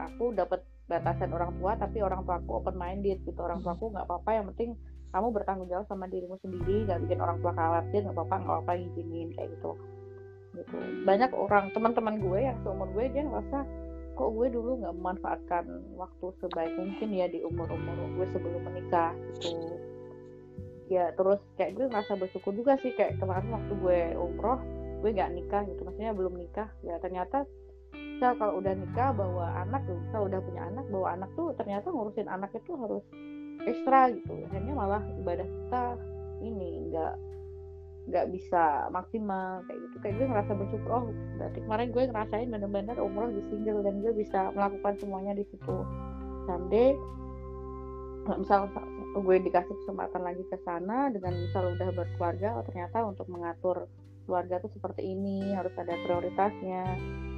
[0.00, 3.36] Aku dapat batasan orang tua tapi orang tua aku open minded gitu.
[3.44, 4.70] Orang tua aku nggak apa-apa yang penting
[5.12, 8.72] kamu bertanggung jawab sama dirimu sendiri nggak bikin orang tua khawatir nggak apa-apa nggak apa-apa
[8.80, 9.72] izinin kayak gitu.
[10.56, 10.76] Gitu.
[11.04, 13.58] Banyak orang teman-teman gue yang seumur gue dia ngerasa
[14.14, 15.64] kok gue dulu nggak memanfaatkan
[15.96, 19.12] waktu sebaik mungkin ya di umur umur gue sebelum menikah?
[19.40, 19.93] Gitu
[20.92, 24.60] ya terus kayak gue ngerasa bersyukur juga sih kayak kemarin waktu gue umroh
[25.04, 26.68] gue nggak nikah gitu maksudnya belum nikah.
[26.80, 27.44] Ya ternyata
[27.92, 31.92] misal kalau udah nikah bawa anak tuh misal udah punya anak bawa anak tuh ternyata
[31.92, 33.04] ngurusin anak itu harus
[33.68, 34.32] ekstra gitu.
[34.48, 35.84] Akhirnya malah ibadah kita
[36.40, 37.14] ini nggak
[38.04, 39.96] nggak bisa maksimal kayak gitu.
[40.00, 41.04] Kayak gue ngerasa bersyukur oh
[41.36, 45.76] berarti kemarin gue ngerasain bener-bener umroh di single dan gue bisa melakukan semuanya di situ.
[46.48, 46.96] Someday
[48.40, 48.72] misal
[49.20, 53.86] gue dikasih kesempatan lagi ke sana dengan misal udah berkeluarga oh ternyata untuk mengatur
[54.24, 56.82] keluarga tuh seperti ini harus ada prioritasnya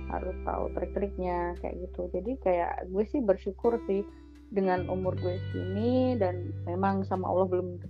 [0.06, 2.06] harus tahu trik-triknya kayak gitu.
[2.14, 4.06] Jadi kayak gue sih bersyukur sih
[4.54, 7.82] dengan umur gue sini dan memang sama Allah belum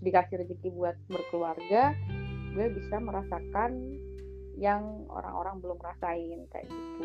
[0.00, 1.92] dikasih rezeki buat berkeluarga
[2.56, 4.00] gue bisa merasakan
[4.56, 7.04] yang orang-orang belum rasain kayak gitu.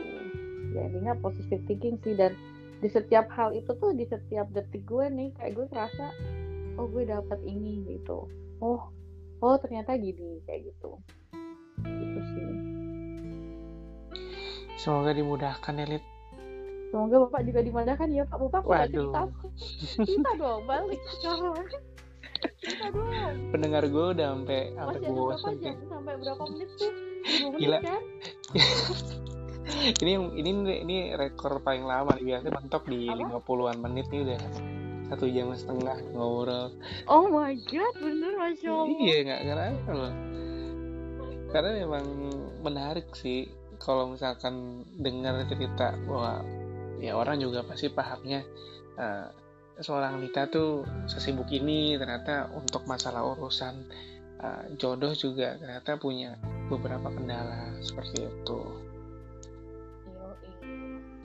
[0.76, 2.36] Ya intinya positive thinking sih dan
[2.78, 6.06] di setiap hal itu tuh di setiap detik gue nih kayak gue ngerasa
[6.78, 8.30] oh gue dapat ini gitu
[8.62, 8.82] oh
[9.42, 11.02] oh ternyata gini kayak gitu
[11.82, 12.50] gitu sih
[14.78, 16.06] semoga dimudahkan elit
[16.88, 18.38] Semoga Bapak juga dimandahkan ya Pak.
[18.48, 19.28] Bapak cerita.
[20.08, 21.02] Kita dong balik.
[21.20, 21.66] Kita dong.
[23.52, 25.76] pendengar gue udah sampai sampai bosan jam?
[25.90, 26.92] Sampai berapa menit tuh?
[27.28, 27.78] 10 menit Gila.
[27.82, 28.02] kan?
[30.04, 30.50] ini ini
[30.84, 33.40] ini rekor paling lama biasanya mentok di Apa?
[33.44, 34.40] 50-an menit nih udah
[35.08, 36.68] satu jam setengah ngobrol
[37.08, 38.98] Oh my god, bener Masya Allah.
[39.00, 40.14] iya nggak ngerasa loh
[41.48, 42.06] karena memang
[42.60, 43.48] menarik sih
[43.80, 46.44] kalau misalkan dengar cerita bahwa
[47.00, 48.44] ya orang juga pasti pahamnya
[49.00, 49.28] eh,
[49.80, 53.74] seorang wanita tuh sesibuk ini ternyata untuk masalah urusan
[54.44, 56.36] eh, jodoh juga ternyata punya
[56.68, 58.60] beberapa kendala seperti itu.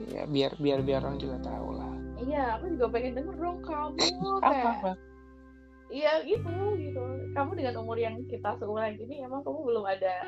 [0.05, 3.99] Ya biar biar biar orang juga tahu lah Iya, aku juga pengen denger dong kamu
[4.39, 4.91] apa kayak apa
[5.87, 6.49] Iya gitu
[6.79, 7.03] gitu.
[7.31, 10.25] Kamu dengan umur yang kita seumuran ini emang kamu belum ada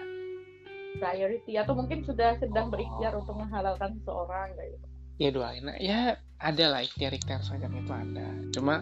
[0.95, 2.71] priority atau mungkin sudah sedang Oh.
[2.71, 4.87] berikhtiar untuk menghalalkan seseorang kayak gitu.
[5.15, 5.99] ya doain nah, ya
[6.37, 8.75] ada lah ikhtiar ikhtiar semacam itu ada cuma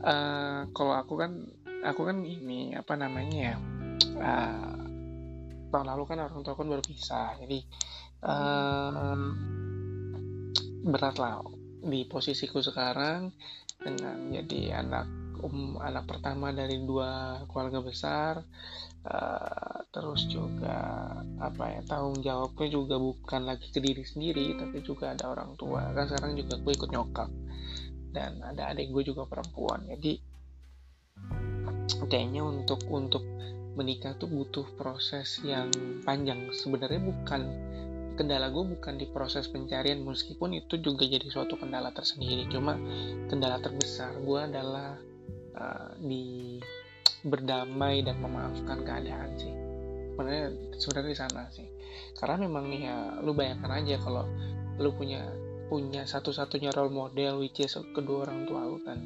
[0.00, 1.32] eh, kalau aku kan
[1.82, 3.54] aku kan ini apa namanya ya
[4.16, 4.74] eh,
[5.68, 7.58] tahun lalu kan orang tua kan baru pisah jadi
[8.22, 9.22] eh,
[10.84, 11.40] berat lah
[11.84, 13.32] di posisiku sekarang
[13.80, 15.06] dengan jadi anak
[15.44, 18.40] um, anak pertama dari dua keluarga besar
[19.04, 25.12] eh, terus juga apa ya tanggung jawabnya juga bukan lagi ke diri sendiri tapi juga
[25.12, 25.92] ada orang tua.
[25.92, 27.30] Kan sekarang juga gue ikut nyokap
[28.14, 29.84] dan ada adik gue juga perempuan.
[29.88, 30.16] Jadi
[32.08, 33.24] kayaknya untuk untuk
[33.74, 35.68] menikah tuh butuh proses yang
[36.06, 36.48] panjang.
[36.54, 37.42] Sebenarnya bukan
[38.14, 42.46] kendala gue bukan di proses pencarian meskipun itu juga jadi suatu kendala tersendiri.
[42.50, 42.78] Cuma
[43.26, 44.98] kendala terbesar gue adalah
[45.58, 46.58] uh, di
[47.26, 49.54] berdamai dan memaafkan keadaan sih.
[50.14, 50.46] Sebenarnya
[50.78, 51.68] sebenarnya di sana sih.
[52.14, 54.24] Karena memang ya lu bayangkan aja kalau
[54.78, 55.26] lu punya
[55.66, 58.98] punya satu-satunya role model which is kedua orang tua lu kan.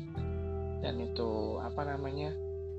[0.84, 2.30] Dan itu apa namanya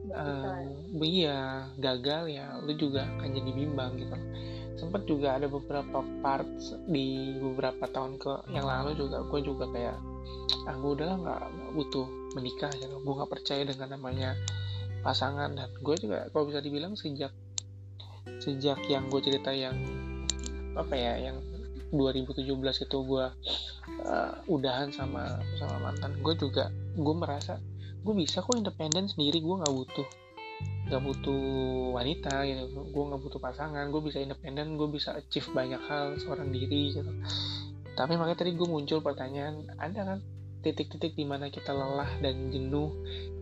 [0.08, 0.24] ya.
[0.24, 1.40] eh, iya
[1.76, 4.16] gagal ya lu juga akan jadi bimbang gitu
[4.80, 9.98] sempat juga ada beberapa parts di beberapa tahun ke yang lalu juga gue juga kayak
[10.66, 11.44] ah gue udahlah nggak
[11.76, 12.08] butuh
[12.40, 14.40] menikah gitu gue nggak percaya dengan namanya
[15.04, 15.56] pasangan.
[15.56, 17.32] Dan gue juga kalau bisa dibilang sejak
[18.40, 19.76] sejak yang gue cerita yang
[20.78, 21.38] apa ya yang
[21.90, 22.46] 2017
[22.86, 23.26] itu gue
[24.06, 27.58] uh, udahan sama sama mantan gue juga gue merasa
[28.06, 30.08] gue bisa kok independen sendiri gue nggak butuh
[30.90, 31.42] nggak butuh
[31.94, 32.66] wanita gitu.
[32.90, 37.14] Gue nggak butuh pasangan gue bisa independen gue bisa achieve banyak hal seorang diri gitu.
[37.94, 40.20] Tapi makanya tadi gue muncul pertanyaan ada kan
[40.66, 42.92] titik-titik di mana kita lelah dan jenuh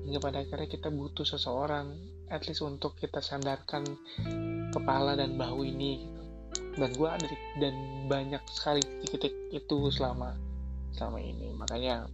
[0.06, 1.98] hingga pada akhirnya kita butuh seseorang
[2.30, 3.88] at least untuk kita sandarkan
[4.70, 6.24] kepala dan bahu ini gitu.
[6.78, 7.76] dan gue ada dan
[8.06, 10.36] banyak sekali titik-titik itu selama
[10.94, 11.56] selama ini.
[11.58, 12.06] Makanya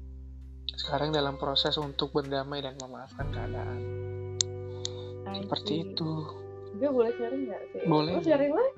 [0.73, 3.79] sekarang dalam proses untuk berdamai dan memaafkan keadaan
[5.41, 5.85] Seperti see.
[5.89, 6.11] itu
[6.73, 7.81] Gue boleh sharing nggak sih?
[7.85, 8.13] Boleh.
[8.17, 8.69] Lo sharing lah.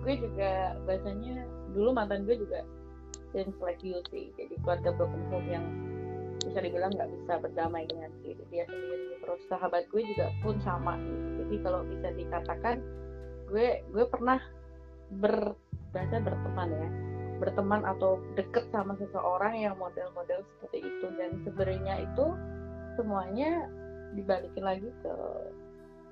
[0.00, 0.50] Gue juga
[0.88, 1.44] bahasanya
[1.76, 2.64] dulu mantan gue juga
[3.32, 4.32] since like you sih.
[4.36, 5.64] Jadi keluarga broken home yang
[6.40, 9.20] bisa dibilang nggak bisa berdamai dengan diri dia sendiri.
[9.20, 10.96] Terus sahabat gue juga pun sama.
[11.44, 12.80] Jadi kalau bisa dikatakan
[13.52, 14.40] gue gue pernah
[15.20, 15.52] ber
[15.90, 16.88] bahasa berteman ya
[17.40, 22.26] berteman atau deket sama seseorang yang model-model seperti itu dan sebenarnya itu
[23.00, 23.66] semuanya
[24.12, 25.14] dibalikin lagi ke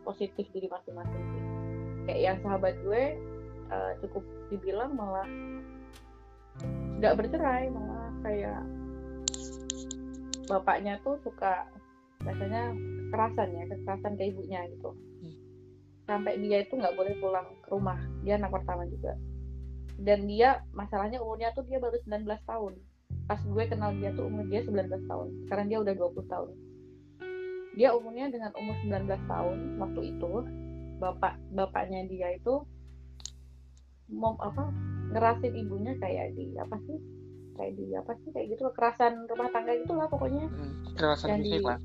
[0.08, 1.44] positif diri masing-masing sih.
[2.08, 3.02] Kayak yang sahabat gue
[3.68, 5.28] eh, cukup dibilang malah
[6.96, 8.60] nggak bercerai, malah kayak
[10.48, 11.68] bapaknya tuh suka
[12.24, 12.72] biasanya
[13.12, 14.96] kekerasan ya, kekerasan ke ibunya gitu.
[16.08, 19.12] Sampai dia itu nggak boleh pulang ke rumah, dia anak pertama juga.
[20.00, 22.80] Dan dia masalahnya umurnya tuh dia baru 19 tahun.
[23.28, 25.28] Pas gue kenal dia tuh umur dia 19 tahun.
[25.44, 26.50] Sekarang dia udah 20 tahun
[27.78, 30.32] dia umurnya dengan umur 19 tahun waktu itu.
[30.98, 32.66] Bapak bapaknya dia itu
[34.10, 34.74] mau apa
[35.14, 36.98] ngerasin ibunya kayak di apa sih
[37.54, 40.50] kayak di apa sih kayak gitu kekerasan rumah tangga itulah pokoknya.
[40.50, 41.78] Hmm, kekerasan fisik lah.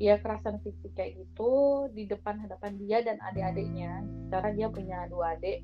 [0.00, 1.52] ya kekerasan fisik kayak gitu
[1.92, 4.00] di depan hadapan dia dan adik-adiknya.
[4.26, 5.60] Secara dia punya dua adik.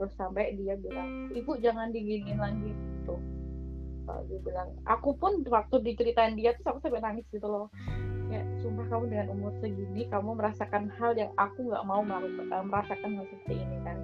[0.00, 3.39] Terus sampai dia bilang ibu jangan diginiin lagi gitu
[4.10, 4.68] Kalau dia bilang.
[4.90, 7.70] Aku pun waktu diceritain dia tuh aku sampai nangis gitu loh.
[8.26, 12.66] Ya sumpah kamu dengan umur segini kamu merasakan hal yang aku nggak mau melakukan eh,
[12.66, 13.98] merasakan hal seperti ini kan.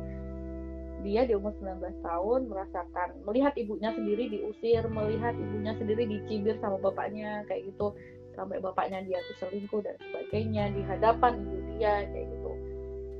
[1.03, 6.79] Dia di umur 19 tahun merasakan melihat ibunya sendiri diusir melihat ibunya sendiri dicibir sama
[6.79, 7.95] bapaknya kayak gitu.
[8.35, 12.53] Sampai bapaknya dia tuh selingkuh dan sebagainya di hadapan ibu dia kayak gitu.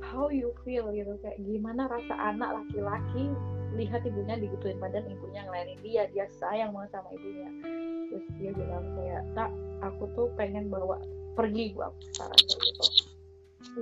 [0.07, 3.31] How you feel gitu kayak gimana rasa anak laki-laki
[3.77, 7.49] lihat ibunya digituin padahal ibunya ngelayanin dia dia sayang banget sama ibunya.
[8.09, 9.51] Terus dia bilang kayak tak
[9.85, 10.97] aku tuh pengen bawa
[11.37, 12.85] pergi gua sekarang gitu.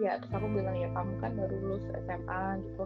[0.03, 2.83] Ya terus aku bilang ya kamu kan baru lulus SMA gitu.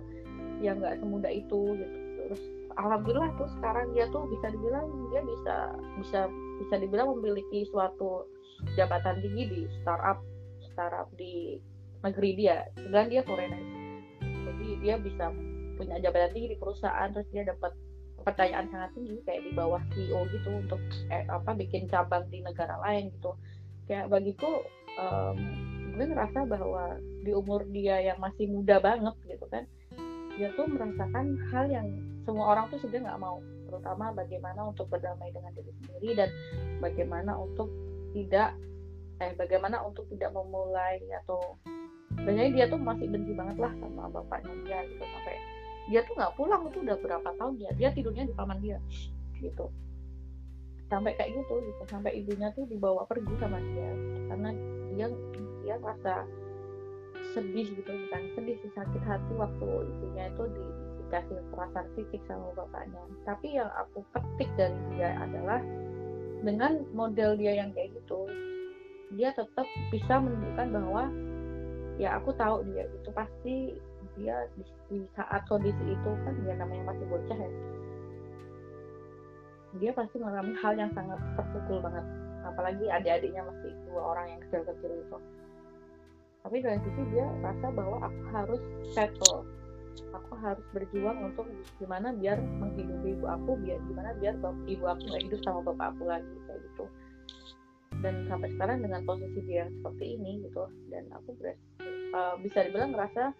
[0.61, 1.97] Ya nggak semudah itu gitu.
[2.29, 2.41] Terus
[2.77, 5.55] alhamdulillah tuh sekarang dia tuh bisa dibilang dia bisa
[5.97, 6.19] bisa
[6.61, 8.29] bisa dibilang memiliki suatu
[8.77, 10.21] jabatan tinggi di startup
[10.77, 11.57] startup di
[12.05, 12.69] negeri dia.
[12.77, 13.59] Dan dia foreigner.
[14.21, 15.33] Jadi dia bisa
[15.79, 17.71] punya jabatan tinggi di perusahaan terus dia dapat
[18.19, 22.75] kepercayaan sangat tinggi kayak di bawah CEO gitu untuk eh, apa bikin cabang di negara
[22.83, 23.31] lain gitu.
[23.87, 24.59] Kayak bagiku
[24.99, 25.39] um,
[25.95, 29.63] gue ngerasa bahwa di umur dia yang masih muda banget gitu kan
[30.39, 31.87] dia tuh merasakan hal yang
[32.23, 33.37] semua orang tuh sebenarnya nggak mau.
[33.67, 36.29] Terutama bagaimana untuk berdamai dengan diri sendiri dan
[36.79, 37.67] bagaimana untuk
[38.15, 38.55] tidak
[39.19, 41.59] eh bagaimana untuk tidak memulai atau
[42.15, 45.35] sebenarnya dia tuh masih benci banget lah sama bapaknya dia gitu sampai
[45.89, 48.77] dia tuh nggak pulang itu udah berapa tahun ya dia tidurnya di paman dia
[49.41, 49.67] gitu.
[50.89, 51.83] Sampai kayak gitu gitu.
[51.89, 53.91] Sampai ibunya tuh dibawa pergi sama dia
[54.29, 54.49] karena
[54.93, 55.07] dia
[55.65, 56.25] dia rasa
[57.33, 60.65] sedih gitu bukan sedih sih sakit hati waktu ibunya itu di,
[61.03, 63.01] dikasih kekerasan fisik sama bapaknya.
[63.25, 65.61] Tapi yang aku petik dari dia adalah
[66.39, 68.29] dengan model dia yang kayak gitu
[69.17, 71.03] dia tetap bisa menunjukkan bahwa
[71.97, 73.55] ya aku tahu dia itu pasti
[74.19, 77.51] dia di, di saat kondisi itu kan dia namanya masih bocah ya.
[79.79, 82.05] Dia pasti mengalami hal yang sangat terpukul banget.
[82.43, 85.17] Apalagi adik-adiknya masih dua orang yang kecil-kecil itu.
[86.43, 88.61] Tapi dari sisi dia rasa bahwa aku harus
[88.95, 89.43] settle.
[90.15, 91.45] Aku harus berjuang untuk
[91.77, 94.33] gimana biar menghidupi ibu aku biar gimana biar
[94.65, 96.85] ibu aku nggak hidup sama bapak aku lagi kayak gitu.
[97.99, 100.63] Dan sampai sekarang dengan posisi dia seperti ini gitu.
[100.87, 101.53] Dan aku ber,
[102.15, 103.35] uh, bisa dibilang ngerasa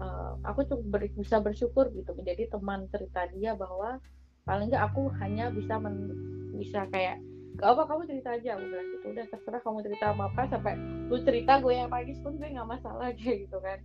[0.00, 2.14] uh, aku cukup ber, bisa bersyukur gitu.
[2.16, 3.98] Menjadi teman cerita dia bahwa
[4.44, 6.14] paling nggak aku hanya bisa men,
[6.56, 7.20] bisa kayak
[7.54, 8.48] gak apa kamu cerita aja.
[8.58, 10.74] Aku bilang gitu udah terserah kamu cerita apa apa sampai
[11.06, 13.10] lu cerita gue yang pagi pun gue nggak masalah.
[13.18, 13.78] Kayak gitu kan.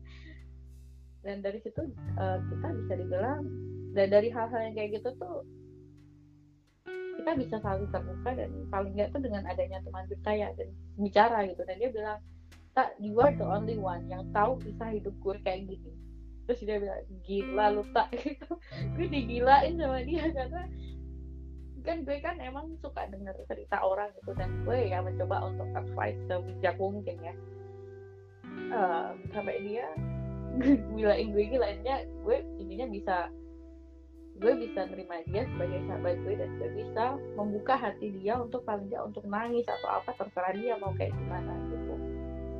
[1.19, 1.81] Dan dari situ
[2.15, 3.44] uh, kita bisa dibilang
[3.91, 5.44] dan dari hal-hal yang kayak gitu tuh
[7.19, 11.61] kita bisa saling terbuka dan paling nggak tuh dengan adanya teman percaya dan bicara gitu.
[11.68, 12.19] Dan dia bilang
[12.80, 15.91] tak you are the only one yang tahu kisah hidup gue kayak gini.
[16.47, 18.56] Terus dia bilang gila lu tak gitu.
[18.95, 20.64] Gue digilain sama dia karena
[21.84, 26.19] kan gue kan emang suka denger cerita orang gitu dan gue ya mencoba untuk advice
[26.31, 27.35] sebijak mungkin ya.
[28.72, 29.91] Um, sampai dia
[30.95, 33.15] gilain gue gilainnya gue intinya bisa
[34.39, 37.03] gue bisa nerima dia sebagai sahabat gue dan gue bisa
[37.35, 42.09] membuka hati dia untuk paling untuk nangis atau apa terserah dia mau kayak gimana gitu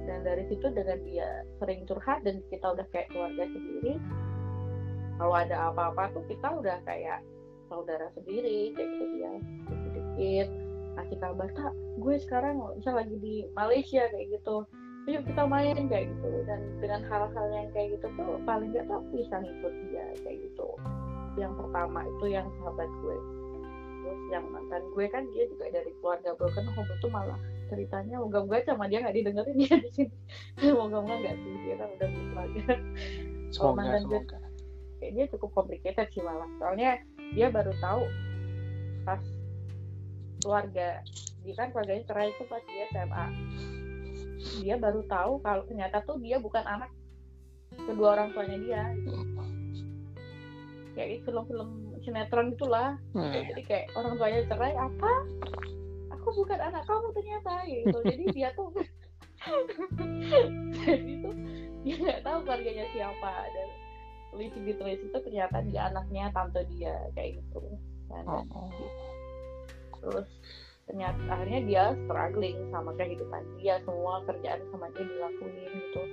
[0.10, 4.02] dan dari situ dengan dia sering curhat dan kita udah kayak keluarga sendiri
[5.20, 7.20] kalau ada apa-apa tuh kita udah kayak
[7.68, 9.32] saudara sendiri kayak gitu dia.
[9.68, 10.48] Dikit-dikit
[10.96, 14.64] kasih kabar tak gue sekarang misal lagi di Malaysia kayak gitu.
[15.12, 16.32] Yuk kita main kayak gitu.
[16.48, 20.68] Dan dengan hal-hal yang kayak gitu tuh paling gak tuh bisa ngikut dia kayak gitu.
[21.36, 23.18] Yang pertama itu yang sahabat gue.
[24.00, 27.40] Terus yang mantan gue kan dia juga dari keluarga broken home itu malah
[27.70, 28.18] ceritanya.
[28.20, 30.16] Moga-moga sama dia nggak didengerin dia di sini.
[30.80, 32.64] Moga-moga nggak sih dia kan udah berkeluarga
[33.50, 34.38] semoga, gue semoga.
[35.00, 36.50] kayak dia cukup complicated sih malah.
[36.58, 36.90] Soalnya
[37.32, 38.04] dia baru tahu
[39.06, 39.22] pas
[40.42, 41.02] keluarga
[41.42, 43.26] dia kan keluarganya cerai itu pas dia SMA
[44.64, 46.92] dia baru tahu kalau ternyata tuh dia bukan anak
[47.76, 48.84] kedua orang tuanya dia.
[50.96, 51.70] Kayak film-film
[52.00, 53.32] sinetron itulah Hmm.
[53.36, 55.12] jadi kayak orang tuanya cerai apa
[56.20, 57.98] aku bukan anak kamu ternyata gitu.
[58.04, 58.70] Jadi dia tuh
[60.84, 61.36] jadi tuh
[61.88, 63.70] dia nggak tahu keluarganya siapa dan
[64.30, 67.60] polisi ditulis itu ternyata dia anaknya tante dia kayak gitu.
[68.12, 68.24] Kan?
[68.28, 68.70] Oh, oh.
[70.00, 70.28] terus
[70.90, 76.04] ternyata akhirnya dia struggling sama kehidupan dia semua kerjaan sama dia dilakuin gitu.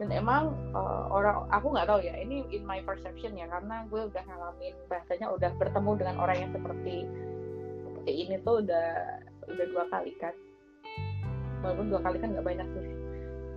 [0.00, 4.08] Dan emang uh, orang aku nggak tahu ya ini in my perception ya karena gue
[4.08, 7.04] udah ngalamin bahasanya udah bertemu dengan orang yang seperti
[7.84, 8.88] seperti ini tuh udah
[9.54, 10.34] udah dua kali kan.
[11.60, 12.86] Walaupun dua kali kan nggak banyak sih.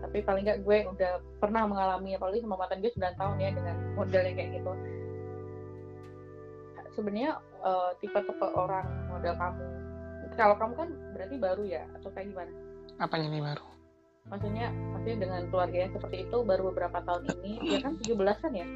[0.04, 3.76] Tapi paling nggak gue udah pernah mengalami apalagi sama mantan gue 9 tahun ya dengan
[3.96, 4.72] modelnya kayak gitu.
[6.94, 9.66] Sebenarnya uh, tipe-tipe orang model kamu
[10.34, 12.52] kalau kamu kan berarti baru ya atau kayak gimana?
[13.00, 13.74] Apanya nih baru?
[14.32, 18.52] maksudnya maksudnya dengan keluarga yang seperti itu baru beberapa tahun ini ya kan 17 kan
[18.56, 18.68] ya?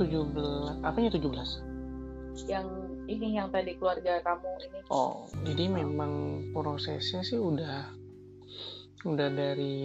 [0.00, 1.69] 17 apanya 17
[2.46, 2.66] yang
[3.10, 4.80] ini yang tadi keluarga kamu ini.
[4.92, 6.12] Oh jadi memang
[6.54, 7.90] prosesnya sih udah
[9.04, 9.76] udah dari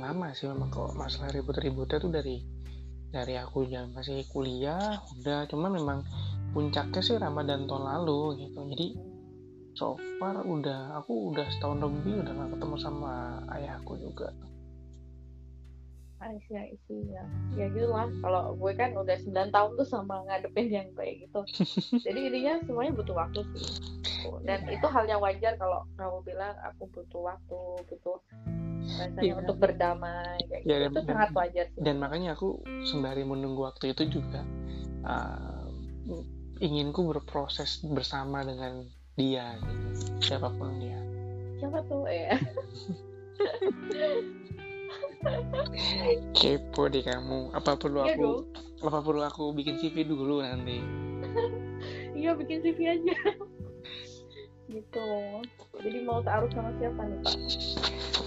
[0.00, 0.96] lama sih memang kok.
[0.98, 2.40] Masalah ribut-ributnya tuh dari
[3.14, 5.46] dari aku jam masih kuliah udah.
[5.46, 6.02] Cuma memang
[6.50, 8.60] puncaknya sih Ramadan tahun lalu gitu.
[8.64, 8.88] Jadi
[9.74, 14.30] so far udah aku udah setahun lebih udah gak ketemu sama ayahku juga
[16.24, 17.24] Aisyah isi ya
[17.54, 21.40] ya gitu lah kalau gue kan udah 9 tahun tuh sama ngadepin yang kayak gitu
[22.06, 23.68] jadi intinya semuanya butuh waktu sih
[24.48, 27.60] dan itu hal yang wajar kalau kamu bilang aku butuh waktu
[27.92, 28.18] butuh
[28.84, 29.40] rasanya yeah.
[29.40, 30.80] untuk berdamai kayak ya, gitu.
[30.80, 31.80] dan, itu sangat wajar sih.
[31.80, 34.44] dan makanya aku sembari menunggu waktu itu juga
[35.04, 35.68] uh,
[36.60, 38.84] inginku berproses bersama dengan
[39.16, 39.88] dia gitu.
[40.20, 40.98] siapa pun dia
[41.60, 42.34] siapa tuh ya
[46.36, 47.50] kepo deh kamu.
[47.56, 48.44] Apa perlu iya aku dong.
[48.84, 50.80] apa perlu aku bikin CV dulu nanti?
[52.14, 53.16] Iya bikin CV aja.
[54.70, 55.08] Gitu
[55.82, 57.34] jadi mau taruh sama siapa nih pak?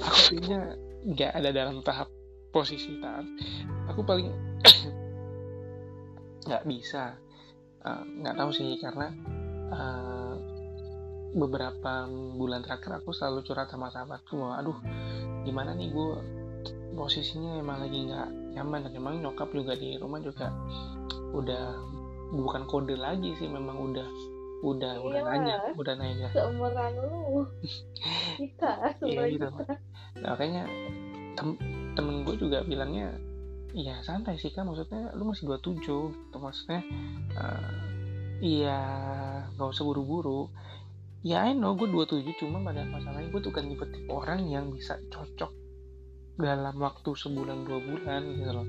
[0.06, 0.60] Aku kayaknya
[1.08, 2.12] nggak ada dalam tahap
[2.52, 3.28] posisi taruh
[3.88, 4.30] aku paling
[6.48, 7.16] nggak bisa.
[7.84, 9.08] Eh, nggak uh, tahu sih karena
[9.72, 10.36] uh,
[11.36, 14.36] beberapa bulan terakhir aku selalu curhat sama sahabatku.
[14.36, 14.78] Bahwa aduh
[15.48, 16.12] gimana nih gue
[16.98, 18.90] posisinya emang lagi nggak nyaman.
[18.90, 20.50] Dan emang nyokap juga di rumah juga
[21.32, 21.78] udah
[22.34, 24.08] bukan kode lagi sih memang udah
[24.66, 26.28] udah iya, udah nanya udah nanya.
[26.34, 27.46] Seumuran lu.
[28.42, 29.48] Kita iya gitu.
[30.18, 30.66] nah, makanya
[31.38, 31.54] tem
[31.94, 33.14] temen gue juga bilangnya
[33.78, 36.38] ya santai sih kan maksudnya lu masih 27 gitu.
[36.42, 36.82] Maksudnya
[37.38, 37.72] uh,
[38.42, 38.80] iya
[39.54, 40.50] nggak usah buru-buru.
[41.22, 44.98] Ya I know gue 27 cuma pada masalahnya gue tuh kan tipe orang yang bisa
[45.14, 45.67] cocok
[46.38, 48.68] dalam waktu sebulan dua bulan gitu loh.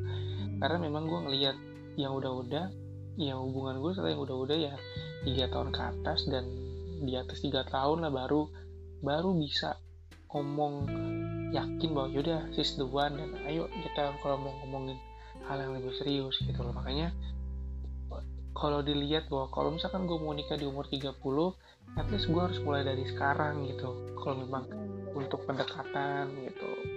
[0.58, 1.56] Karena memang gue ngelihat
[2.00, 2.72] yang udah-udah
[3.18, 4.74] ya hubungan gue setelah yang udah-udah ya
[5.26, 6.46] tiga tahun ke atas dan
[7.02, 8.46] di atas tiga tahun lah baru
[9.02, 9.78] baru bisa
[10.30, 10.86] ngomong
[11.50, 14.98] yakin bahwa yaudah sis the one dan ayo kita kalau mau ngomongin
[15.46, 16.74] hal yang lebih serius gitu loh.
[16.74, 17.10] Makanya
[18.54, 21.14] kalau dilihat bahwa kalau misalkan gue mau nikah di umur 30
[21.96, 24.14] at least gue harus mulai dari sekarang gitu.
[24.18, 24.66] Kalau memang
[25.14, 26.87] untuk pendekatan gitu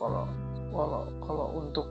[0.00, 0.24] kalau
[0.72, 1.86] kalau kalau untuk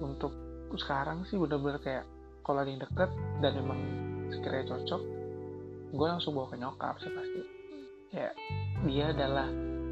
[0.00, 0.32] untuk
[0.80, 2.04] sekarang sih bener-bener kayak
[2.42, 3.10] kalau ada yang deket
[3.44, 3.80] dan memang
[4.32, 5.02] sekiranya cocok
[5.92, 7.40] gue langsung bawa ke nyokap sih pasti.
[8.12, 8.30] Ya
[8.88, 9.48] dia adalah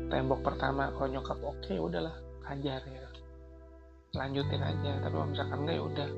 [0.08, 0.88] tembok pertama.
[0.96, 2.16] Kalau nyokap oke okay, udahlah
[2.48, 3.04] ajar ya.
[4.16, 4.90] Lanjutin aja.
[5.04, 6.10] Tapi kalau misalkan enggak ya udah.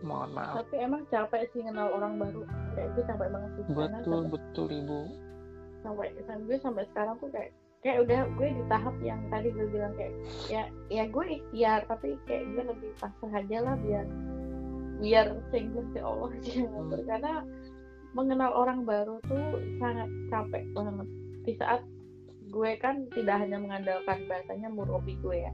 [0.00, 0.54] Mohon maaf.
[0.64, 2.42] Tapi emang capek sih kenal orang baru.
[2.74, 3.64] Kayak gue capek banget sih.
[3.70, 5.00] Betul betul ibu.
[5.80, 9.66] sampai sampai gue sampai sekarang tuh kayak kayak udah gue di tahap yang tadi gue
[9.72, 10.12] bilang kayak
[10.52, 10.62] ya
[10.92, 14.06] ya gue ikhtiar tapi kayak gue lebih pasrah aja lah biar
[15.00, 16.62] biar gue si Allah aja
[17.08, 17.34] karena
[18.12, 21.08] mengenal orang baru tuh sangat capek banget.
[21.46, 21.82] Di saat
[22.50, 25.52] gue kan tidak hanya mengandalkan bahasanya murobi gue ya.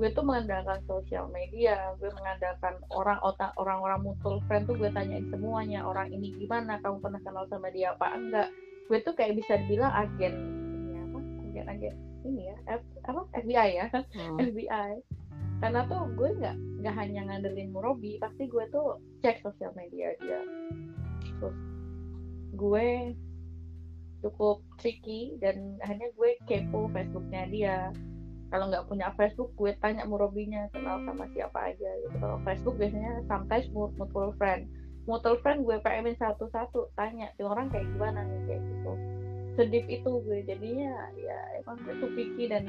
[0.00, 5.28] Gue tuh mengandalkan sosial media gue mengandalkan orang otak orang-orang mutual friend tuh gue tanyain
[5.28, 6.80] semuanya orang ini gimana?
[6.80, 8.48] Kamu pernah kenal sama dia apa enggak?
[8.88, 10.61] Gue tuh kayak bisa dibilang agen
[11.52, 13.86] agen agen ini ya F, apa FBI ya.
[13.92, 14.40] Hmm.
[14.48, 14.90] FBI
[15.62, 20.42] karena tuh gue nggak nggak hanya ngandelin Murobi pasti gue tuh cek sosial media dia
[21.38, 21.54] terus
[22.58, 23.14] gue
[24.22, 27.78] cukup tricky dan hanya gue kepo Facebooknya dia.
[28.54, 32.16] Kalau nggak punya Facebook gue tanya murobinya kenal sama siapa aja gitu.
[32.20, 34.68] Kalau Facebook biasanya sometimes mutual friend.
[35.08, 38.40] Mutual friend gue PMin satu-satu tanya si orang kayak gimana nih?
[38.46, 38.92] Kayak gitu
[39.58, 40.38] sedih itu gue.
[40.46, 42.64] Jadinya ya emang gue tuh pikir dan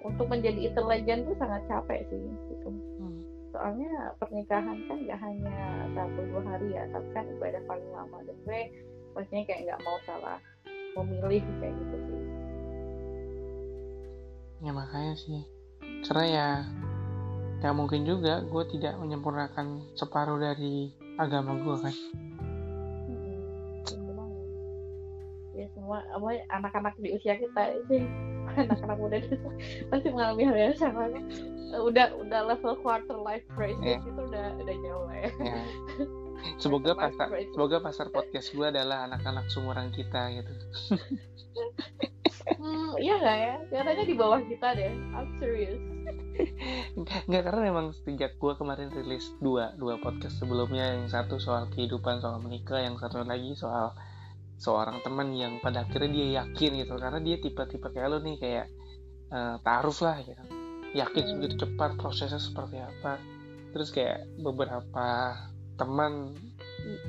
[0.00, 2.70] untuk menjadi intelijen tuh sangat capek sih gitu.
[3.00, 3.22] Hmm.
[3.50, 8.18] soalnya pernikahan kan gak hanya satu dua hari ya tapi kan ibadah paling lama.
[8.22, 8.60] Dan gue
[9.12, 10.38] pastinya kayak nggak mau salah
[10.94, 12.22] memilih kayak gitu sih.
[14.60, 15.42] Ya makanya sih.
[16.06, 16.48] Karena ya.
[17.60, 21.92] Ya mungkin juga gue tidak menyempurnakan separuh dari agama gue kan
[25.90, 28.06] semua anak-anak di usia kita sih
[28.62, 29.34] anak-anak muda itu
[29.90, 31.06] pasti mengalami hal yang sama.
[31.70, 34.02] Udah udah level quarter life crisis yeah.
[34.02, 35.30] itu udah udah jauh lah ya.
[35.38, 35.64] Yeah.
[36.62, 40.52] semoga pasar semoga pasar podcast gue adalah anak-anak sumuran kita gitu.
[42.60, 43.54] Hmm, iya nggak ya?
[43.72, 44.92] Katanya di bawah kita deh.
[45.16, 45.80] I'm serious.
[47.28, 52.20] Nggak karena memang sejak gue kemarin rilis dua dua podcast sebelumnya yang satu soal kehidupan
[52.20, 53.96] soal menikah yang satu lagi soal
[54.60, 56.94] seorang teman yang pada akhirnya dia yakin gitu.
[57.00, 58.66] Karena dia tipe-tipe kayak lo nih kayak
[59.32, 60.60] uh, taruh lah gitu
[60.94, 63.18] yakin segitu cepat prosesnya seperti apa.
[63.70, 65.38] Terus kayak beberapa
[65.78, 66.34] teman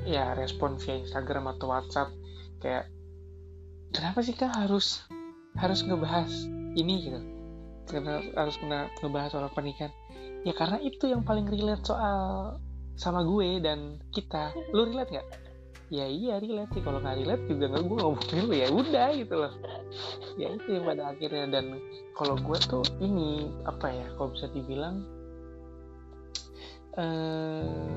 [0.06, 2.14] ya respon via Instagram atau WhatsApp
[2.62, 2.88] kayak
[3.92, 5.02] kenapa sih kak harus
[5.58, 6.30] harus ngebahas
[6.78, 7.10] ini?
[7.10, 7.20] Gitu.
[7.90, 9.90] Karena harus kena ngebahas soal pernikahan
[10.42, 12.56] ya karena itu yang paling relate soal
[12.94, 14.54] sama gue dan kita.
[14.70, 15.28] Lu relate nggak
[15.92, 16.82] ya iya relate sih.
[16.82, 19.52] Kalau nggak relate juga nggak gue ngomongin lu ya udah gitu loh.
[20.40, 21.46] Ya itu yang pada akhirnya.
[21.52, 21.76] Dan
[22.16, 25.04] kalau gue tuh ini apa ya kalau bisa dibilang
[26.96, 27.92] eh,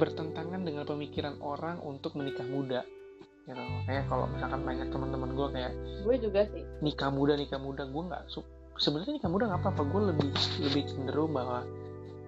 [0.00, 2.80] bertentangan dengan pemikiran orang untuk menikah muda.
[3.44, 5.72] Gitu kayak kalau misalkan banyak teman-teman gue kayak
[6.08, 6.64] gue juga sih.
[6.80, 7.84] Nikah muda nikah muda.
[7.84, 8.32] Gue nggak
[8.80, 9.82] sebenarnya nikah muda nggak apa-apa.
[9.92, 10.32] Gue lebih
[10.64, 11.68] lebih cenderung bahwa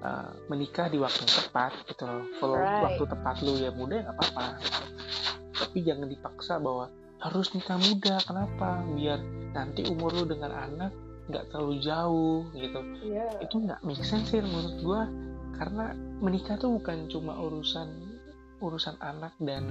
[0.03, 2.27] uh, menikah di waktu yang tepat gitu loh.
[2.37, 2.83] Kalau right.
[2.91, 4.47] waktu tepat lu ya muda ya nggak apa-apa.
[5.53, 6.91] Tapi jangan dipaksa bahwa
[7.23, 8.83] harus nikah muda kenapa?
[8.99, 9.19] Biar
[9.55, 10.93] nanti umur lu dengan anak
[11.31, 12.81] nggak terlalu jauh gitu.
[13.07, 13.31] Yeah.
[13.39, 15.03] itu nggak make sense sih menurut gue
[15.57, 17.89] karena menikah tuh bukan cuma urusan
[18.59, 19.65] urusan anak dan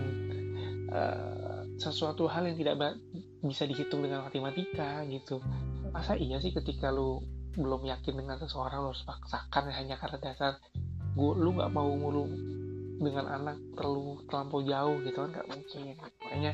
[0.91, 2.99] uh, sesuatu hal yang tidak
[3.43, 5.43] bisa dihitung dengan matematika gitu.
[5.91, 7.19] Masa iya sih ketika lu
[7.57, 10.59] belum yakin dengan seseorang harus paksakan hanya karena dasar
[11.15, 12.25] gua lu nggak mau mulu
[13.01, 15.83] dengan anak terlalu terlampau jauh gitu kan nggak mungkin
[16.21, 16.53] makanya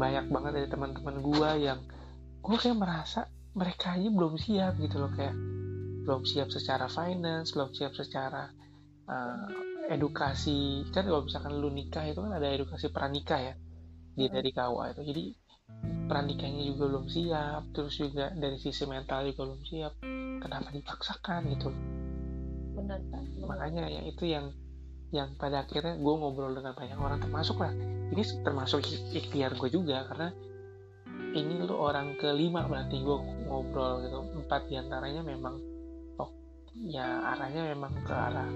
[0.00, 1.80] banyak banget dari teman-teman gua yang
[2.40, 5.36] gua kayak merasa mereka aja belum siap gitu loh kayak
[6.08, 8.48] belum siap secara finance belum siap secara
[9.10, 10.86] uh, edukasi.
[10.94, 13.54] Kan kalau misalkan lu nikah itu kan ada edukasi pranikah ya
[14.14, 15.02] di dari KUA itu.
[15.10, 15.24] Jadi
[16.10, 19.92] pranikahnya juga belum siap terus juga dari sisi mental juga belum siap.
[20.40, 21.70] Kenapa dipaksakan gitu?
[22.74, 23.22] Benar, benar.
[23.46, 24.50] makanya ya itu yang
[25.10, 27.74] yang pada akhirnya gue ngobrol dengan banyak orang termasuk lah.
[28.10, 28.82] Ini termasuk
[29.14, 30.28] ikhtiar gue juga karena
[31.30, 33.16] ini lu orang kelima berarti gue
[33.46, 34.18] ngobrol gitu.
[34.42, 35.54] Empat di antaranya memang
[36.18, 36.30] oh
[36.74, 38.50] ya arahnya memang ke arah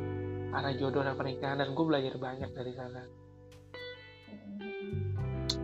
[0.55, 3.24] arah jodoh dan pernikahan dan gue belajar banyak dari sana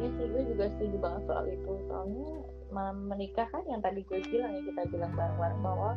[0.01, 1.73] Iya sih gue juga setuju banget soal itu.
[1.93, 2.33] Soalnya
[2.97, 5.91] menikah kan yang tadi gue bilang ya kita bilang bareng-bareng bahwa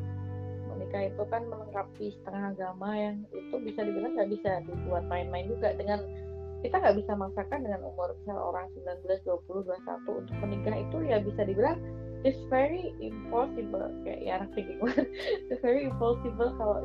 [0.74, 5.72] menikah itu kan melengkapi setengah agama yang itu bisa dibilang nggak bisa dibuat main-main juga
[5.78, 6.02] dengan
[6.66, 11.18] kita nggak bisa maksakan dengan umur misal orang 19, 20, 21 untuk menikah itu ya
[11.24, 11.80] bisa dibilang
[12.28, 13.88] it's very impossible.
[14.04, 14.76] Kayak ya anak tinggi
[15.52, 16.84] it's very impossible kalau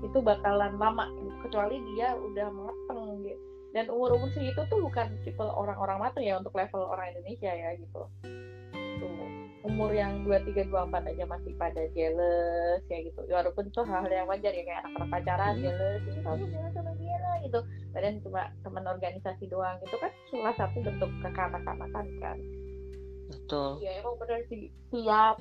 [0.00, 1.12] itu bakalan lama
[1.44, 6.38] kecuali dia udah mateng gitu dan umur umur segitu tuh bukan tipe orang-orang mateng ya
[6.38, 8.06] untuk level orang Indonesia ya gitu.
[9.02, 9.26] Tuh
[9.66, 13.20] umur yang dua tiga dua empat aja masih pada jealous ya gitu.
[13.26, 15.62] Ya, walaupun itu hal, hal yang wajar ya kayak anak-anak pacaran hmm.
[15.66, 17.60] jealous ini kamu jealous sama dia lah gitu.
[17.90, 22.38] Padahal cuma teman organisasi doang itu kan salah satu bentuk kekanak-kanakan kan.
[23.26, 23.70] Betul.
[23.82, 24.70] Ya emang benar sih.
[24.94, 25.36] Siap.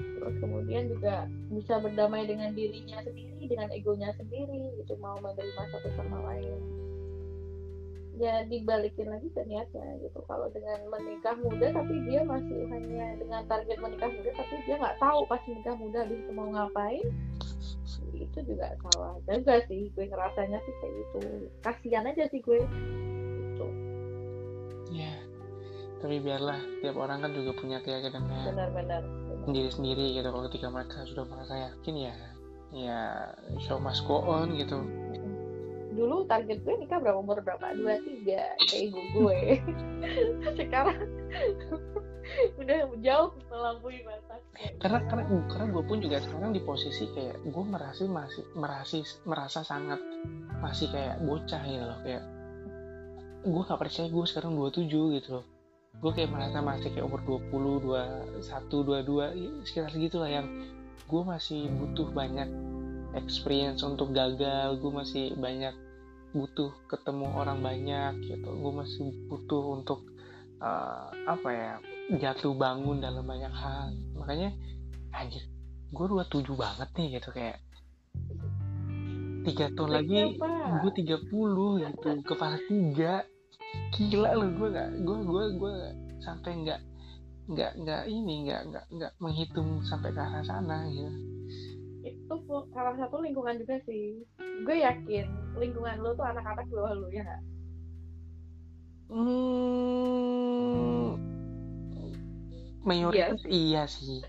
[0.00, 4.96] Terus kemudian juga bisa berdamai dengan dirinya sendiri dengan egonya sendiri gitu.
[4.96, 6.80] Mau menerima satu sama lain
[8.20, 10.20] ya dibalikin lagi ke niatnya gitu.
[10.28, 14.98] Kalau dengan menikah muda tapi dia masih hanya dengan target menikah muda tapi dia nggak
[15.00, 17.06] tahu pas menikah muda habis itu mau ngapain
[18.20, 19.88] itu juga salah juga sih.
[19.96, 21.18] Gue ngerasanya sih kayak gitu.
[21.64, 22.60] Kasihan aja sih gue.
[23.56, 23.66] Itu
[24.92, 25.14] ya
[26.00, 29.02] tapi biarlah tiap orang kan juga punya keyakinannya benar-benar
[29.44, 32.16] sendiri-sendiri gitu kalau ketika mereka sudah merasa yakin ya
[32.70, 33.00] ya
[33.60, 34.80] show must go on gitu
[35.94, 37.42] dulu target gue nikah berapa umur?
[37.42, 37.74] Berapa?
[37.74, 38.54] Dua tiga.
[38.66, 39.40] Kayak ibu gue.
[40.58, 40.98] Sekarang
[42.62, 44.40] udah jauh melampaui batas
[44.78, 48.96] karena karena karena gue pun juga sekarang di posisi kayak gue merasa masih merasa
[49.26, 49.98] merasa sangat
[50.60, 51.98] masih kayak bocah ya loh.
[52.04, 52.24] Kayak
[53.40, 55.46] gue gak percaya gue sekarang 27 gitu loh.
[56.00, 60.46] Gue kayak merasa masih kayak umur 20, 21, 22 sekitar segitu lah yang
[61.08, 62.48] gue masih butuh banyak
[63.18, 65.74] experience untuk gagal gue masih banyak
[66.30, 68.50] butuh ketemu orang banyak gitu.
[68.54, 70.06] Gue masih butuh untuk
[70.62, 71.72] uh, apa ya
[72.18, 73.90] jatuh bangun dalam banyak hal.
[74.14, 74.54] Makanya
[75.10, 75.42] anjir
[75.90, 77.58] gue dua tujuh banget nih gitu kayak
[79.42, 80.38] tiga tahun lagi
[80.84, 83.26] gue tiga puluh gitu kepala tiga.
[83.94, 85.74] Gila loh gue gak gue gue gue
[86.22, 86.80] sampai nggak
[87.50, 91.10] nggak nggak ini nggak nggak nggak menghitung sampai ke arah sana gitu
[92.04, 92.34] itu
[92.72, 94.24] salah satu lingkungan juga sih.
[94.64, 97.42] Gue yakin lingkungan lo tuh anak-anak di bawah lo ya nggak?
[99.10, 99.58] Hmm,
[102.86, 103.90] mayoritas iya.
[103.90, 104.22] sih.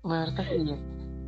[0.00, 0.76] Mayoritas iya.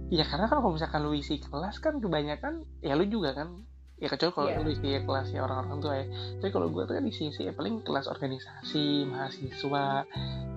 [0.09, 3.61] Ya karena kan kalau misalkan lu isi kelas kan kebanyakan ya lu juga kan.
[3.97, 4.61] Ya kecuali kalau yeah.
[4.65, 6.07] lu isi kelas ya orang-orang tua ya.
[6.41, 10.09] Tapi kalau gue tuh kan isi isi ya paling kelas organisasi mahasiswa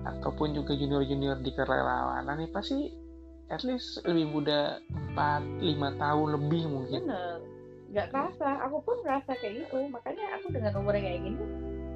[0.08, 3.09] ataupun juga junior-junior di kerelawanan ya pasti
[3.50, 4.78] at least lebih muda
[5.18, 7.02] 4 5 tahun lebih mungkin.
[7.90, 8.48] Nggak kerasa.
[8.70, 9.90] Aku pun merasa kayak gitu.
[9.90, 11.44] Makanya aku dengan umur yang kayak gini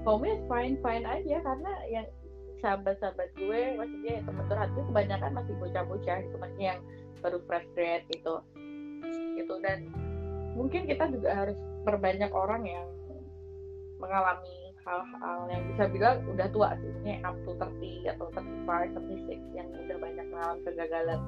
[0.03, 1.37] home fine fine aja.
[1.41, 2.07] Karena yang
[2.59, 6.37] sahabat-sahabat gue maksudnya teman curhat gue kebanyakan masih bocah-bocah gitu.
[6.37, 6.81] Maksudnya yang
[7.23, 8.35] baru fresh grad gitu.
[9.39, 9.55] Gitu.
[9.63, 9.79] Dan
[10.59, 12.87] mungkin kita juga harus perbanyak orang yang
[14.03, 16.91] mengalami hal-hal yang bisa bilang udah tua sih.
[17.07, 18.69] Ini up to 30 atau 35,
[19.01, 21.21] 36 yang udah banyak mengalami kegagalan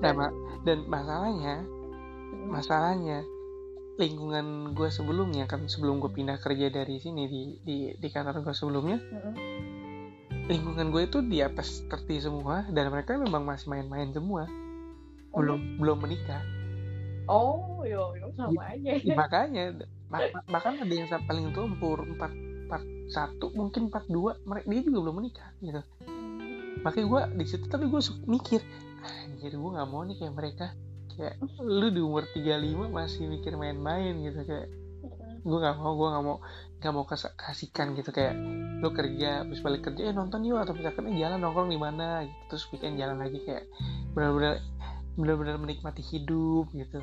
[0.00, 0.32] dan, nah,
[0.62, 1.54] dan masalahnya
[2.46, 3.24] masalahnya
[3.96, 8.54] lingkungan gue sebelumnya kan sebelum gue pindah kerja dari sini di di, di kantor gue
[8.54, 9.34] sebelumnya hmm.
[10.52, 14.44] lingkungan gue itu di atas 30 semua dan mereka memang masih main-main semua
[15.32, 15.76] belum oh.
[15.80, 16.44] belum menikah
[17.26, 19.64] oh yo yo sama aja ya, makanya
[20.46, 22.32] bahkan ada yang paling tua umur empat
[22.66, 25.82] empat satu mungkin empat dua mereka dia juga belum menikah gitu
[26.84, 28.60] makanya gue di situ tapi gue mikir
[29.06, 30.66] anjir gue nggak mau nih kayak mereka.
[31.16, 34.68] Kayak lu di umur 35 masih mikir main-main gitu kayak
[35.46, 36.36] gue nggak mau gue nggak mau
[36.76, 37.04] nggak mau
[37.38, 38.34] kasihkan gitu kayak
[38.82, 42.26] lu kerja terus balik kerja eh nonton yuk atau misalkan eh jalan nongkrong di mana?
[42.26, 43.64] Gitu terus weekend jalan lagi kayak
[44.12, 44.60] benar-benar
[45.16, 47.00] benar-benar menikmati hidup gitu.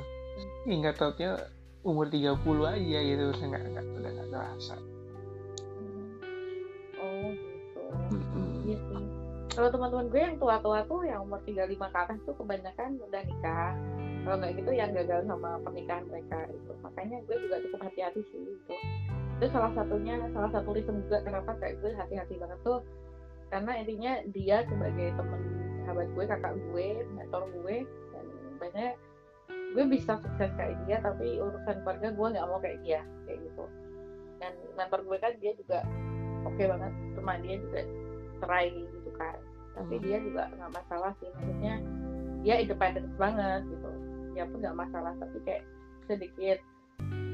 [0.68, 1.40] Nggak taunya
[1.84, 4.76] umur 30 aja gitu udah nggak nggak udah nggak terasa
[9.54, 13.72] kalau teman-teman gue yang tua-tua tuh yang umur 35 ke atas tuh kebanyakan udah nikah.
[14.26, 18.40] Kalau nggak gitu yang gagal sama pernikahan mereka itu makanya gue juga cukup hati-hati sih
[18.40, 18.74] itu
[19.36, 22.80] itu salah satunya salah satu reason juga kenapa kayak gue hati-hati banget tuh
[23.52, 25.42] karena intinya dia sebagai temen
[25.84, 27.76] sahabat gue kakak gue mentor gue
[28.56, 28.96] banyak
[29.76, 33.64] gue bisa sukses kayak dia tapi urusan keluarga gue nggak mau kayak dia kayak gitu.
[34.40, 35.84] Dan mentor gue kan dia juga
[36.48, 37.80] oke okay banget cuma dia juga
[38.40, 38.72] cerai
[39.18, 39.38] kan.
[39.74, 41.74] Tapi dia juga nggak masalah sih maksudnya
[42.44, 43.90] dia independen banget gitu.
[44.34, 45.64] Dia pun nggak masalah tapi kayak
[46.06, 46.58] sedikit.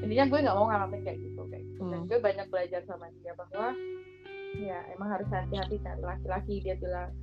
[0.01, 1.81] Intinya gue nggak mau ngalamin kayak gitu kayak gitu.
[1.85, 2.09] dan hmm.
[2.09, 3.73] gue banyak belajar sama dia bahwa
[4.57, 7.13] ya emang harus hati-hati cari laki-laki dia bilang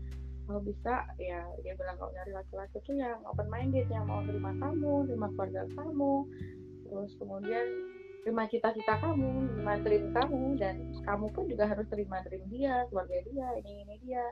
[0.48, 4.56] kalau bisa ya dia bilang kalau nyari laki-laki itu yang open minded yang mau terima
[4.56, 6.14] kamu terima keluarga kamu
[6.88, 7.66] terus kemudian
[8.24, 13.16] terima cita-cita kamu terima terima kamu dan kamu pun juga harus terima terima dia keluarga
[13.28, 14.24] dia ini ini dia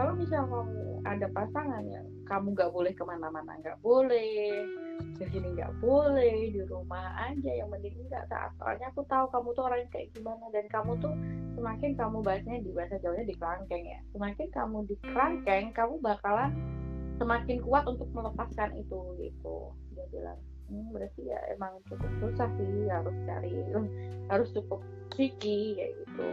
[0.00, 4.64] kalau misal kamu ada pasangan yang kamu nggak boleh ke mana-mana nggak boleh
[5.20, 9.52] ke sini nggak boleh di rumah aja yang penting nggak saat soalnya aku tahu kamu
[9.52, 11.12] tuh orang kayak gimana dan kamu tuh
[11.60, 14.00] semakin kamu bahasnya di bahasa Jawanya di kerangkeng ya.
[14.16, 16.56] Semakin kamu di kerangkeng kamu bakalan
[17.20, 19.56] semakin kuat untuk melepaskan itu gitu.
[19.92, 20.40] Dia bilang
[20.72, 23.52] hmm, berarti ya emang cukup susah sih harus cari
[24.32, 24.80] harus cukup
[25.12, 26.28] tricky kayak gitu.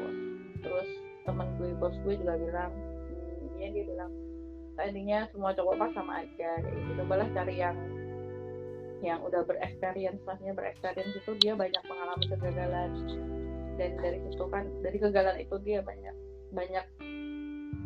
[0.64, 0.90] Terus
[1.28, 2.72] teman gue bos gue juga bilang
[3.58, 4.12] ya dia bilang
[4.78, 6.92] tadinya semua cowok pas sama aja kayak gitu.
[7.04, 7.78] Cobalah cari yang
[9.02, 12.92] yang udah berexperience maksudnya berexperience itu dia banyak mengalami kegagalan.
[13.78, 16.16] Dan dari situ kan dari kegagalan itu dia banyak
[16.54, 16.86] banyak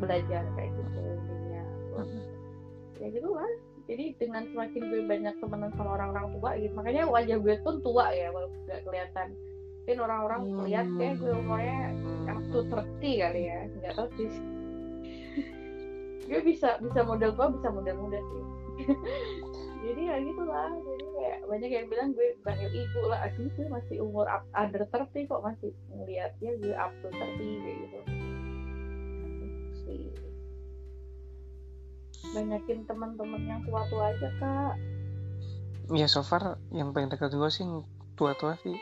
[0.00, 1.64] belajar kayak gitu intinya.
[3.00, 3.50] Ya gitu lah
[3.90, 8.14] jadi dengan semakin gue banyak temenan sama orang-orang tua gitu makanya wajah gue pun tua
[8.14, 9.28] ya walaupun gak kelihatan.
[9.82, 11.78] Mungkin orang-orang melihat kayak gue umurnya
[12.30, 14.30] up to 30 kali ya nggak tahu sih
[16.32, 18.42] gue bisa bisa model tua bisa model muda sih.
[19.84, 20.72] Jadi ya gitulah.
[20.80, 24.88] Jadi kayak banyak yang bilang gue panggil ibu lah aduh gue masih umur up, under
[24.88, 27.98] 30 kok masih ngeliatnya gue up to 30 kayak gitu.
[29.84, 30.04] Sih.
[32.32, 34.74] Banyakin teman-teman yang tua-tua aja kak.
[35.92, 37.66] Ya so far yang paling dekat gue sih
[38.16, 38.78] tua-tua sih.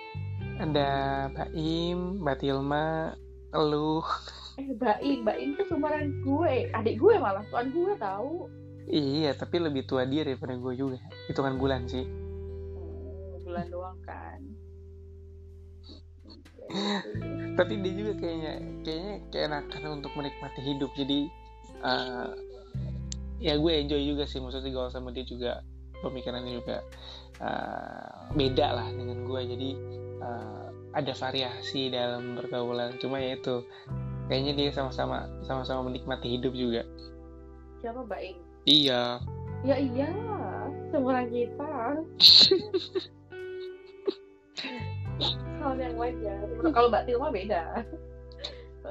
[0.60, 0.88] Ada
[1.32, 3.16] Mbak Im, Mbak Tilma,
[3.56, 4.04] lu
[4.60, 6.68] eh Baim Baim tuh seumuran gue.
[6.76, 7.44] Adik gue malah.
[7.48, 8.52] Tuan gue tahu
[8.90, 10.98] iya tapi lebih tua dia daripada gue juga.
[11.30, 12.04] Hitungan bulan sih.
[12.04, 14.40] Hmm, bulan doang kan.
[17.54, 20.90] Tapi dia juga kayaknya kayaknya kayak enakan untuk menikmati hidup.
[20.98, 21.30] Jadi
[21.86, 22.34] uh,
[23.38, 24.42] ya gue enjoy juga sih.
[24.42, 25.62] Maksudnya gaul sama dia juga
[26.02, 26.82] pemikirannya juga
[27.38, 29.40] uh, beda lah dengan gue.
[29.54, 29.70] Jadi
[30.18, 32.96] uh, ada variasi dalam pergaulan.
[32.98, 33.62] Cuma ya itu
[34.30, 36.82] kayaknya dia sama-sama sama-sama menikmati hidup juga.
[37.82, 38.36] Siapa baik
[38.68, 39.18] iya.
[39.60, 40.10] Ya iya
[40.88, 41.72] semua kita.
[45.60, 46.40] Hal yang wajar
[46.72, 47.84] kalau mbak Tilma beda.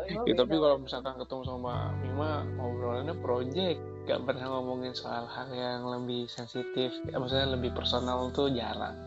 [0.05, 3.81] Ya, tapi kalau misalkan ketemu sama Mima ngobrolannya project.
[4.05, 6.93] Gak pernah ngomongin soal hal yang lebih sensitif.
[7.09, 8.97] Ya, maksudnya lebih personal tuh jarang.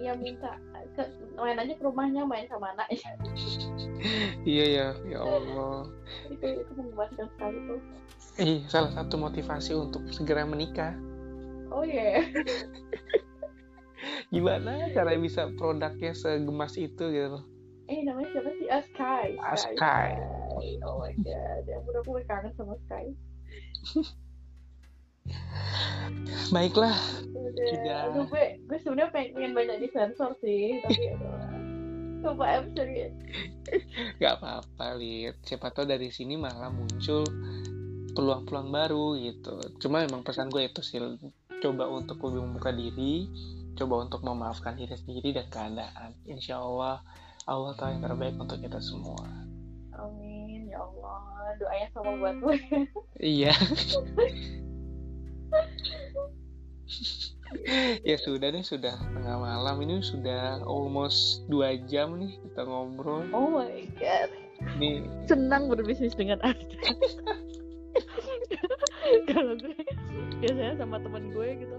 [0.00, 0.56] Iya minta
[0.96, 1.02] ke,
[1.36, 3.10] main aja ke rumahnya main sama anaknya.
[4.48, 5.84] Iya ya ya Allah.
[6.32, 7.80] Itu itu mengemaskan sekali tuh.
[8.40, 10.96] Ih, salah satu motivasi untuk segera menikah.
[11.68, 12.24] Oh iya.
[14.34, 17.44] Gimana cara bisa produknya segemas itu gitu
[17.90, 18.66] eh namanya siapa sih?
[18.70, 19.28] Ah, Sky.
[19.42, 20.08] Ah, Sky.
[20.86, 21.62] oh my god.
[21.66, 23.10] Ya udah gue kangen sama Sky
[26.54, 26.96] baiklah.
[27.30, 27.66] Udah.
[27.70, 27.98] Sudah.
[28.10, 31.14] aduh gue gue sebenarnya pengen, banyak disensor sih tapi
[32.20, 33.14] coba em serius
[34.20, 37.24] gak apa-apa lihat siapa tahu dari sini malah muncul
[38.10, 39.54] peluang-peluang baru gitu.
[39.78, 40.98] Cuma emang pesan gue itu sih
[41.60, 43.28] coba untuk lebih membuka diri
[43.78, 46.10] coba untuk memaafkan diri sendiri dan keadaan.
[46.26, 47.00] Insya Allah
[47.48, 49.24] Allah tahu yang terbaik untuk kita semua.
[49.96, 51.54] Amin ya Allah.
[51.56, 52.58] Doanya sama buat gue.
[53.22, 53.54] Iya
[58.04, 59.76] ya sudah deh sudah tengah malam.
[59.82, 63.26] Ini sudah almost dua jam nih kita ngobrol.
[63.34, 64.30] Oh my god.
[64.76, 66.76] Ini senang berbisnis dengan anda
[69.32, 69.72] kalau gue
[70.44, 71.76] biasanya sama teman gue gitu.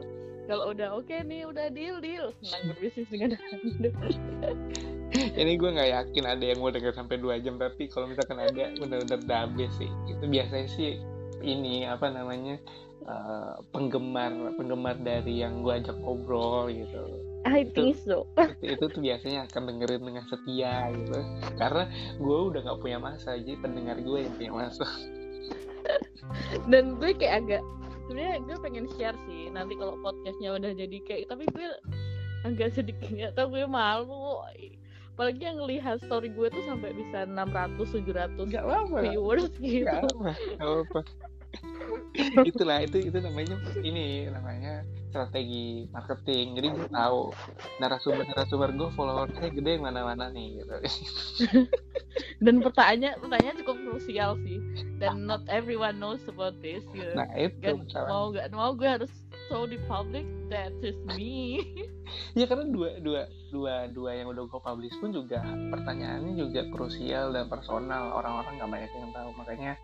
[0.49, 2.33] Kalau udah oke nih udah deal deal.
[2.41, 3.89] Senang berbisnis dengan anda
[5.11, 8.71] ini gue nggak yakin ada yang mau denger sampai dua jam tapi kalau misalkan ada
[8.79, 9.91] bener-bener udah habis sih.
[10.07, 10.97] Itu biasanya sih
[11.41, 12.57] ini apa namanya
[13.05, 17.01] eh, penggemar penggemar dari yang gue ajak ngobrol gitu.
[17.41, 18.29] I think so
[18.61, 21.17] itu, itu tuh biasanya akan dengerin dengan setia gitu.
[21.57, 21.89] Karena
[22.21, 24.85] gue udah nggak punya masa jadi pendengar gue yang punya masa.
[26.69, 27.63] Dan gue kayak agak
[28.05, 31.67] sebenarnya gue pengen share sih nanti kalau podcastnya udah jadi kayak tapi gue
[32.43, 34.41] agak sedikit nggak tau gue malu
[35.15, 38.97] apalagi yang lihat story gue tuh sampai bisa 600 700 nggak apa-apa.
[39.05, 39.85] viewers gitu.
[39.85, 40.99] Nggak apa nggak apa
[42.43, 46.55] itulah itu itu namanya ini namanya strategi marketing.
[46.55, 47.19] Jadi gue tahu
[47.83, 50.75] narasumber narasumber gue followersnya gede yang mana-mana nih gitu.
[52.45, 54.59] Dan pertanyaannya pertanyaan cukup krusial sih.
[54.97, 58.07] Dan not everyone knows about this gitu nah itu masalahnya.
[58.07, 59.11] mau gak mau gue harus
[59.51, 61.59] show di public that is me.
[62.35, 63.23] Ya karena dua dua
[63.55, 65.39] dua dua yang udah gue publish pun juga
[65.71, 68.11] pertanyaannya juga krusial dan personal.
[68.11, 69.29] Orang-orang nggak banyak yang tahu.
[69.39, 69.79] Makanya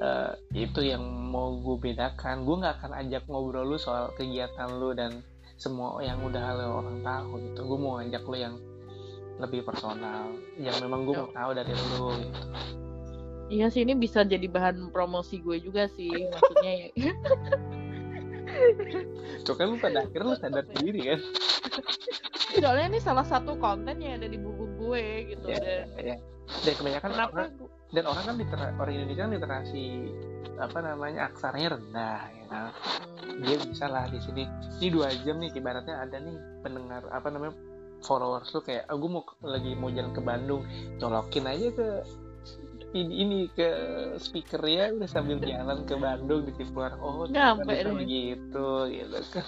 [0.00, 2.44] eh, itu yang mau gue bedakan.
[2.44, 5.20] Gue nggak akan ajak ngobrol lu soal kegiatan lu dan
[5.56, 7.60] semua yang udah lo orang tahu gitu.
[7.64, 8.56] Gue mau ajak lu yang
[9.36, 12.40] lebih personal yang memang gue mau tahu dari lu gitu.
[13.46, 17.14] Iya sih ini bisa jadi bahan promosi gue juga sih maksudnya ya
[19.46, 21.20] Tuh kan lu pada akhirnya lu sadar sendiri kan?
[22.56, 25.04] Soalnya ini salah satu konten yang ada di buku gue
[25.34, 25.46] gitu.
[25.50, 26.16] Ya, dan ya.
[26.62, 29.84] dan kebanyakan kenapa orang, gue- dan orang kan litera, orang Indonesia kan literasi
[30.56, 32.70] apa namanya aksaranya rendah ya kan?
[33.20, 34.44] Hmm, dia bisa lah di sini.
[34.80, 37.54] Ini dua jam nih ibaratnya ada nih pendengar apa namanya
[38.04, 40.62] followers lu kayak aku mau lagi mau jalan ke Bandung
[41.00, 41.88] colokin aja ke
[42.94, 43.68] ini, ini ke
[44.20, 46.94] speaker ya udah sambil jalan ke Bandung di keluar.
[47.02, 47.94] Oh Nyampe deh.
[47.94, 49.46] begitu gitu kan.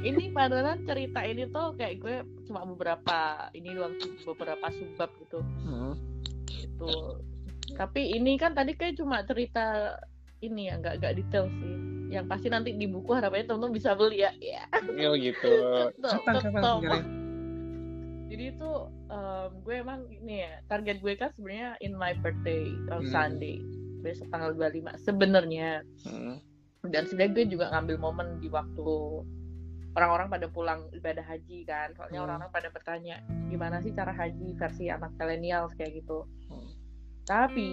[0.00, 2.16] Ini padahal cerita ini tuh kayak gue
[2.48, 3.94] cuma beberapa ini doang
[4.26, 5.38] beberapa subbab gitu.
[5.40, 5.94] Hmm.
[6.48, 7.20] gitu.
[7.74, 9.98] Tapi ini kan tadi kayak cuma cerita
[10.42, 11.74] ini ya nggak nggak detail sih.
[12.14, 14.32] Yang pasti nanti di buku harapannya temen-temen bisa beli ya.
[14.94, 15.50] Ya gitu.
[16.02, 17.23] Kapan kapan
[18.34, 18.70] jadi itu
[19.08, 23.08] em, gue emang ini ya target gue kan sebenarnya in my birthday on Hmm.
[23.08, 23.62] Sunday
[24.00, 26.36] besok tanggal 25 sebenarnya hmm.
[26.86, 28.88] dan sebenarnya gue juga ngambil momen di waktu
[29.94, 32.26] orang-orang pada pulang ibadah haji kan soalnya Hmm.
[32.26, 33.16] orang-orang pada bertanya
[33.46, 36.70] gimana sih cara haji versi anak milenial kayak gitu Hmm.
[37.24, 37.70] tapi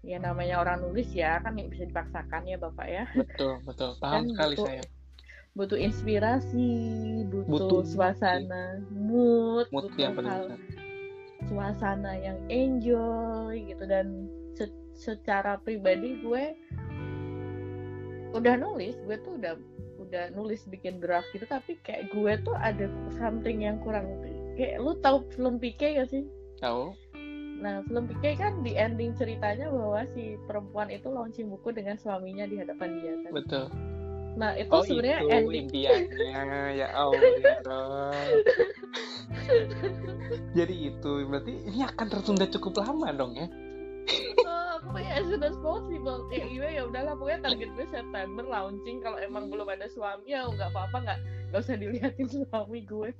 [0.00, 4.24] ya namanya orang nulis ya kan nggak bisa dipaksakan ya bapak ya betul betul paham
[4.24, 4.82] Kan sekali butuh- saya
[5.58, 6.68] butuh inspirasi
[7.26, 10.54] butuh, Butuh suasana mood, mood butuh yang hal
[11.50, 13.84] suasana yang enjoy gitu.
[13.88, 16.54] Dan se- secara pribadi gue
[18.30, 19.58] udah nulis gue tuh udah
[19.98, 21.44] udah nulis bikin draft gitu.
[21.50, 22.86] Tapi kayak gue tuh ada
[23.18, 24.06] something yang kurang
[24.54, 26.22] kayak lu tahu film PK gak sih?
[26.62, 26.94] Tahu.
[27.58, 32.46] Nah film PK kan di ending ceritanya bahwa si perempuan itu launching buku dengan suaminya
[32.46, 33.32] di hadapan dia kan.
[33.34, 33.89] Betul
[34.38, 35.66] nah itu oh sebenarnya itu ending.
[35.66, 36.60] impiannya.
[36.78, 38.14] Ya Allah.
[40.54, 43.46] Jadi itu berarti ini akan tertunda cukup lama dong ya?
[44.80, 46.24] Pokoknya as soon as possible.
[46.32, 48.98] Ya iya ya udahlah pokoknya target gue September launching.
[49.04, 51.18] Kalau emang belum ada suami ya nggak apa-apa nggak
[51.52, 53.10] nggak usah dilihatin suami gue.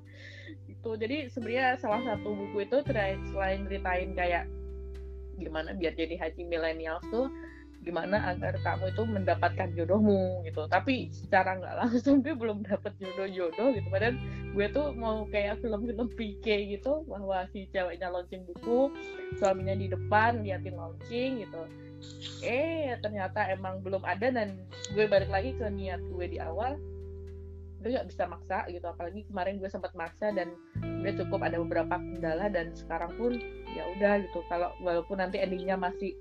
[0.70, 4.44] Itu jadi sebenarnya salah satu buku itu selain ceritain kayak
[5.40, 7.32] gimana biar jadi haji milenial tuh
[7.80, 10.68] gimana agar kamu itu mendapatkan jodohmu gitu.
[10.68, 13.88] Tapi secara nggak langsung gue belum dapet jodoh-jodoh gitu.
[13.88, 14.16] Padahal
[14.52, 18.92] gue tuh mau kayak film-film PK gitu bahwa si ceweknya launching buku
[19.40, 21.62] suaminya di depan liatin launching gitu.
[22.44, 24.60] Eh ternyata emang belum ada dan
[24.92, 26.76] gue balik lagi ke niat gue di awal.
[27.80, 28.84] Gue gak bisa maksa gitu.
[28.84, 30.52] Apalagi kemarin gue sempat maksa dan
[31.00, 33.40] gue cukup ada beberapa kendala dan sekarang pun
[33.72, 34.44] ya udah gitu.
[34.52, 36.12] Kalau walaupun nanti endingnya masih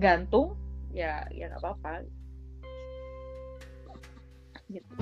[0.00, 0.56] gantung
[0.92, 2.04] ya ya nggak apa-apa.
[4.68, 4.92] Gitu.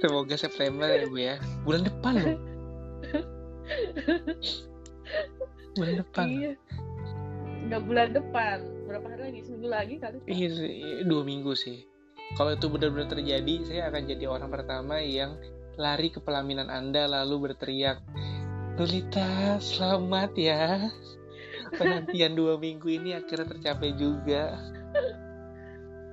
[0.00, 1.36] Semoga September ya bu ya.
[1.66, 2.38] Bulan depan loh.
[5.76, 6.26] Bulan depan.
[6.30, 6.52] Iya.
[7.70, 8.58] Nggak bulan depan.
[8.86, 9.38] Berapa hari lagi?
[9.46, 10.50] Seminggu lagi kali iya
[11.06, 11.86] dua minggu sih.
[12.38, 15.34] Kalau itu benar-benar terjadi saya akan jadi orang pertama yang
[15.78, 18.02] lari ke pelaminan anda lalu berteriak
[18.78, 20.88] Lolita selamat ya
[21.74, 24.58] penantian dua minggu ini akhirnya tercapai juga.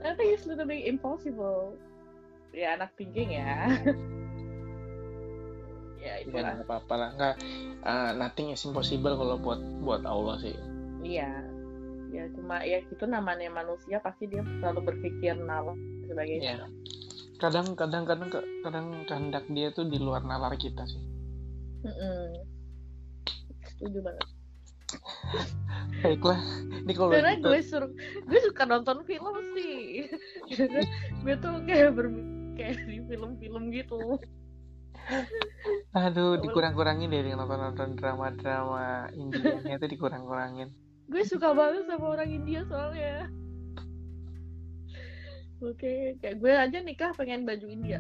[0.06, 1.76] I think it's literally impossible.
[2.54, 3.68] Ya anak thinking ya.
[5.98, 6.54] Ya ya itulah.
[6.62, 7.10] nggak apa-apa lah.
[7.18, 7.36] Nggak
[7.84, 10.54] uh, nothing is impossible kalau buat buat Allah sih.
[11.02, 11.42] Iya.
[12.14, 15.76] Ya cuma ya itu namanya manusia pasti dia selalu berpikir nalar
[16.08, 16.68] sebagainya ya
[17.38, 18.30] kadang kadang kadang
[18.66, 21.02] kadang kehendak dia tuh di luar nalar kita sih.
[21.86, 22.42] Mm-mm.
[23.78, 24.26] setuju banget
[26.00, 26.40] baiklah
[26.86, 27.92] ini kalau karena gitu gue suruh
[28.24, 30.08] gue suka nonton film sih.
[31.26, 32.08] Gue tuh kayak ber
[32.56, 34.00] kayak di film-film gitu.
[35.92, 40.72] Aduh dikurang-kurangin deh dengan nonton-nonton drama-drama Indianya itu dikurang-kurangin.
[41.12, 43.28] Gue suka banget sama orang India soalnya.
[45.60, 48.00] Oke kayak gue aja nikah pengen baju India.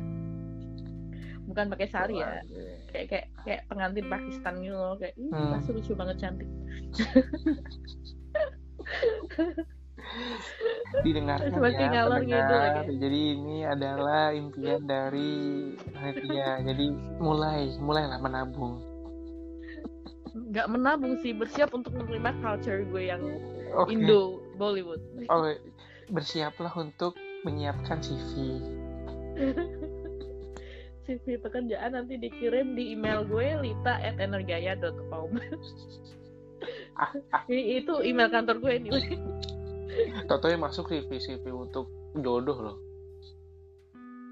[1.47, 2.43] Bukan pakai sari ya
[2.87, 4.95] kayak kayak kayak pengantin Pakistan gitu loh.
[4.95, 5.51] Kayak ih Hmm.
[5.53, 6.49] pasti lucu banget cantik.
[11.03, 12.49] Didengarkan Seperti ya ngalor pendengar.
[12.79, 12.95] lagi.
[12.95, 15.31] jadi ini adalah impian dari
[15.91, 16.85] panitia jadi
[17.19, 18.79] mulai mulailah menabung.
[20.31, 23.21] Nggak menabung sih bersiap untuk menerima culture gue yang
[23.73, 23.89] oke.
[23.89, 25.01] Indo Bollywood.
[25.27, 25.43] Oh
[26.07, 28.63] bersiaplah untuk menyiapkan CV
[31.07, 35.31] CV pekerjaan nanti dikirim di email gue lita@energaya.com
[37.47, 38.91] I- itu email kantor gue nih
[40.27, 42.77] Toto yang masuk CV CV untuk jodoh loh.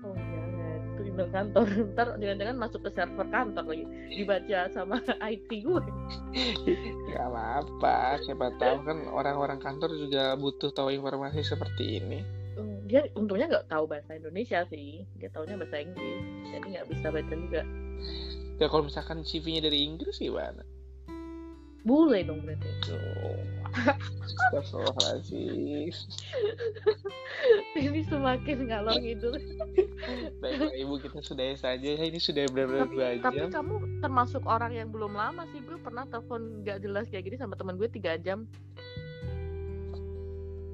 [0.06, 1.65] Oh jangan itu email kantor.
[1.95, 3.85] Ntar jangan-jangan masuk ke server kantor lagi.
[4.14, 5.02] Dibaca sama
[5.34, 5.81] IT gue.
[7.10, 12.19] Gak apa-apa, siapa tahu kan orang-orang kantor juga butuh tahu informasi seperti ini.
[12.56, 15.03] Hmm, dia untungnya nggak tahu bahasa Indonesia sih.
[15.19, 16.23] Dia taunya bahasa Inggris.
[16.56, 17.61] Jadi nggak bisa baca juga.
[18.56, 20.64] Ya kalau misalkan CV-nya dari Inggris gimana?
[21.86, 22.69] boleh dong berarti.
[24.26, 25.94] Astagfirullahaladzim.
[27.86, 29.36] ini semakin ngalor ngidul
[30.41, 31.86] Baiklah ibu kita sudahi saja.
[31.86, 35.77] Ya ini sudah benar-benar tapi, dua tapi kamu termasuk orang yang belum lama sih gue
[35.77, 38.49] pernah telepon nggak jelas kayak gini sama teman gue tiga jam.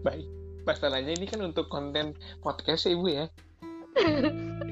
[0.08, 0.40] Baik.
[0.67, 2.13] Masalahnya ini kan untuk konten
[2.45, 3.25] podcast ya, ibu ya.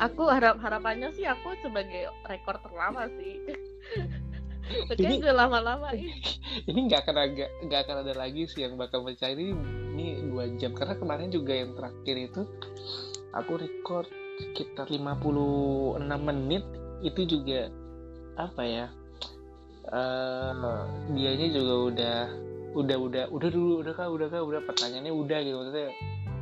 [0.00, 3.36] aku harap harapannya sih aku sebagai rekor terlama sih
[4.86, 6.14] Oke, Ini- gue lama-lama ih.
[6.70, 9.50] Ini nggak akan agak nggak akan ada lagi sih yang bakal percaya ini
[9.90, 12.42] ini dua jam karena kemarin juga yang terakhir itu
[13.34, 14.06] aku record
[14.38, 16.62] sekitar 56 menit
[17.02, 17.66] itu juga
[18.38, 18.86] apa ya
[19.90, 20.52] eh
[21.18, 22.18] dianya juga udah
[22.74, 25.90] udah udah udah dulu udah kah udah kah udah pertanyaannya udah gitu maksudnya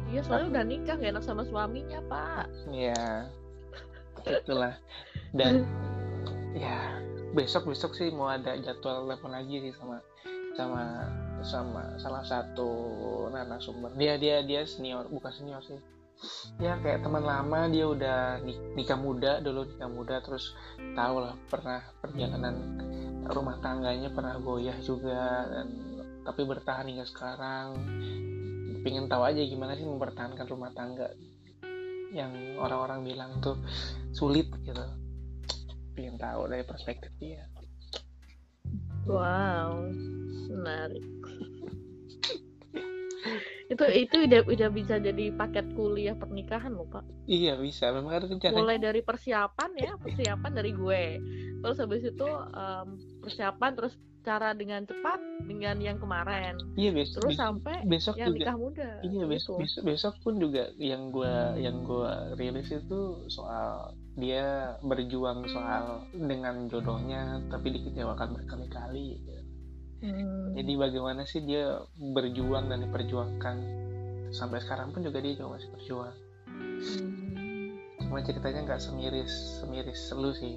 [0.09, 2.49] Iya soalnya udah nikah gak enak sama suaminya pak.
[2.73, 3.29] Ya
[4.25, 4.81] itulah.
[5.37, 5.69] Dan
[6.57, 6.97] ya
[7.37, 10.01] besok besok sih mau ada jadwal telepon lagi sih sama
[10.57, 10.83] sama
[11.45, 12.73] sama salah satu
[13.29, 13.93] narasumber.
[14.01, 15.77] Dia dia dia senior bukan senior sih.
[16.59, 20.57] Ya kayak teman lama dia udah nik- nikah muda dulu nikah muda terus
[20.97, 22.57] tahu lah pernah perjalanan
[23.29, 25.88] rumah tangganya pernah goyah juga dan
[26.29, 27.81] tapi bertahan hingga sekarang
[28.85, 31.09] pengen tahu aja gimana sih mempertahankan rumah tangga
[32.13, 33.57] yang orang-orang bilang tuh
[34.13, 34.85] sulit gitu.
[35.97, 37.49] Pengen tahu dari perspektif dia.
[39.09, 39.89] Wow
[40.49, 41.05] menarik.
[43.69, 47.05] Itu itu udah udah bisa jadi paket kuliah pernikahan loh pak.
[47.29, 47.93] Iya bisa.
[47.93, 48.57] Memang ada rencana.
[48.57, 51.21] Mulai dari persiapan ya persiapan dari gue.
[51.61, 53.93] Terus habis itu em, persiapan terus
[54.29, 58.57] cara dengan cepat dengan yang kemarin iya besok terus besok, sampai besok yang juga nikah
[58.61, 59.63] muda iya besok, gitu.
[59.65, 63.01] besok besok pun juga yang gua yang gua rilis itu
[63.33, 69.17] soal dia berjuang soal dengan jodohnya tapi dikecewakan berkali-kali
[69.99, 70.55] Hmm.
[70.55, 73.57] jadi bagaimana sih dia berjuang dan diperjuangkan
[74.31, 76.15] sampai sekarang pun juga dia juga masih berjuang
[76.47, 77.75] Hmm.
[78.07, 80.55] cuma ceritanya nggak semiris semiris lu sih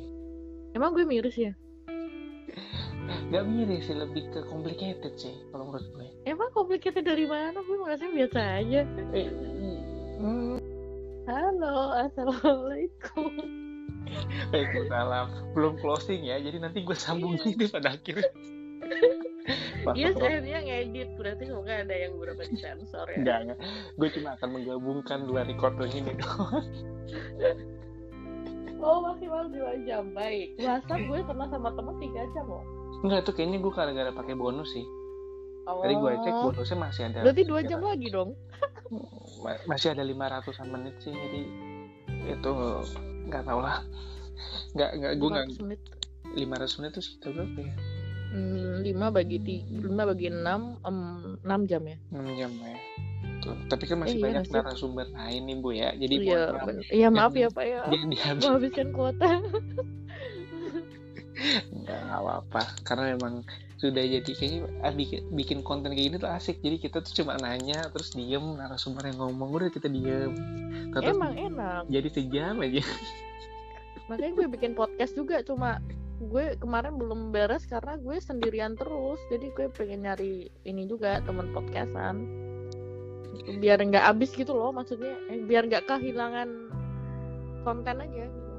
[0.77, 1.57] emang gue miris ya
[3.09, 7.77] nggak miris sih lebih ke complicated sih kalau menurut gue emang complicated dari mana gue
[7.79, 8.81] merasa biasa aja
[9.15, 9.29] eh,
[10.19, 10.57] hmm,
[11.25, 13.31] halo assalamualaikum
[14.51, 18.29] Waalaikumsalam belum closing ya jadi nanti gue sambungin deh pada akhirnya
[19.97, 23.17] Iya, saya ngedit berarti semoga ada yang beberapa disensor ya.
[23.17, 23.59] Enggak, enggak.
[23.97, 26.65] Gue cuma akan menggabungkan dua recording ini doang.
[28.81, 30.57] Oh maksimal dua jam baik.
[30.61, 32.65] WhatsApp gue pernah sama temen tiga jam loh.
[33.01, 34.85] Enggak, itu kayaknya gue gara-gara pakai bonus sih.
[35.63, 35.77] Oh.
[35.79, 37.19] Tadi gue cek bonusnya masih ada.
[37.21, 38.29] Berarti dua jam lagi dong.
[39.43, 41.41] Ma- Masih ada 500-an menit sih, jadi
[42.29, 42.51] itu
[43.25, 43.81] nggak tau lah.
[44.73, 45.79] Nggak, nggak, gue nggak 500 menit.
[46.33, 47.73] 500 menit itu sekitar berapa ya?
[48.31, 50.41] Hmm, 5 bagi ti- 5 bagi 6
[50.81, 50.97] em,
[51.43, 51.97] 6 jam ya.
[52.09, 52.75] 6 jam ya.
[53.41, 53.57] Tuh.
[53.67, 54.53] Tapi kan masih Eh, iya banyak sih?
[54.55, 55.89] narasumber lain nih Bu ya.
[55.93, 56.83] Jadi Iya, mohon maaf, bener.
[56.89, 57.81] iya maaf ya Pak ya.
[57.85, 59.29] dia dihabis Menghabiskan kuota.
[61.83, 63.41] nggak apa-apa karena memang
[63.81, 67.33] sudah jadi kayaknya ah, bikin, bikin konten kayak gini tuh asik jadi kita tuh cuma
[67.41, 70.37] nanya terus diem narasumber yang ngomong udah kita diem
[70.93, 71.89] terus Emang enak.
[71.89, 72.85] jadi sejam aja
[74.11, 75.79] Makanya gue bikin podcast juga cuma
[76.19, 79.23] gue kemarin belum beres karena gue sendirian terus.
[79.31, 82.27] Jadi gue pengen nyari ini juga teman podcastan.
[83.63, 85.15] Biar nggak habis gitu loh maksudnya.
[85.31, 86.49] Eh, biar nggak kehilangan
[87.63, 88.49] konten aja gitu.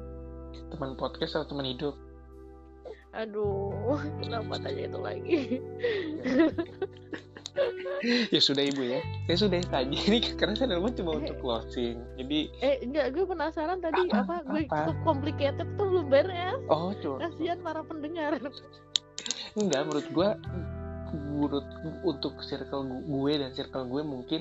[0.72, 1.92] teman podcast atau teman hidup
[3.12, 5.38] Aduh, kenapa tanya itu lagi?
[8.32, 8.98] ya sudah ibu ya
[9.28, 13.78] ya sudah tadi ini karena saya dalam cuma untuk closing jadi Eh, enggak, gue penasaran
[13.78, 14.40] tadi Apa?
[14.40, 14.90] apa, gue Apa?
[15.04, 16.58] complicated tuh belum beres.
[16.66, 18.40] oh cuma Kasihan para pendengar.
[19.54, 20.28] enggak menurut gua
[21.12, 21.66] menurut
[22.02, 24.40] untuk circle gu- gue dan circle gue mungkin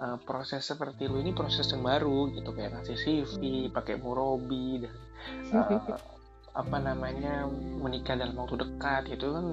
[0.00, 3.32] uh, proses seperti lu ini proses yang baru gitu kayak ngasih CV
[3.68, 4.94] pakai Murobi dan
[5.52, 6.00] uh,
[6.56, 7.44] apa namanya
[7.84, 9.46] menikah dalam waktu dekat itu kan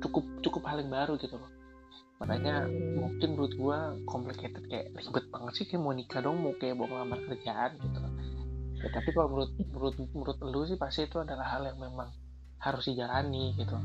[0.00, 1.52] cukup cukup hal yang baru gitu loh
[2.16, 2.64] makanya
[2.96, 6.88] mungkin menurut gua complicated kayak ribet banget sih kayak mau nikah dong mau kayak mau
[6.88, 8.12] ngelamar kerjaan gitu loh
[8.80, 12.08] ya, tapi kalau menurut menurut menurut lu sih pasti itu adalah hal yang memang
[12.56, 13.76] harus dijalani gitu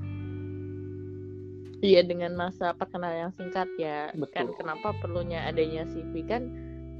[1.82, 4.14] Iya dengan masa perkenalan yang singkat ya.
[4.14, 4.38] Betul.
[4.38, 6.46] Kan kenapa perlunya adanya CV kan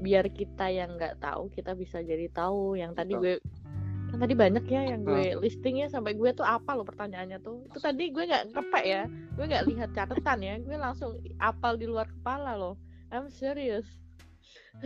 [0.02, 2.74] biar kita yang nggak tahu kita bisa jadi tahu.
[2.74, 3.22] Yang tadi Betul.
[3.22, 3.34] gue
[4.12, 7.64] kan tadi banyak ya yang gue listingnya sampai gue tuh apa loh pertanyaannya tuh.
[7.66, 9.02] Itu tadi gue nggak ngepek ya.
[9.32, 10.54] Gue nggak lihat catatan ya.
[10.60, 12.76] Gue langsung apal di luar kepala loh.
[13.08, 13.88] I'm serious.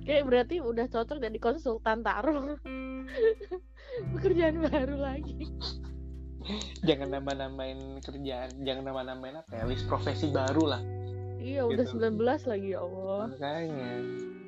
[0.00, 2.58] Kayak berarti udah cocok jadi konsultan taruh.
[4.14, 5.46] Pekerjaan baru lagi.
[6.82, 10.82] jangan nambah-nambahin kerjaan jangan nambah-nambahin apa ya list profesi baru lah
[11.38, 12.00] Iya udah Gitu.
[12.00, 12.16] 19
[12.48, 13.24] lagi ya Allah.
[13.28, 13.92] makanya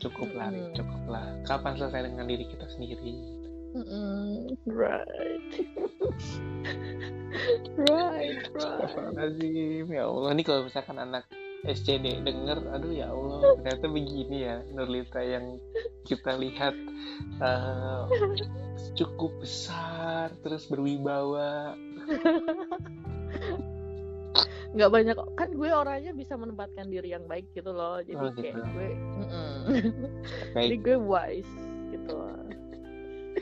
[0.02, 0.74] cukup lah Mm-mm.
[0.74, 1.26] cukup lah.
[1.46, 3.14] Kapan selesai dengan diri kita sendiri?
[3.72, 5.52] Mm-mm, right.
[7.88, 9.32] right, right.
[9.88, 11.24] Ya Allah ini kalau misalkan anak
[11.62, 13.40] SCD denger aduh ya Allah.
[13.62, 15.56] Ternyata begini ya Nurlita yang
[16.04, 16.74] kita lihat
[17.38, 18.02] eh,
[18.98, 21.78] cukup besar terus berwibawa
[24.72, 28.00] Nggak banyak kan gue orangnya bisa menempatkan diri yang baik gitu loh.
[28.00, 28.60] Jadi Oh, kayak gitu.
[28.72, 29.56] gue mm-mm.
[30.56, 31.54] Jadi baik gue wise
[31.92, 32.40] gitu loh.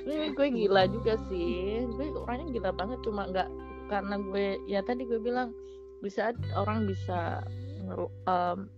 [0.06, 1.86] Ini gue gila juga sih.
[1.94, 3.48] Gue orangnya gila banget cuma nggak
[3.90, 5.50] karena gue ya tadi gue bilang
[6.00, 7.42] bisa orang bisa
[8.26, 8.70] em,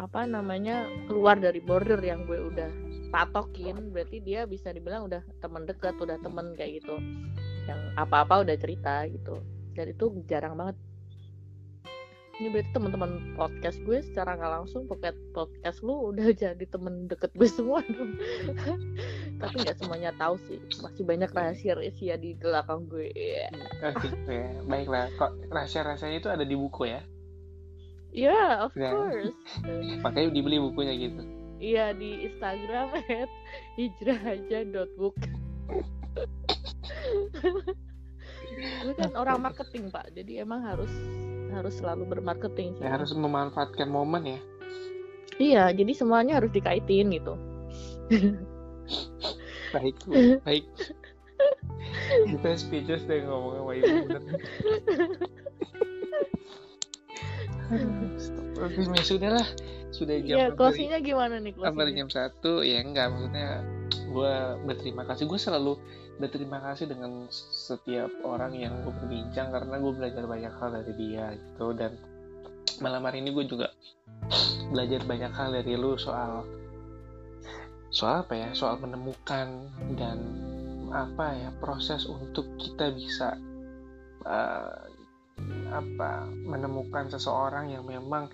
[0.00, 2.70] apa namanya keluar dari border yang gue udah
[3.12, 6.96] patokin berarti dia bisa dibilang udah teman dekat udah temen kayak gitu
[7.68, 9.42] yang apa-apa udah cerita gitu
[9.76, 10.76] dan itu jarang banget
[12.40, 17.28] ini berarti teman-teman podcast gue secara nggak langsung podcast podcast lu udah jadi temen deket
[17.36, 18.16] gue semua dong.
[19.40, 23.12] Tapi nggak semuanya tahu sih masih banyak rahasia rahasia di belakang gue.
[23.12, 24.56] Gitu ya.
[24.64, 27.00] baiklah kok rahasia-rahasianya itu ada di buku ya?
[28.10, 28.88] Ya of Ya.
[28.90, 29.36] course.
[30.04, 31.20] Makanya dibeli bukunya gitu.
[31.60, 33.28] Iya di Instagram at
[33.76, 35.12] hijrahaja.book
[38.60, 40.12] gue kan orang marketing pak.
[40.12, 40.92] Jadi emang harus
[41.50, 42.86] harus selalu bermarketing sih.
[42.86, 44.40] ya, harus memanfaatkan momen ya.
[45.40, 47.34] Iya jadi semuanya harus dikaitin gitu.
[49.74, 50.12] Baik Bu.
[50.44, 50.64] baik.
[52.10, 54.22] Kita speechless deh ngomong sama ibu bener.
[58.60, 59.48] Tapi sudah lah
[59.90, 62.04] sudah jam ya closingnya gimana nih closingnya?
[62.04, 62.62] jam satu.
[62.66, 63.64] Ya enggak maksudnya
[64.10, 64.34] gue
[64.66, 65.24] berterima kasih.
[65.30, 65.78] Gue selalu
[66.20, 71.26] berterima kasih dengan setiap orang yang gue berbincang karena gue belajar banyak hal dari dia
[71.38, 71.72] gitu.
[71.72, 71.96] Dan
[72.82, 73.70] malam hari ini gue juga
[74.68, 76.44] belajar banyak hal dari lu soal
[77.94, 78.48] soal apa ya?
[78.52, 80.18] Soal menemukan dan
[80.90, 81.48] apa ya?
[81.62, 83.38] Proses untuk kita bisa
[84.26, 84.78] eh,
[85.70, 88.28] apa menemukan seseorang yang memang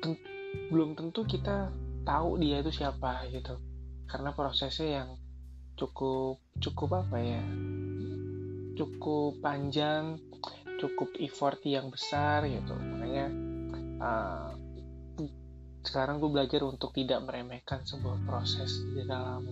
[0.00, 0.24] ten-
[0.72, 1.68] belum tentu kita
[2.08, 3.67] tahu dia itu siapa gitu
[4.08, 5.10] karena prosesnya yang
[5.76, 7.44] cukup cukup apa ya?
[8.74, 10.18] Cukup panjang
[10.78, 12.72] cukup effort yang besar gitu.
[12.72, 13.26] Makanya
[13.98, 14.50] uh,
[15.82, 19.42] sekarang gue belajar untuk tidak meremehkan sebuah proses di dalam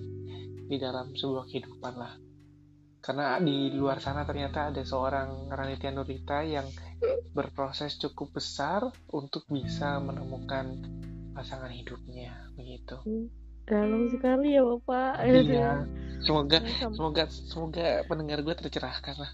[0.67, 2.15] di dalam sebuah kehidupan lah.
[3.03, 6.67] Karena di luar sana ternyata ada seorang Ranitya Nurita yang
[7.31, 8.83] berproses cukup besar
[9.15, 10.67] untuk bisa menemukan
[11.37, 12.99] pasangan hidupnya begitu
[13.67, 15.13] dalam sekali ya bapak.
[15.27, 15.71] Iya.
[16.27, 19.33] Semoga semoga semoga pendengar gue tercerahkan lah.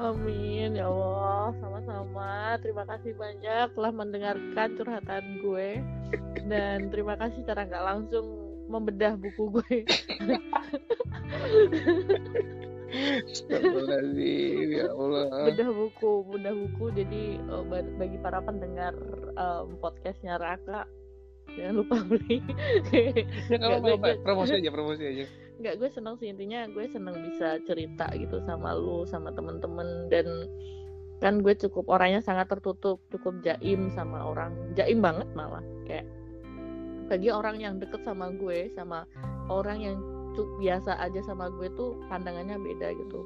[0.00, 1.52] Amin ya Allah.
[1.60, 2.56] Sama-sama.
[2.64, 5.78] Terima kasih banyak telah mendengarkan curhatan gue.
[6.48, 8.26] Dan terima kasih cara nggak langsung
[8.72, 9.76] membedah buku gue.
[13.28, 15.24] Astagfirullahaladzim ya Allah.
[15.52, 16.84] Bedah buku bedah buku.
[16.96, 18.96] Jadi eh, ba- bagi para pendengar
[19.36, 20.88] em, podcastnya Raka
[21.54, 22.38] jangan lupa beli.
[22.40, 25.24] Nggak Nggak, apa-apa gue- promosi aja promosi aja.
[25.60, 26.28] Nggak gue seneng sih.
[26.28, 30.08] Intinya gue seneng bisa cerita gitu sama lu sama temen-temen.
[30.10, 30.26] Dan
[31.18, 34.52] kan gue cukup orangnya sangat tertutup cukup jaim sama orang.
[34.74, 36.06] Jaim banget malah kayak
[37.06, 39.04] bagi orang yang deket sama gue sama
[39.46, 39.96] orang yang
[40.32, 43.20] cukup biasa aja sama gue tuh pandangannya beda gitu.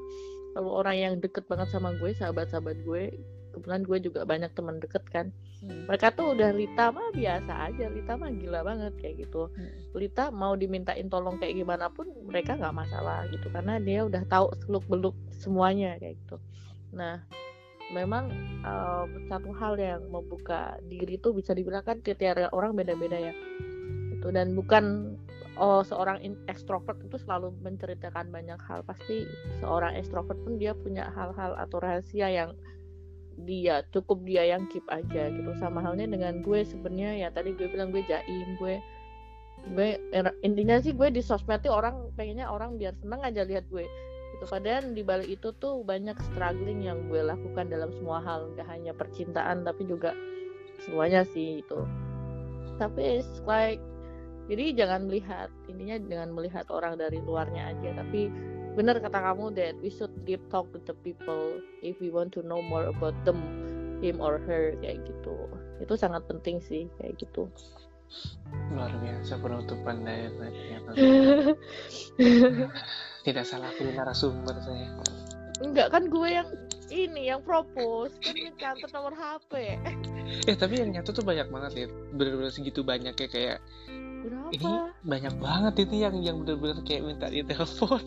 [0.52, 3.12] Kalau orang yang deket banget sama gue sahabat-sahabat gue
[3.56, 5.32] kebetulan gue juga banyak teman deket kan.
[5.64, 9.48] Mereka tuh udah Lita mah biasa aja Lita mah gila banget kayak gitu.
[9.96, 14.52] Lita mau dimintain tolong kayak gimana pun mereka nggak masalah gitu karena dia udah tahu
[14.60, 16.36] seluk beluk semuanya kayak gitu.
[16.92, 17.24] Nah
[17.96, 18.28] memang
[18.62, 23.34] eh, satu hal yang membuka diri tuh bisa dibilang kan tiap orang beda-beda ya.
[24.12, 25.16] Itu dan bukan
[25.56, 26.20] oh seorang
[26.52, 28.84] ekstrovert itu selalu menceritakan banyak hal.
[28.84, 29.24] Pasti
[29.64, 32.52] seorang ekstrovert pun dia punya hal-hal atau rahasia yang
[33.44, 35.50] dia cukup dia yang keep aja gitu.
[35.60, 38.80] Sama halnya dengan gue sebenarnya ya tadi gue bilang gue jaim gue
[39.74, 43.68] gue er- intinya sih gue di sosmed tuh orang pengennya orang biar seneng aja lihat
[43.68, 43.84] gue.
[44.36, 44.44] Gitu.
[44.48, 48.48] Padahal di balik itu tuh banyak struggling yang gue lakukan dalam semua hal.
[48.56, 50.16] Gak hanya percintaan tapi juga
[50.86, 51.80] semuanya sih itu
[52.76, 53.80] tapi it's like
[54.46, 57.98] jadi jangan melihat intinya jangan melihat orang dari luarnya aja.
[57.98, 58.30] Tapi
[58.76, 62.44] benar kata kamu that we should deep talk with the people if we want to
[62.44, 63.40] know more about them
[64.04, 65.36] him or her kayak gitu.
[65.80, 67.48] Itu sangat penting sih kayak gitu.
[68.76, 70.30] Luar biasa penutupan dari
[73.26, 74.86] tidak salah pilih narasumber saya.
[75.64, 76.48] Enggak kan gue yang
[76.92, 78.12] ini yang propose.
[78.20, 79.80] Kan catat nomor HP
[80.26, 81.86] eh tapi yang nyatu tuh banyak banget ya.
[82.14, 83.58] Bener-bener segitu banyak ya kayak
[84.26, 84.50] berapa?
[84.52, 84.72] Ini
[85.06, 88.02] banyak banget itu yang yang bener-bener kayak minta di telepon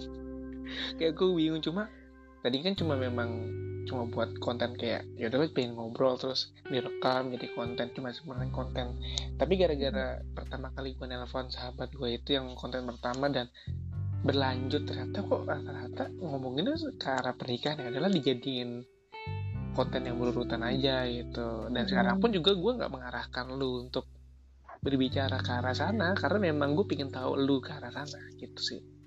[0.98, 1.90] kayak gue bingung cuma
[2.40, 3.30] tadi kan cuma memang
[3.90, 8.88] cuma buat konten kayak ya udah pengen ngobrol terus direkam jadi konten cuma sebenarnya konten.
[9.36, 13.50] Tapi gara-gara pertama kali gue nelpon sahabat gue itu yang konten pertama dan
[14.22, 18.84] berlanjut ternyata kok rata-rata ngomonginnya ke arah pernikahan ya adalah dijadiin
[19.74, 21.72] konten yang berurutan aja gitu.
[21.74, 21.90] Dan Hmm.
[21.90, 24.06] sekarang pun juga gue nggak mengarahkan lu untuk
[24.80, 28.99] berbicara ke arah sana karena memang gue pengen tahu lu ke arah sana gitu sih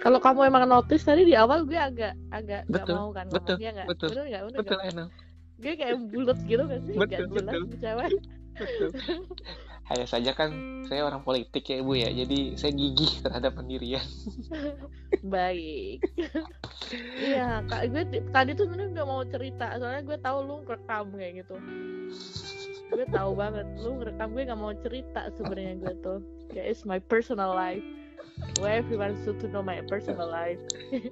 [0.00, 3.70] kalau kamu emang notice tadi di awal gue agak agak Betul, mau kan betul, ngomongnya
[3.76, 3.88] nggak?
[3.92, 4.42] betul, bener nggak?
[4.42, 4.78] Bener betul?
[4.84, 5.08] Enel
[5.54, 6.94] gue kayak bulat gitu kan sih?
[6.98, 7.78] Betul, nggak jelas betul.
[7.80, 8.12] cewek.
[8.54, 8.90] Betul.
[9.84, 10.50] Hanya saja kan
[10.88, 12.08] saya orang politik ya ibu ya.
[12.08, 14.04] Jadi saya gigih terhadap pendirian.
[15.34, 16.00] Baik.
[17.20, 18.02] Iya kak gue
[18.32, 19.66] tadi tuh sebenarnya udah mau cerita.
[19.78, 21.54] Soalnya gue tahu lu rekam kayak gitu.
[22.94, 26.18] Gue tahu banget lu ngerekam gue nggak mau cerita sebenarnya gue tuh.
[26.50, 27.84] Kayak it's my personal life
[28.58, 30.60] where everyone should to know my personal life?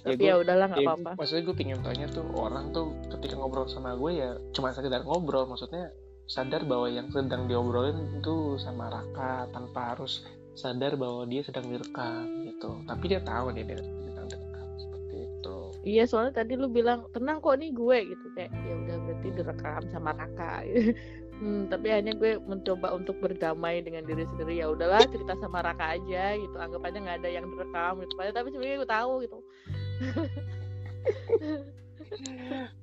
[0.00, 1.10] Ya, tapi ya udahlah nggak Ya, apa-apa.
[1.12, 5.44] maksudnya gue pengen tanya tuh orang tuh ketika ngobrol sama gue ya cuma sekedar ngobrol
[5.44, 5.92] maksudnya
[6.24, 10.24] sadar bahwa yang sedang diobrolin itu sama Raka tanpa harus
[10.56, 12.80] sadar bahwa dia sedang direkam gitu.
[12.88, 15.56] Tapi dia tahu dia dia sedang direkam seperti itu.
[15.84, 18.26] Iya soalnya tadi lu bilang tenang kok nih gue gitu.
[18.32, 20.52] Kayak ya udah berarti direkam sama Raka
[21.40, 24.60] Hmm, tapi akhirnya gue mencoba untuk berdamai dengan diri sendiri.
[24.60, 26.52] Ya udahlah cerita sama Raka aja gitu.
[26.60, 28.12] Anggap aja nggak ada yang direkam gitu.
[28.20, 29.38] Tapi sebenarnya gue tahu gitu.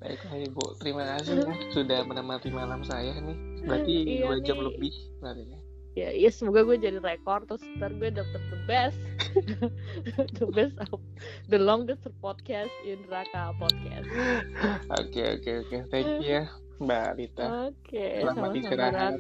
[0.02, 1.54] Baiklah Ibu, terima kasih ya.
[1.70, 3.38] Sudah menemani malam saya nih.
[3.62, 3.94] Berarti
[4.26, 4.66] Iya jam nih.
[4.74, 5.44] lebih berarti.
[5.46, 5.60] ya.
[5.98, 7.46] ya iya semoga gue jadi rekor.
[7.46, 8.98] Terus ntar gue dapet the best.
[10.42, 10.98] The best of
[11.46, 14.10] the longest podcast in Raka podcast.
[15.06, 17.46] Oke oke oke, thank you ya Mbak Rita.
[17.68, 19.14] oke Selamat sama-sama istirahat.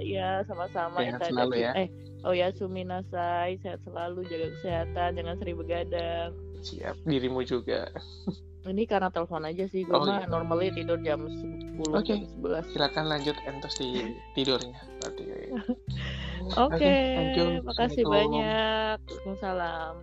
[0.00, 1.72] Ya sama-sama Sehat Ita selalu ya.
[1.74, 1.88] eh
[2.22, 6.30] oh ya Suminasai sehat selalu jaga kesehatan jangan sering begadang
[6.60, 7.88] Siap, dirimu juga.
[8.62, 10.28] ini karena telepon aja sih gue Oh, mah iya.
[10.28, 12.04] normally tidur jam 10 Oke.
[12.06, 14.76] jam 11 Silakan lanjut entos di tidurnya.
[16.60, 17.64] Oke, thank you.
[17.64, 19.00] makasih banyak.
[19.00, 19.94] Waalaikumsalam.